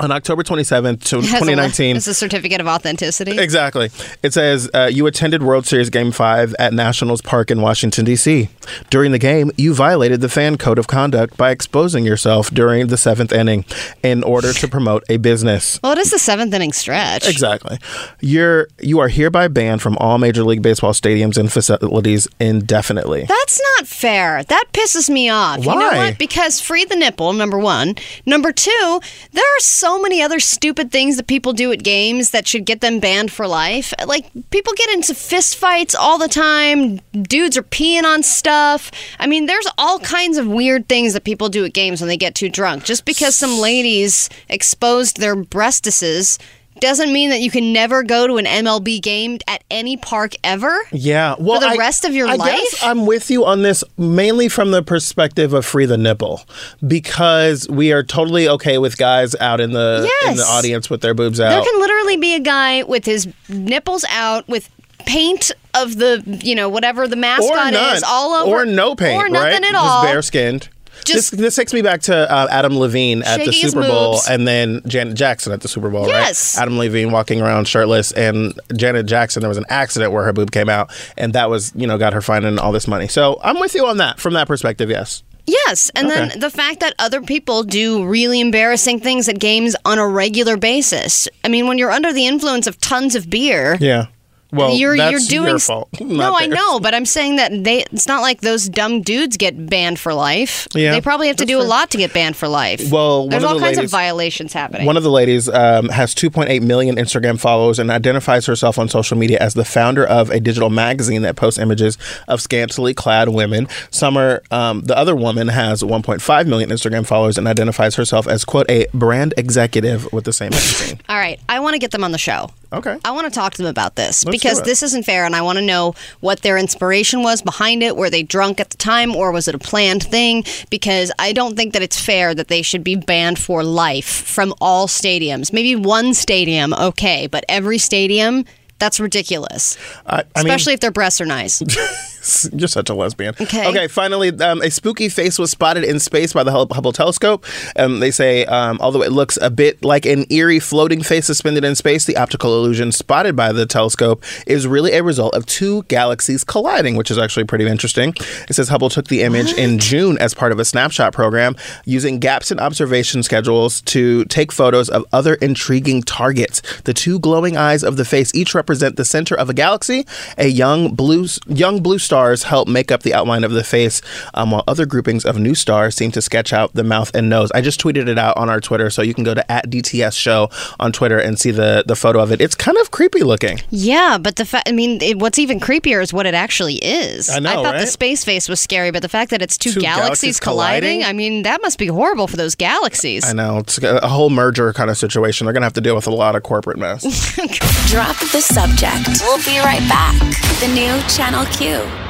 [0.00, 3.38] On October 27th, to Has a- 2019, It's a certificate of authenticity.
[3.38, 3.90] Exactly.
[4.24, 8.48] It says uh, you attended World Series Game 5 at Nationals Park in Washington, D.C.
[8.90, 12.96] During the game, you violated the fan code of conduct by exposing yourself during the
[12.96, 13.64] seventh inning
[14.02, 15.78] in order to promote a business.
[15.82, 17.28] Well, it is the seventh inning stretch.
[17.28, 17.78] Exactly.
[18.20, 23.26] You're you are hereby banned from all Major League Baseball stadiums and facilities indefinitely.
[23.28, 24.42] That's not fair.
[24.44, 25.58] That pisses me off.
[25.60, 25.96] You know Why?
[26.08, 26.18] what?
[26.18, 27.94] Because free the nipple, number one.
[28.26, 29.00] Number two,
[29.32, 32.80] there are so many other stupid things that people do at games that should get
[32.80, 33.92] them banned for life.
[34.06, 37.00] Like, people get into fist fights all the time.
[37.12, 38.90] Dudes are peeing on stuff.
[39.18, 42.16] I mean, there's all kinds of weird things that people do at games when they
[42.16, 42.84] get too drunk.
[42.84, 46.38] Just because some ladies exposed their breastises
[46.80, 50.76] doesn't mean that you can never go to an MLB game at any park ever.
[50.92, 51.34] Yeah.
[51.38, 52.50] Well, for the I- rest of your I life?
[52.52, 56.42] guess I'm with you on this mainly from the perspective of free the nipple
[56.86, 61.14] because we are totally okay with guys out in the in the audience with their
[61.14, 61.50] boobs out.
[61.50, 64.68] There can literally be a guy with his nipples out with
[65.06, 68.62] paint of the, you know, whatever the mascot is all over.
[68.62, 69.64] or no paint, Or nothing right?
[69.64, 70.02] at all.
[70.02, 70.68] Just bare skinned.
[71.04, 74.28] Just- this, this takes me back to uh, Adam Levine at the Super Bowl, moves.
[74.28, 76.06] and then Janet Jackson at the Super Bowl.
[76.08, 76.56] Yes.
[76.56, 76.62] right?
[76.62, 79.40] Adam Levine walking around shirtless, and Janet Jackson.
[79.40, 82.12] There was an accident where her boob came out, and that was you know got
[82.12, 83.08] her finding all this money.
[83.08, 84.90] So I'm with you on that from that perspective.
[84.90, 85.22] Yes.
[85.46, 86.28] Yes, and Okay.
[86.30, 90.56] then the fact that other people do really embarrassing things at games on a regular
[90.56, 91.28] basis.
[91.44, 94.06] I mean, when you're under the influence of tons of beer, Yeah.
[94.54, 95.88] Well, you're that's you're doing your fault.
[96.00, 99.36] No, not I know, but I'm saying that they it's not like those dumb dudes
[99.36, 100.68] get banned for life.
[100.74, 102.90] Yeah, they probably have to that's do a lot to get banned for life.
[102.90, 104.86] Well, there's one of all the kinds ladies- of violations happening.
[104.86, 109.16] One of the ladies um, has 2.8 million Instagram followers and identifies herself on social
[109.16, 111.96] media as the founder of a digital magazine that posts images
[112.28, 113.66] of scantily clad women.
[113.90, 118.68] Summer, um, the other woman, has 1.5 million Instagram followers and identifies herself as, quote,
[118.70, 121.00] a brand executive with the same magazine.
[121.08, 122.50] all right, I want to get them on the show.
[122.72, 122.98] Okay.
[123.04, 125.42] I want to talk to them about this Let's because this isn't fair, and I
[125.42, 127.96] want to know what their inspiration was behind it.
[127.96, 130.44] Were they drunk at the time, or was it a planned thing?
[130.70, 134.54] Because I don't think that it's fair that they should be banned for life from
[134.60, 135.52] all stadiums.
[135.52, 138.44] Maybe one stadium, okay, but every stadium.
[138.80, 139.78] That's ridiculous.
[140.04, 141.62] I, I mean- Especially if their breasts are nice.
[142.52, 143.34] You're such a lesbian.
[143.40, 143.68] Okay.
[143.68, 143.88] Okay.
[143.88, 147.44] Finally, um, a spooky face was spotted in space by the Hubble telescope.
[147.76, 151.64] Um, they say, um, although it looks a bit like an eerie floating face suspended
[151.64, 155.82] in space, the optical illusion spotted by the telescope is really a result of two
[155.84, 158.14] galaxies colliding, which is actually pretty interesting.
[158.48, 162.18] It says Hubble took the image in June as part of a snapshot program using
[162.18, 166.62] gaps in observation schedules to take photos of other intriguing targets.
[166.82, 170.06] The two glowing eyes of the face each represent the center of a galaxy.
[170.38, 174.00] A young blue young blue stars help make up the outline of the face,
[174.34, 177.50] um, while other groupings of new stars seem to sketch out the mouth and nose.
[177.52, 180.16] I just tweeted it out on our Twitter, so you can go to at DTS
[180.16, 182.40] Show on Twitter and see the the photo of it.
[182.40, 183.58] It's kind of creepy looking.
[183.70, 187.28] yeah, but the fact, I mean, it, what's even creepier is what it actually is.
[187.28, 189.72] I know, I thought the space face was scary, but the fact that it's two,
[189.72, 191.04] Two galaxies, galaxies colliding, colliding?
[191.04, 193.24] I mean, that must be horrible for those galaxies.
[193.24, 195.46] I know it's a a whole merger kind of situation.
[195.46, 197.02] They're gonna have to deal with a lot of corporate mess.
[197.90, 199.08] Drop the subject.
[199.22, 200.14] We'll be right back.
[200.60, 202.03] The new Channel Q.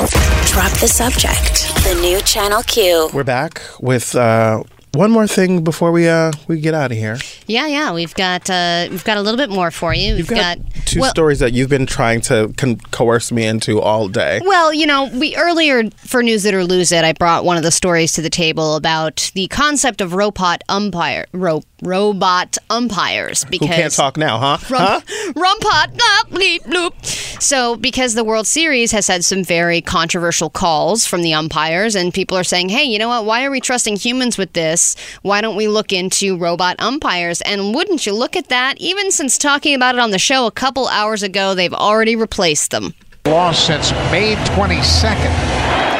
[0.00, 1.74] Drop the subject.
[1.84, 3.10] The new Channel Q.
[3.12, 4.62] We're back with uh,
[4.92, 7.18] one more thing before we uh we get out of here.
[7.46, 10.14] Yeah, yeah, we've got uh, we've got a little bit more for you.
[10.14, 13.80] We've got, got, two well, stories that you've been trying to con- coerce me into
[13.80, 14.40] all day.
[14.44, 17.62] Well, you know, we earlier for News It or Lose It, I brought one of
[17.62, 23.44] the stories to the table about the concept of robot umpire, ro- robot umpires.
[23.44, 24.58] Because Who can't talk now, huh?
[24.60, 25.00] Huh?
[25.32, 27.40] Rumpot, blop, bleep, bloop.
[27.40, 32.12] So, because the World Series has had some very controversial calls from the umpires, and
[32.12, 33.24] people are saying, hey, you know what?
[33.24, 34.79] Why are we trusting humans with this?
[35.22, 37.40] Why don't we look into robot umpires?
[37.42, 38.78] And wouldn't you look at that?
[38.78, 42.70] Even since talking about it on the show a couple hours ago, they've already replaced
[42.70, 42.94] them.
[43.26, 45.90] Lost since May 22nd.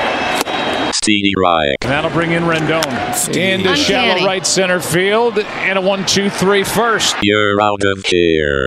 [0.95, 1.77] Stevie Reich.
[1.81, 2.85] That'll bring in Rendon.
[3.29, 3.77] Into Uncanny.
[3.77, 5.39] shallow right center field.
[5.39, 7.17] And a one, two, three first.
[7.23, 8.67] You're out of here.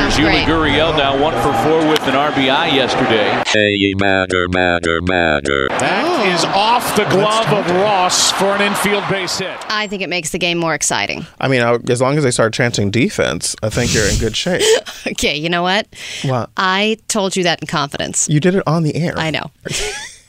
[0.00, 0.48] Sounds Julie great.
[0.48, 3.42] Gurriel now one for four with an RBI yesterday.
[3.46, 5.68] Hey, matter, matter, matter.
[5.68, 9.54] That is off the glove of Ross for an infield base hit.
[9.68, 11.26] I think it makes the game more exciting.
[11.38, 14.36] I mean, I, as long as they start chanting defense, I think you're in good
[14.36, 14.62] shape.
[15.06, 15.86] Okay, you know what?
[16.24, 16.50] what?
[16.56, 18.28] I told you that in confidence.
[18.28, 19.14] You did it on the air.
[19.16, 19.50] I know.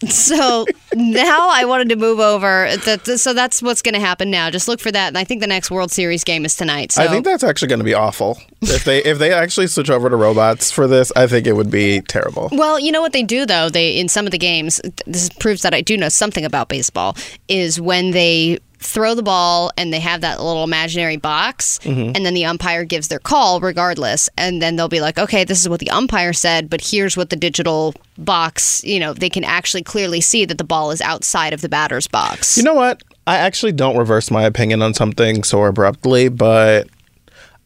[0.07, 2.69] so now I wanted to move over.
[3.17, 4.49] So that's what's going to happen now.
[4.49, 5.09] Just look for that.
[5.09, 6.91] And I think the next World Series game is tonight.
[6.91, 8.39] So I think that's actually going to be awful.
[8.61, 11.71] if they if they actually switch over to robots for this, I think it would
[11.71, 12.49] be terrible.
[12.51, 13.69] Well, you know what they do though.
[13.69, 14.81] They in some of the games.
[15.05, 17.15] This proves that I do know something about baseball.
[17.47, 22.15] Is when they throw the ball and they have that little imaginary box, Mhm.
[22.15, 25.61] and then the umpire gives their call regardless, and then they'll be like, okay, this
[25.61, 28.83] is what the umpire said, but here's what the digital box.
[28.83, 32.07] You know, they can actually clearly see that the ball is outside of the batter's
[32.07, 32.57] box.
[32.57, 33.01] You know what?
[33.27, 36.87] I actually don't reverse my opinion on something so abruptly, but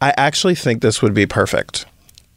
[0.01, 1.85] I actually think this would be perfect.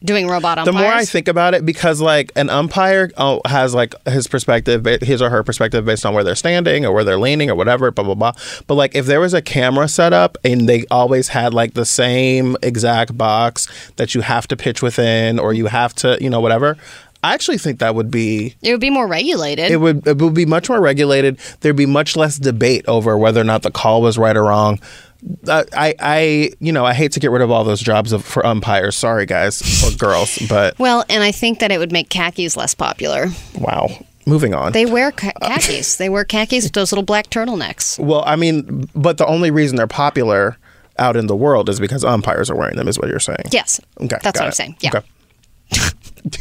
[0.03, 0.65] Doing robot umpires?
[0.65, 4.85] The more I think about it, because like an umpire oh, has like his perspective,
[5.01, 7.91] his or her perspective based on where they're standing or where they're leaning or whatever,
[7.91, 8.31] blah blah blah.
[8.67, 11.85] But like if there was a camera set up and they always had like the
[11.85, 13.67] same exact box
[13.97, 16.77] that you have to pitch within or you have to, you know, whatever.
[17.21, 19.71] I actually think that would be it would be more regulated.
[19.71, 21.37] it would it would be much more regulated.
[21.59, 24.79] There'd be much less debate over whether or not the call was right or wrong.
[25.47, 28.45] I, I, you know, I hate to get rid of all those jobs of, for
[28.45, 28.95] umpires.
[28.95, 32.73] Sorry, guys or girls, but well, and I think that it would make khakis less
[32.75, 33.27] popular.
[33.55, 33.87] wow.
[34.25, 34.73] Moving on.
[34.73, 35.95] They wear ca- khakis.
[35.97, 37.97] they wear khakis with those little black turtlenecks.
[37.97, 40.57] well, I mean, but the only reason they're popular
[40.99, 42.87] out in the world is because umpires are wearing them.
[42.87, 43.45] Is what you're saying?
[43.51, 43.79] Yes.
[43.99, 44.17] Okay.
[44.21, 44.75] That's what I'm saying.
[44.81, 44.91] Yeah.
[44.95, 45.07] Okay.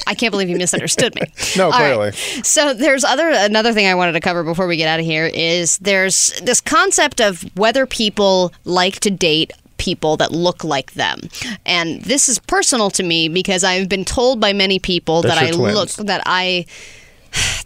[0.06, 1.22] I can't believe you misunderstood me.
[1.56, 1.94] No, All right.
[1.94, 2.12] clearly.
[2.12, 5.26] So there's other another thing I wanted to cover before we get out of here
[5.26, 11.20] is there's this concept of whether people like to date people that look like them.
[11.64, 15.38] And this is personal to me because I've been told by many people That that
[15.38, 16.66] I you're look that I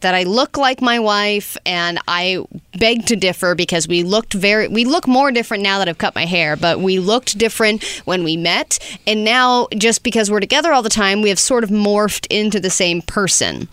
[0.02, 2.44] that I look like my wife and I
[2.78, 6.14] beg to differ because we looked very we look more different now that I've cut
[6.14, 10.72] my hair, but we looked different when we met and now just because we're together
[10.72, 13.68] all the time, we have sort of morphed into the same person.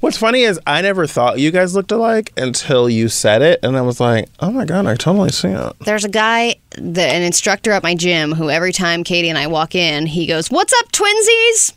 [0.00, 3.76] What's funny is I never thought you guys looked alike until you said it, and
[3.76, 5.72] I was like, oh my god, I totally see it.
[5.80, 9.46] There's a guy, the, an instructor at my gym, who every time Katie and I
[9.46, 11.72] walk in, he goes, "What's up, twinsies?"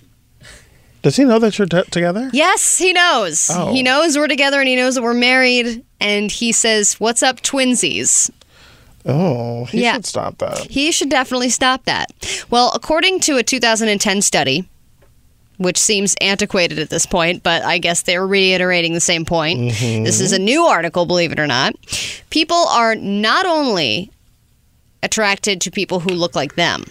[1.02, 2.30] Does he know that you're t- together?
[2.34, 3.50] Yes, he knows.
[3.54, 3.72] Oh.
[3.72, 5.84] He knows we're together, and he knows that we're married.
[6.00, 8.30] And he says, "What's up, twinsies?"
[9.06, 9.94] Oh, he Yeah.
[9.94, 10.68] should stop that.
[10.70, 12.08] He should definitely stop that.
[12.50, 14.66] Well, according to a 2010 study,
[15.58, 19.60] which seems antiquated at this point, but I guess they're reiterating the same point.
[19.60, 20.04] Mm-hmm.
[20.04, 21.74] This is a new article, believe it or not.
[22.32, 24.12] People are not only
[25.02, 26.84] attracted to people who look like them,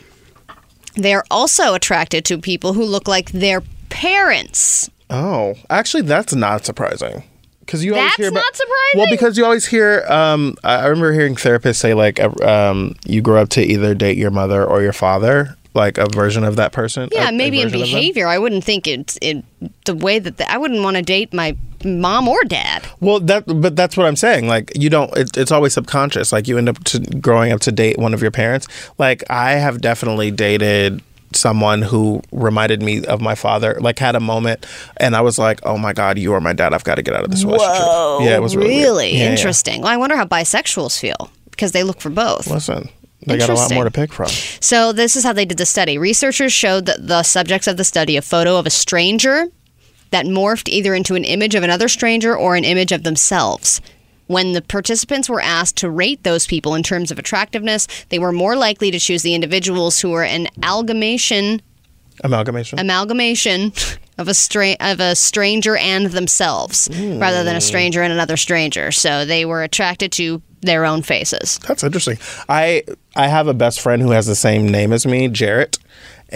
[0.94, 4.90] they're also attracted to people who look like their parents.
[5.10, 7.22] Oh, actually, that's not surprising.
[7.60, 8.92] Because you always That's hear about, not surprising?
[8.98, 10.04] Well, because you always hear.
[10.08, 14.30] Um, I remember hearing therapists say like, um, you grow up to either date your
[14.30, 17.08] mother or your father, like a version of that person.
[17.10, 17.80] Yeah, a- a maybe in of them.
[17.80, 18.28] behavior.
[18.28, 19.42] I wouldn't think it's in
[19.84, 22.86] the way that the, I wouldn't want to date my mom or dad.
[23.00, 24.46] Well, that but that's what I'm saying.
[24.46, 25.12] Like you don't.
[25.16, 26.32] It, it's always subconscious.
[26.32, 28.68] Like you end up to, growing up to date one of your parents.
[28.96, 31.02] Like I have definitely dated
[31.36, 33.76] someone who reminded me of my father.
[33.80, 36.72] Like had a moment, and I was like, "Oh my god, you are my dad.
[36.74, 39.24] I've got to get out of this relationship." Whoa, Yeah, it was really, really Yeah,
[39.24, 39.30] yeah.
[39.30, 39.82] interesting.
[39.82, 42.46] Well, I wonder how bisexuals feel because they look for both.
[42.48, 42.88] Listen,
[43.26, 44.28] they got a lot more to pick from.
[44.60, 45.98] So this is how they did the study.
[45.98, 49.46] Researchers showed that the subjects of the study a photo of a stranger
[50.10, 53.80] that morphed either into an image of another stranger or an image of themselves.
[54.26, 58.32] When the participants were asked to rate those people in terms of attractiveness, they were
[58.32, 61.62] more likely to choose the individuals who were an amalgamation
[62.24, 62.78] Amalgamation.
[62.78, 63.72] amalgamation
[64.18, 67.60] of a stra- of a stranger and themselves rather than a hmm.
[67.60, 68.90] stranger and another stranger.
[68.90, 71.58] So they were attracted to their own faces.
[71.66, 72.18] That's interesting.
[72.48, 72.84] I
[73.14, 75.78] I have a best friend who has the same name as me, Jarrett.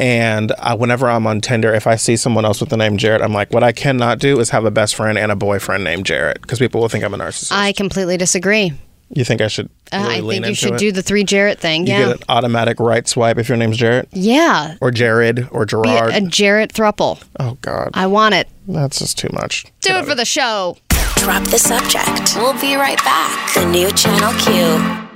[0.01, 3.21] And uh, whenever I'm on Tinder, if I see someone else with the name Jarrett,
[3.21, 6.07] I'm like, what I cannot do is have a best friend and a boyfriend named
[6.07, 7.53] Jarrett because people will think I'm a narcissist.
[7.53, 8.73] I completely disagree.
[9.15, 10.79] you think I should Uh, I lean think you into should it?
[10.79, 11.87] do the three Jarrett thing.
[11.87, 12.07] You yeah.
[12.07, 14.77] get an automatic right swipe if your name's Jarrett yeah.
[14.81, 16.15] or Jared or Be Gerard.
[16.15, 17.23] a Jarrett thruple.
[17.39, 18.49] oh God, I want it.
[18.69, 19.67] that's just too much.
[19.83, 20.79] Do it for the show.
[21.17, 22.37] Drop the subject.
[22.37, 23.53] We'll be right back.
[23.53, 25.09] The new Channel Q.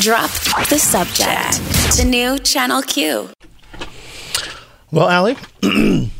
[0.00, 0.30] Drop
[0.68, 1.58] the subject.
[1.96, 3.28] The new Channel Q.
[4.90, 5.36] Well, Allie,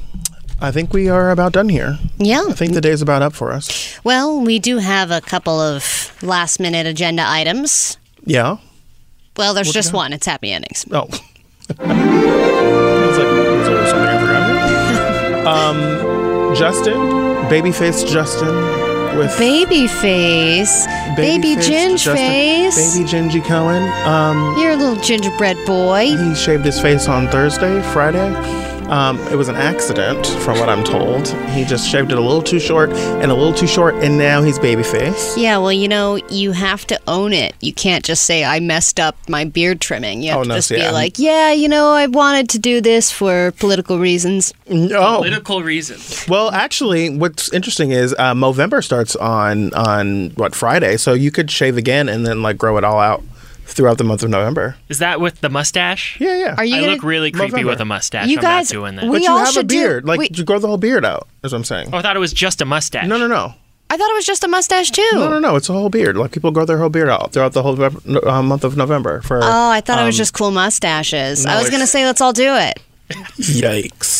[0.61, 1.99] I think we are about done here.
[2.19, 2.45] Yeah.
[2.49, 3.99] I think the day's about up for us.
[4.05, 7.97] Well, we do have a couple of last minute agenda items.
[8.25, 8.59] Yeah.
[9.37, 9.99] Well, there's What you just got?
[9.99, 10.13] one.
[10.13, 10.85] It's happy endings.
[10.91, 11.05] Oh.
[11.79, 15.47] I was like, is there something I forgot?
[15.47, 16.97] um, Justin,
[17.49, 18.49] babyface Justin
[19.17, 19.37] with.
[19.39, 20.87] Baby Babyface
[21.57, 22.97] Ginge Justin- Face.
[22.97, 23.83] Baby Gingy Cohen.
[24.07, 26.17] Um, You're a little gingerbread boy.
[26.17, 28.78] he shaved his face on Thursday, Friday.
[28.89, 31.29] Um, it was an accident, from what I'm told.
[31.51, 34.41] He just shaved it a little too short and a little too short, and now
[34.43, 35.37] he's babyface.
[35.37, 37.55] Yeah, well, you know, you have to own it.
[37.61, 40.23] You can't just say, I messed up my beard trimming.
[40.23, 42.49] You have Oh, to no, just see, be I'm- like, yeah, you know, I wanted
[42.51, 44.55] to do this for political reasons.
[44.71, 46.27] Oh, Political reasons.
[46.27, 51.51] Well, actually, what's interesting is uh, Movember starts on on what Friday, so you could
[51.51, 53.23] shave again and then like grow it all out
[53.69, 54.77] throughout the month of November.
[54.89, 56.17] Is that with the mustache?
[56.21, 56.55] Yeah, yeah.
[56.59, 57.71] Are you I gonna- look really creepy November.
[57.71, 58.27] with a mustache.
[58.29, 59.05] You I'm guys- not doing that.
[59.05, 60.79] we but you all have a should do- beard, like we- you grow the whole
[60.79, 61.29] beard out.
[61.45, 61.91] Is what I'm saying.
[61.93, 63.07] oh, I thought it was just a mustache.
[63.07, 63.55] No, no, no,
[63.91, 65.09] I thought it was just a mustache, too.
[65.15, 65.57] no, no, no.
[65.57, 66.17] It's a whole beard.
[66.17, 69.23] Like people grow their whole beard out throughout the whole uh, month of November.
[69.23, 71.45] For Oh, I thought it was um, just cool mustaches.
[71.47, 72.81] no, I was going to say, let's all do it.
[73.39, 74.18] Yikes.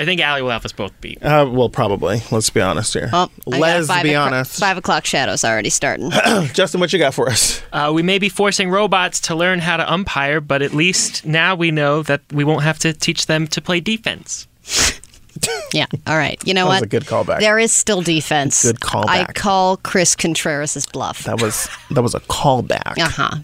[0.00, 1.22] I think Allie will have us both beat.
[1.22, 2.22] Uh, well, probably.
[2.30, 3.10] Let's be honest here.
[3.12, 4.58] Oh, Let's be o'clock- honest.
[4.58, 6.10] Five o'clock shadows already starting.
[6.54, 7.62] Justin, what you got for us?
[7.70, 11.54] Uh, we may be forcing robots to learn how to umpire, but at least now
[11.54, 14.48] we know that we won't have to teach them to play defense.
[15.72, 15.86] yeah.
[16.06, 16.40] All right.
[16.46, 16.80] You know what?
[16.80, 16.86] That was what?
[16.86, 17.04] a good
[17.36, 17.40] callback.
[17.40, 18.62] There is still defense.
[18.62, 19.08] Good callback.
[19.08, 21.24] I call Chris Contreras' bluff.
[21.24, 22.98] That was that was a callback.
[22.98, 23.36] Uh huh.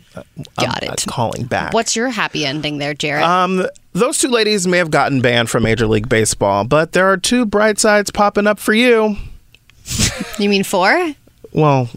[0.58, 1.04] Got I'm, uh, it.
[1.06, 1.72] calling back.
[1.72, 3.24] What's your happy ending there, Jared?
[3.24, 3.66] Um,
[3.98, 7.46] those two ladies may have gotten banned from Major League Baseball, but there are two
[7.46, 9.16] bright sides popping up for you.
[10.38, 11.12] you mean four?
[11.52, 11.88] Well,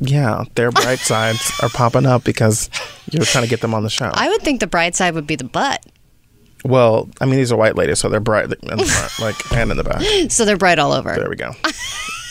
[0.00, 2.70] yeah, their bright sides are popping up because
[3.10, 4.10] you're trying to get them on the show.
[4.14, 5.84] I would think the bright side would be the butt.
[6.64, 9.70] well, I mean, these are white ladies, so they're bright in the front, like, and
[9.70, 10.02] in the back.
[10.30, 11.14] So they're bright all over.
[11.14, 11.52] There we go.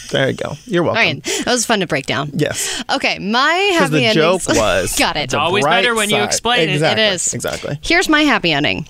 [0.10, 0.54] There you go.
[0.66, 1.02] You're welcome.
[1.02, 1.24] right.
[1.24, 2.32] That was fun to break down.
[2.34, 2.84] Yes.
[2.90, 3.20] Okay.
[3.20, 4.46] My Because happy the endings.
[4.46, 5.22] joke was Got it.
[5.26, 6.24] It's always better when you side.
[6.26, 6.70] explain it.
[6.70, 7.36] It exactly.
[7.36, 7.80] Exactly.
[7.82, 8.88] Here's my happy ending.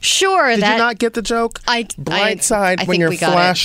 [0.00, 1.60] Sure Did that you not get the joke?
[1.66, 3.56] I Bright I, side I when think you're we got it.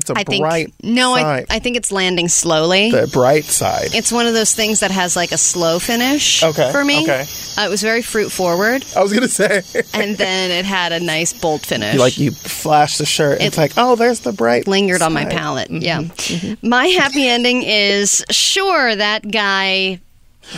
[0.00, 1.46] It's a I think bright no, I, side.
[1.50, 2.90] I think it's landing slowly.
[2.90, 3.94] the bright side.
[3.94, 7.02] It's one of those things that has like a slow finish Okay, for me.
[7.04, 7.26] okay.
[7.58, 9.62] Uh, it was very fruit forward, I was gonna say,
[9.94, 11.94] and then it had a nice bold finish.
[11.94, 13.40] you like you flash the shirt.
[13.40, 14.66] it's like, oh, there's the bright.
[14.66, 15.30] lingered on my side.
[15.32, 15.38] Mm-hmm.
[15.38, 15.70] palate.
[15.70, 16.56] Yeah.
[16.62, 20.00] My happy ending is sure that guy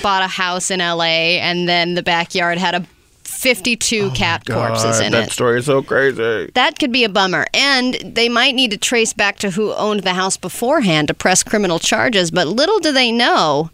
[0.03, 2.87] bought a house in LA and then the backyard had a
[3.33, 5.27] 52 cat corpses in that it.
[5.27, 6.51] That story is so crazy.
[6.55, 7.47] That could be a bummer.
[7.53, 11.43] And they might need to trace back to who owned the house beforehand to press
[11.43, 13.71] criminal charges, but little do they know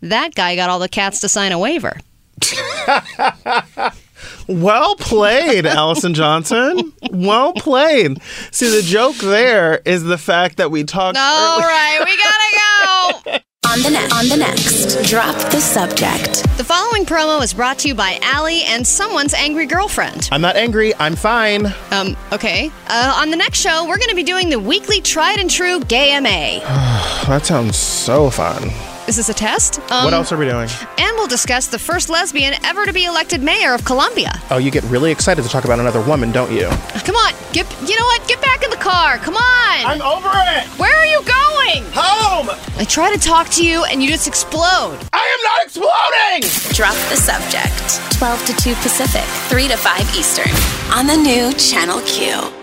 [0.00, 1.98] that guy got all the cats to sign a waiver.
[4.48, 6.92] Well played, Allison Johnson.
[7.10, 8.20] Well played.
[8.50, 11.16] See, the joke there is the fact that we talked.
[11.16, 13.44] All right, we gotta go.
[13.70, 16.42] On the next, on the next, drop the subject.
[16.56, 20.28] The following promo is brought to you by Allie and someone's angry girlfriend.
[20.32, 20.92] I'm not angry.
[20.96, 21.66] I'm fine.
[21.92, 22.72] Um, okay.
[22.88, 25.78] Uh, on the next show, we're going to be doing the weekly tried and true
[25.84, 26.66] gay MA.
[27.28, 28.70] That sounds so fun.
[29.10, 29.80] Is this a test?
[29.90, 30.68] Um, what else are we doing?
[30.96, 34.30] And we'll discuss the first lesbian ever to be elected mayor of Colombia.
[34.52, 36.68] Oh, you get really excited to talk about another woman, don't you?
[37.02, 38.28] Come on, get you know what?
[38.28, 39.18] Get back in the car.
[39.18, 39.84] Come on.
[39.84, 40.64] I'm over it.
[40.78, 41.82] Where are you going?
[41.92, 42.50] Home.
[42.78, 44.96] I try to talk to you and you just explode.
[45.12, 46.72] I am not exploding.
[46.76, 48.16] Drop the subject.
[48.16, 50.52] 12 to 2 Pacific, 3 to 5 Eastern.
[50.96, 52.59] On the new Channel Q.